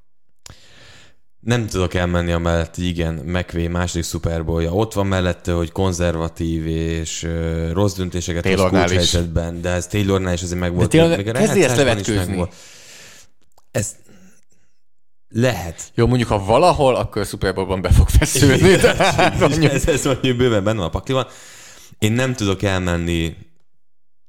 nem 1.43 1.67
tudok 1.67 1.95
elmenni 1.95 2.33
amellett, 2.33 2.77
igen, 2.77 3.15
McVay 3.15 3.67
második 3.67 4.05
Super 4.05 4.45
Bowlja. 4.45 4.73
Ott 4.73 4.93
van 4.93 5.07
mellette, 5.07 5.53
hogy 5.53 5.73
konzervatív 5.73 6.67
és 6.67 7.23
uh, 7.23 7.71
rossz 7.73 7.95
döntéseket 7.95 8.47
hoz 8.49 8.71
kulcshelyzetben, 8.71 9.61
de 9.61 9.69
ez 9.69 9.87
Taylornál 9.87 10.33
is 10.33 10.43
azért 10.43 10.61
meg 10.61 10.75
volt. 10.75 10.91
Taylor- 10.91 11.17
még 11.17 11.29
a 11.29 11.33
kezdi 11.33 11.65
ezt 11.65 11.77
levetkőzni. 11.77 12.27
megvolt. 12.27 12.55
Ez 13.71 13.95
lehet. 15.29 15.83
Jó, 15.95 16.07
mondjuk 16.07 16.29
ha 16.29 16.45
valahol, 16.45 16.95
akkor 16.95 17.23
a 17.23 17.25
Super 17.25 17.55
Bowl-ban 17.55 17.81
be 17.81 17.91
fog 17.91 18.09
feszülni. 18.09 18.61
Mondjuk- 19.39 19.73
ez, 19.73 19.89
ez 19.89 20.05
mondjuk 20.05 20.37
bőven 20.37 20.65
benne 20.65 20.79
van 20.79 20.87
a 20.87 20.91
pakliban. 20.91 21.27
Én 21.99 22.13
nem 22.13 22.35
tudok 22.35 22.63
elmenni 22.63 23.37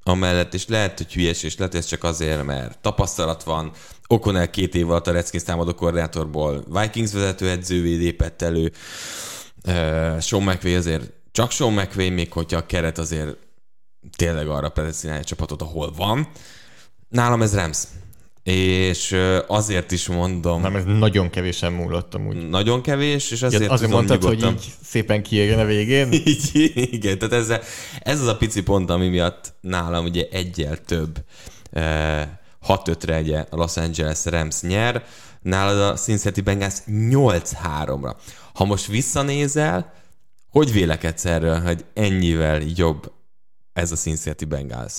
amellett, 0.03 0.53
és 0.53 0.67
lehet, 0.67 0.97
hogy 0.97 1.13
hülyes, 1.13 1.43
és 1.43 1.57
lehet, 1.57 1.75
ez 1.75 1.85
csak 1.85 2.03
azért, 2.03 2.43
mert 2.43 2.79
tapasztalat 2.79 3.43
van. 3.43 3.71
O'Connell 4.07 4.49
két 4.49 4.75
év 4.75 4.89
alatt 4.89 5.07
a 5.07 5.11
Redskins 5.11 5.43
támadó 5.43 5.73
koordinátorból 5.73 6.63
Vikings 6.67 7.11
vezetőedzővé 7.11 7.95
lépett 7.95 8.41
elő. 8.41 8.71
Uh, 9.67 10.19
Sean 10.19 10.43
McVay 10.43 10.75
azért 10.75 11.11
csak 11.31 11.51
Sean 11.51 11.73
McVay, 11.73 12.09
még 12.09 12.31
hogyha 12.31 12.57
a 12.57 12.65
keret 12.65 12.97
azért 12.97 13.37
tényleg 14.15 14.47
arra 14.47 14.69
predestinálja 14.69 15.21
a 15.21 15.25
csapatot, 15.25 15.61
ahol 15.61 15.93
van. 15.95 16.27
Nálam 17.09 17.41
ez 17.41 17.55
Rams. 17.55 17.77
És 18.43 19.15
azért 19.47 19.91
is 19.91 20.07
mondom, 20.07 20.61
Nem, 20.61 20.75
ez 20.75 20.83
nagyon 20.85 21.29
kevésen 21.29 21.71
múlott 21.73 22.13
amúgy. 22.13 22.49
nagyon 22.49 22.81
kevés, 22.81 23.31
és 23.31 23.41
Ja, 23.41 23.47
azért, 23.47 23.87
mondtad, 23.87 24.23
hogy 24.23 24.35
nyugodtan- 24.37 24.53
így 24.63 24.73
szépen 24.83 25.23
kiérjen 25.23 25.59
a 25.59 25.65
végén. 25.65 26.11
így, 26.25 26.71
igen, 26.91 27.17
tehát 27.17 27.33
ez, 27.33 27.59
ez 27.99 28.21
az 28.21 28.27
a 28.27 28.37
pici 28.37 28.63
pont, 28.63 28.89
ami 28.89 29.07
miatt 29.07 29.53
nálam 29.61 30.05
ugye 30.05 30.27
egyel 30.31 30.77
több 30.77 31.23
eh, 31.71 32.27
6-5-re 32.67 33.19
ugye 33.19 33.39
a 33.49 33.55
Los 33.55 33.77
Angeles 33.77 34.25
Rams 34.25 34.61
nyer, 34.61 35.03
nálad 35.41 35.79
a 35.79 35.93
Cincinnati 35.93 36.41
Bengals 36.41 36.75
8-3-ra. 36.87 38.15
Ha 38.53 38.65
most 38.65 38.85
visszanézel, 38.87 39.93
hogy 40.49 40.71
vélekedsz 40.71 41.25
erről, 41.25 41.59
hogy 41.61 41.85
ennyivel 41.93 42.61
jobb 42.75 43.11
ez 43.73 43.91
a 43.91 43.95
Cincinnati 43.95 44.45
Bengals? 44.45 44.93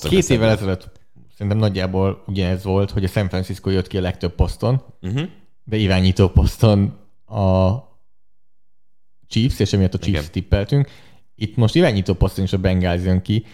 Két 0.00 0.30
évvel 0.30 0.50
ezelőtt 0.50 0.90
szerintem 1.36 1.58
nagyjából 1.60 2.22
ugyanez 2.26 2.64
volt, 2.64 2.90
hogy 2.90 3.04
a 3.04 3.08
San 3.08 3.28
Francisco 3.28 3.70
jött 3.70 3.86
ki 3.86 3.96
a 3.96 4.00
legtöbb 4.00 4.34
poszton, 4.34 4.82
Uh-huh. 5.02 5.28
de 5.64 5.76
irányító 5.76 6.28
poszton 6.28 6.98
a 7.26 7.72
Chiefs, 9.28 9.58
és 9.58 9.72
emiatt 9.72 9.94
a 9.94 9.98
Chiefs 9.98 10.18
Igen. 10.20 10.30
tippeltünk. 10.32 10.88
Itt 11.36 11.56
most 11.56 11.74
irányító 11.74 12.14
poszton 12.14 12.44
is 12.44 12.52
a 12.52 12.58
Bengals 12.58 13.02
jön 13.04 13.22
ki. 13.22 13.44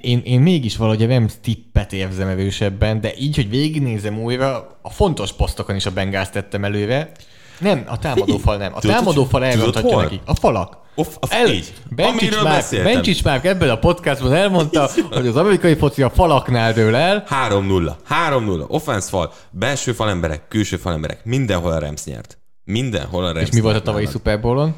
Én, 0.00 0.18
én 0.24 0.40
mégis 0.40 0.76
valahogy 0.76 1.02
a 1.02 1.06
Rams 1.06 1.32
tippet 1.40 1.92
érzem 1.92 2.28
erősebben, 2.28 3.00
de 3.00 3.12
így, 3.18 3.34
hogy 3.34 3.48
végignézem 3.48 4.18
újra, 4.22 4.78
a 4.82 4.90
fontos 4.90 5.32
posztokon 5.32 5.76
is 5.76 5.86
a 5.86 5.92
Bengals 5.92 6.30
tettem 6.30 6.64
előre. 6.64 7.12
Nem, 7.60 7.84
a 7.86 7.98
támadófal 7.98 8.56
nem. 8.56 8.74
A 8.74 8.80
támadófal 8.80 9.52
hol? 9.80 10.02
nekik. 10.02 10.20
A 10.24 10.34
falak. 10.34 10.78
Off, 10.94 11.16
a, 11.20 11.26
El, 11.30 11.48
így. 11.48 11.74
Bencsics 11.90 12.42
beszéltem. 12.42 12.92
Bencsics 12.92 13.24
Márk 13.24 13.44
ebben 13.44 13.70
a 13.70 13.78
podcastban 13.78 14.32
elmondta, 14.34 14.88
hogy 15.10 15.26
az 15.26 15.36
amerikai 15.36 15.74
foci 15.74 16.02
a 16.02 16.10
falaknál 16.10 16.72
dől 16.72 16.94
el. 16.94 17.24
3-0. 17.48 17.92
3-0. 18.30 18.68
Offense 18.68 19.08
fal, 19.08 19.32
belső 19.50 19.92
falemberek, 19.92 20.48
külső 20.48 20.76
falemberek. 20.76 21.24
Mindenhol 21.24 21.72
a 21.72 21.78
Rams 21.78 22.04
nyert. 22.04 22.38
Mindenhol 22.64 23.24
a 23.24 23.32
Rams 23.32 23.48
És 23.48 23.54
mi 23.54 23.60
volt 23.60 23.76
a 23.76 23.82
tavalyi. 23.82 24.06
Super 24.06 24.40
Bowl-on? 24.40 24.74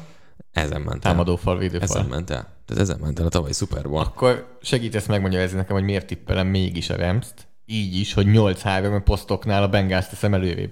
Ezen 0.51 0.81
ment 0.81 1.05
el. 1.05 1.11
Támadófal, 1.11 1.55
Ezen 1.55 1.71
védőfal. 1.71 2.05
ment 2.09 2.29
el. 2.29 2.47
Tehát 2.65 2.83
ezen 2.83 2.97
ment 3.01 3.19
el 3.19 3.25
a 3.25 3.29
tavalyi 3.29 3.53
Super 3.53 3.89
Bowl. 3.89 3.99
Akkor 4.01 4.57
segítesz 4.61 5.05
megmagyarázni 5.05 5.57
nekem, 5.57 5.75
hogy 5.75 5.85
miért 5.85 6.05
tippelem 6.05 6.47
mégis 6.47 6.89
a 6.89 6.95
Rams-t. 6.95 7.47
Így 7.65 7.99
is, 7.99 8.13
hogy 8.13 8.25
8-3 8.29 9.01
posztoknál 9.03 9.63
a 9.63 9.67
Bengals 9.67 10.07
teszem 10.07 10.33
előrébb. 10.33 10.71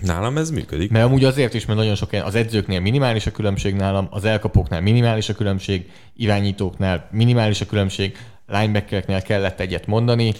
Nálam 0.00 0.36
ez 0.36 0.50
működik. 0.50 0.90
Mert 0.90 1.04
amúgy 1.04 1.24
azért 1.24 1.54
is, 1.54 1.66
mert 1.66 1.78
nagyon 1.78 1.94
sok 1.94 2.12
az 2.12 2.34
edzőknél 2.34 2.80
minimális 2.80 3.26
a 3.26 3.30
különbség 3.30 3.74
nálam, 3.74 4.06
az 4.10 4.24
elkapóknál 4.24 4.80
minimális 4.80 5.28
a 5.28 5.34
különbség, 5.34 5.90
irányítóknál 6.16 7.08
minimális 7.10 7.60
a 7.60 7.66
különbség, 7.66 8.16
linebackereknél 8.46 9.22
kellett 9.22 9.60
egyet 9.60 9.86
mondani, 9.86 10.32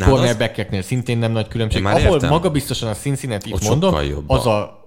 cornerbackereknél 0.00 0.82
szintén 0.82 1.18
nem 1.18 1.32
nagy 1.32 1.48
különbség. 1.48 1.82
Már 1.82 1.94
Ahol 1.96 2.14
értem. 2.14 2.28
magabiztosan 2.30 2.88
a 2.88 2.94
Cincinnati-t 2.94 3.54
Ott 3.54 3.62
mondom, 3.62 3.94
az 4.26 4.46
a-. 4.46 4.80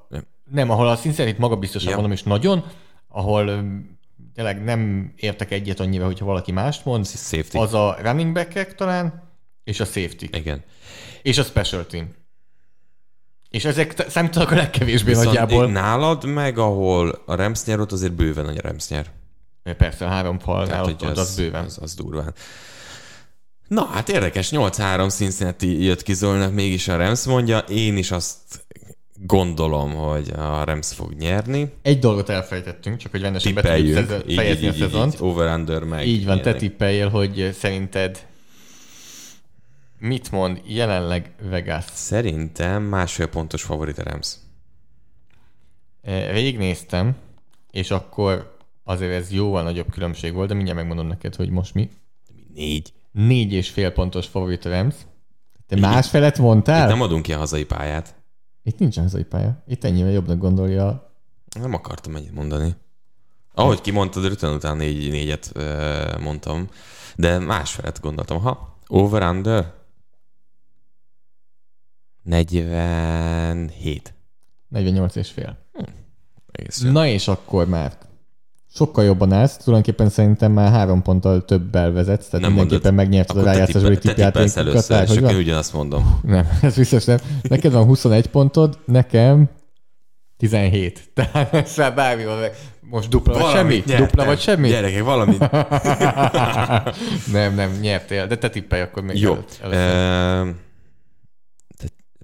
Nem, 0.52 0.70
ahol 0.70 0.88
a 0.88 0.96
Cincinnati 0.98 1.36
magabiztosan 1.40 1.90
Ja. 1.90 1.94
mondom, 1.96 2.14
és 2.14 2.24
nagyon, 2.24 2.64
ahol 3.08 3.64
tényleg 4.34 4.64
nem 4.64 5.12
értek 5.16 5.52
egyet 5.52 5.80
annyira, 5.80 6.06
hogyha 6.06 6.26
valaki 6.26 6.52
mást 6.52 6.86
mond, 6.86 7.06
Safety. 7.08 7.58
az 7.58 7.74
a 7.74 7.98
running 8.02 8.34
back 8.34 8.76
talán, 8.76 9.24
és 9.64 9.80
a 9.80 9.86
safety. 9.86 10.24
Igen. 10.32 10.64
És 11.22 11.38
a 11.38 11.44
special 11.44 11.86
team. 11.86 12.08
És 13.56 13.66
ezek 13.66 14.06
számítanak 14.08 14.52
a 14.52 14.56
legkevésbé 14.56 15.10
Viszont 15.10 15.26
nagyjából. 15.26 15.68
nálad 15.68 16.26
meg, 16.26 16.58
ahol 16.58 17.22
a 17.26 17.36
Rams 17.36 17.66
nyer, 17.66 17.80
ott 17.80 17.92
azért 17.92 18.14
bőven 18.14 18.46
nagy 18.46 18.58
a 18.58 18.62
Rams 18.62 18.90
nyer. 18.90 19.06
Persze, 19.78 20.06
a 20.06 20.08
három 20.08 20.40
falnál 20.40 20.84
ott, 20.84 21.04
ott 21.04 21.18
az 21.18 21.36
bőven. 21.36 21.64
Az, 21.64 21.78
az 21.82 21.94
durván. 21.94 22.34
Na, 23.68 23.86
hát 23.86 24.10
érdekes, 24.10 24.50
8-3 24.52 25.10
Cincinnati 25.10 25.84
jött 25.84 26.04
ki 26.04 26.14
Zolnak, 26.14 26.54
mégis 26.54 26.88
a 26.88 26.98
Rams 26.98 27.26
mondja. 27.26 27.58
Én 27.58 27.98
is 27.98 28.12
azt 28.12 28.38
gondolom, 29.14 29.94
hogy 29.94 30.30
a 30.38 30.64
Rams 30.64 30.94
fog 30.94 31.14
nyerni. 31.14 31.74
Egy 31.82 32.00
dolgot 32.00 32.30
elfejtettünk, 32.30 32.98
csak 32.98 33.12
hogy 33.12 33.22
rendesen 33.22 33.54
be 33.54 33.62
tudjuk 33.62 34.06
fejezni 34.36 34.68
így, 34.68 34.82
a 34.82 34.86
szezont. 34.86 35.14
így. 35.14 35.20
Over-under 35.22 35.84
meg. 35.84 36.08
Így 36.08 36.26
van, 36.26 36.36
te 36.36 36.42
ilyenek. 36.42 36.60
tippeljél, 36.60 37.10
hogy 37.10 37.56
szerinted 37.60 38.26
mit 40.00 40.32
mond 40.32 40.62
jelenleg 40.66 41.34
Vegas? 41.42 41.86
Szerintem 41.94 42.84
másfél 42.84 43.28
pontos 43.28 43.64
favorit 43.64 43.98
a 43.98 44.04
Rams. 44.04 44.36
Eh, 46.02 46.32
Végignéztem, 46.32 47.16
és 47.72 47.92
akkor 47.92 48.58
azért 48.84 49.12
ez 49.14 49.32
jóval 49.32 49.64
nagyobb 49.64 49.92
különbség 49.92 50.34
volt, 50.34 50.48
de 50.48 50.54
mindjárt 50.54 50.80
megmondom 50.80 51.08
neked, 51.08 51.36
hogy 51.36 51.50
most 51.50 51.74
mi. 51.74 51.90
Négy. 52.54 52.94
Négy 53.12 53.54
és 53.54 53.70
fél 53.70 53.92
pontos 53.92 54.28
favorit 54.28 54.66
a 54.66 54.70
Rams. 54.70 54.96
Te 55.68 55.76
más 55.76 56.10
felet 56.10 56.38
mondtál? 56.38 56.84
Itt 56.84 56.94
nem 56.94 57.02
adunk 57.02 57.24
ki 57.24 57.34
a 57.34 57.38
hazai 57.38 57.66
pályát. 57.66 58.16
Itt 58.64 58.80
nincs 58.80 58.98
hazai 58.98 59.24
pálya. 59.24 59.64
Itt 59.68 59.84
ennyivel 59.84 60.12
jobbnak 60.12 60.38
gondolja 60.38 61.14
Nem 61.60 61.74
akartam 61.74 62.16
ennyit 62.16 62.34
mondani. 62.34 62.76
Ahogy 63.54 63.82
kimondtad, 63.82 64.26
rögtön 64.28 64.54
utána 64.54 64.76
négy, 64.76 65.10
négyet 65.10 65.52
mondtam, 66.20 66.70
de 67.16 67.40
másfelet 67.40 68.02
gondoltam. 68.02 68.40
Ha, 68.42 68.78
over-under? 68.88 69.74
47. 72.26 74.14
48 74.68 75.16
és 75.16 75.30
fél. 75.30 75.58
Egész 76.52 76.82
jó. 76.84 76.92
Na 76.92 77.08
és 77.08 77.28
akkor 77.28 77.68
már 77.68 77.92
sokkal 78.74 79.04
jobban 79.04 79.32
állsz, 79.34 79.58
tulajdonképpen 79.58 80.10
szerintem 80.10 80.52
már 80.52 80.72
három 80.72 81.02
ponttal 81.02 81.46
többel 81.46 81.92
vezetsz, 81.92 82.28
tehát 82.28 82.46
Nem 82.46 82.54
mindenképpen 82.54 82.94
mondod. 82.94 83.10
megnyerted 83.10 83.36
a 83.36 83.40
Akkor 83.40 83.52
te, 83.52 83.58
rájátszásbeli 83.58 83.96
te 83.96 84.02
tippjátékokat. 84.02 84.90
akkor 84.90 85.22
van? 85.22 85.30
én 85.32 85.38
ugyanazt 85.38 85.74
mondom. 85.74 86.20
Nem, 86.24 86.48
ez 86.62 86.76
biztos 86.76 87.06
nem. 87.06 87.18
Neked 87.42 87.72
van 87.72 87.86
21 87.86 88.28
pontod, 88.28 88.80
nekem 88.86 89.50
17. 90.38 91.10
Tehát 91.14 91.54
ezzel 91.54 91.92
bármi 91.92 92.26
van 92.26 92.38
meg. 92.40 92.52
Most 92.90 93.10
dupla 93.10 93.40
vagy 93.40 93.52
semmi? 93.54 93.74
nyertem. 93.86 94.06
Dupla 94.06 94.26
vagy 94.26 94.40
semmi? 94.40 94.68
Gyerekek, 94.68 95.04
valamit. 95.04 95.40
nem, 97.34 97.56
nem, 97.56 97.72
nyertél. 97.82 98.28
De 98.28 98.38
te 98.38 98.50
tippelj 98.50 98.82
akkor 98.82 99.04
még 99.04 99.20
Jó. 99.20 99.32
előtt-. 99.34 99.60
Ehm, 99.62 100.48
te- 100.48 100.56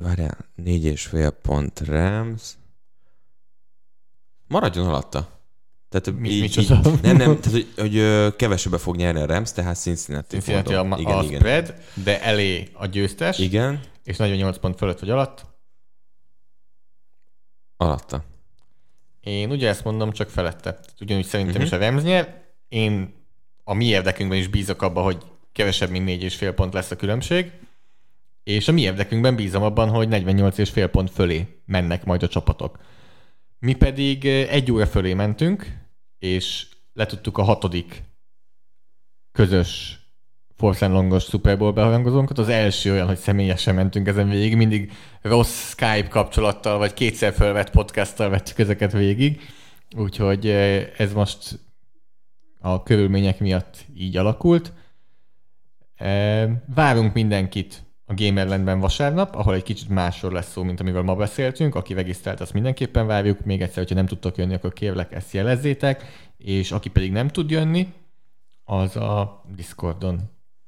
Várjál, 0.02 0.38
négy 0.56 0.86
és 0.86 1.06
fél 1.06 1.30
pont 1.30 1.80
Rams. 1.80 2.54
Maradjon 4.48 4.88
alatta. 4.88 5.40
Tehát 5.90 6.20
Mi- 6.20 6.30
így, 6.30 6.58
így, 6.58 6.70
nem, 7.02 7.18
nem, 7.18 7.40
tehát 7.40 7.52
hogy, 7.52 7.72
hogy 7.76 8.36
kevesebbe 8.36 8.78
fog 8.78 8.96
nyerni 8.96 9.22
a 9.22 9.26
Rams, 9.26 9.52
tehát 9.52 9.78
Cincinnati. 9.78 10.38
Cincinnati 10.38 10.74
a, 10.74 10.96
igen, 10.98 11.18
a 11.18 11.24
spread, 11.24 11.74
de 12.04 12.22
elé 12.22 12.70
a 12.74 12.86
győztes, 12.86 13.40
igen. 13.40 13.74
Igen, 13.74 13.84
és 14.04 14.18
48 14.18 14.58
pont 14.58 14.78
fölött 14.78 15.00
vagy 15.00 15.10
alatt. 15.10 15.46
alatta. 17.78 18.24
Én 19.22 19.52
ugye 19.52 19.68
ezt 19.68 19.84
mondom, 19.84 20.12
csak 20.12 20.30
felette. 20.30 20.80
Ugyanúgy 21.00 21.26
szerintem 21.26 21.62
uh-huh. 21.62 21.80
is 21.80 21.86
a 21.86 21.90
Rams 21.90 22.04
nyer. 22.04 22.44
Én 22.68 23.14
a 23.64 23.74
mi 23.74 23.86
érdekünkben 23.86 24.38
is 24.38 24.48
bízok 24.48 24.82
abban, 24.82 25.04
hogy 25.04 25.18
kevesebb, 25.52 25.90
mint 25.90 26.06
négy 26.06 26.24
és 26.24 26.36
fél 26.36 26.54
pont 26.54 26.74
lesz 26.74 26.92
a 26.92 26.96
különbség. 26.96 27.52
És 28.44 28.68
a 28.68 28.72
mi 28.72 28.82
érdekünkben 28.82 29.36
bízom 29.36 29.64
abban, 29.64 29.90
hogy 29.90 30.08
48 30.08 30.58
és 30.58 30.70
fél 30.70 30.88
pont 30.88 31.10
fölé 31.10 31.62
mennek 31.66 32.06
majd 32.06 32.24
a 32.24 32.28
csapatok. 32.28 32.80
Mi 33.60 33.74
pedig 33.74 34.26
eh, 34.26 34.54
egy 34.54 34.72
óra 34.72 34.88
fölé 34.88 35.14
mentünk, 35.14 35.78
és 36.20 36.68
letudtuk 36.94 37.38
a 37.38 37.44
hatodik 37.44 38.04
közös 39.32 40.00
Force 40.58 40.86
and 40.86 40.94
Longos 40.94 41.24
Super 41.24 41.58
Bowl 41.58 41.72
beharangozónkat. 41.72 42.38
Az 42.38 42.50
első 42.50 42.92
olyan, 42.92 43.08
hogy 43.08 43.18
személyesen 43.18 43.76
mentünk 43.76 44.08
ezen 44.08 44.30
végig, 44.30 44.56
mindig 44.56 44.92
rossz 45.22 45.70
Skype 45.70 46.08
kapcsolattal, 46.10 46.78
vagy 46.78 46.94
kétszer 46.94 47.34
felvett 47.34 47.70
podcasttal 47.70 48.30
vettük 48.30 48.60
ezeket 48.60 48.92
végig. 48.92 49.42
Úgyhogy 49.96 50.48
eh, 50.48 50.90
ez 50.98 51.14
most 51.14 51.60
a 52.60 52.84
körülmények 52.84 53.40
miatt 53.40 53.86
így 53.96 54.18
alakult. 54.18 54.74
Eh, 55.96 56.50
Várunk 56.76 57.14
mindenkit 57.14 57.91
a 58.12 58.24
Gamerlandben 58.24 58.80
vasárnap, 58.80 59.36
ahol 59.36 59.54
egy 59.54 59.64
kicsit 59.64 59.90
másról 59.90 60.32
lesz 60.32 60.52
szó, 60.52 60.64
mint 60.64 60.80
amivel 60.80 61.02
ma 61.02 61.16
beszéltünk. 61.16 61.76
Aki 61.76 61.94
regisztrált, 61.94 62.42
azt 62.42 62.54
mindenképpen 62.54 63.08
várjuk. 63.08 63.46
Még 63.46 63.62
egyszer, 63.62 63.78
hogyha 63.78 63.96
nem 63.96 64.06
tudtok 64.06 64.38
jönni, 64.38 64.54
akkor 64.54 64.74
kérlek, 64.74 65.14
ezt 65.14 65.34
jelezzétek. 65.34 66.30
És 66.38 66.72
aki 66.72 66.90
pedig 66.90 67.12
nem 67.12 67.28
tud 67.28 67.50
jönni, 67.50 67.94
az 68.64 68.96
a 68.96 69.44
Discordon. 69.56 70.20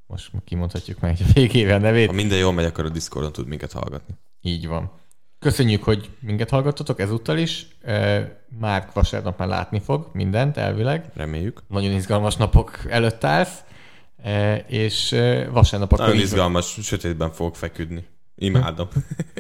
Most 0.06 0.32
kimondhatjuk 0.46 1.00
már 1.00 1.12
egy 1.12 1.34
végére 1.34 1.76
a 1.76 1.78
nevét. 1.78 2.08
Ha 2.08 2.14
minden 2.14 2.38
jól 2.38 2.54
megy, 2.54 2.66
akkor 2.66 2.86
a 2.86 2.90
Discordon 2.90 3.32
tud 3.32 3.48
minket 3.48 3.72
hallgatni. 3.72 4.14
Így 4.42 4.68
van. 4.68 4.92
Köszönjük, 5.40 5.84
hogy 5.84 6.10
minket 6.20 6.50
hallgattatok 6.50 7.00
ezúttal 7.00 7.38
is. 7.38 7.68
Már 8.60 8.90
vasárnap 8.94 9.38
már 9.38 9.48
látni 9.48 9.80
fog 9.80 10.10
mindent 10.14 10.58
elvileg. 10.58 11.12
Reméljük. 11.14 11.62
Nagyon 11.68 11.92
izgalmas 11.92 12.36
napok 12.36 12.80
előtt 12.90 13.24
állsz. 13.24 13.64
És 14.68 15.10
vasárnap 15.52 15.92
akkor 15.92 16.06
Nagyon 16.06 16.16
így 16.16 16.22
izgalmas, 16.22 16.78
sötétben 16.82 17.32
fogok 17.32 17.56
feküdni. 17.56 18.06
Imádom. 18.36 18.88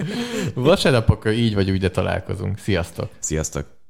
Vasárnap 0.54 1.10
akkor 1.10 1.32
így 1.32 1.54
vagy 1.54 1.72
úgy, 1.72 1.80
de 1.80 1.90
találkozunk. 1.90 2.58
Sziasztok! 2.58 3.10
Sziasztok! 3.20 3.82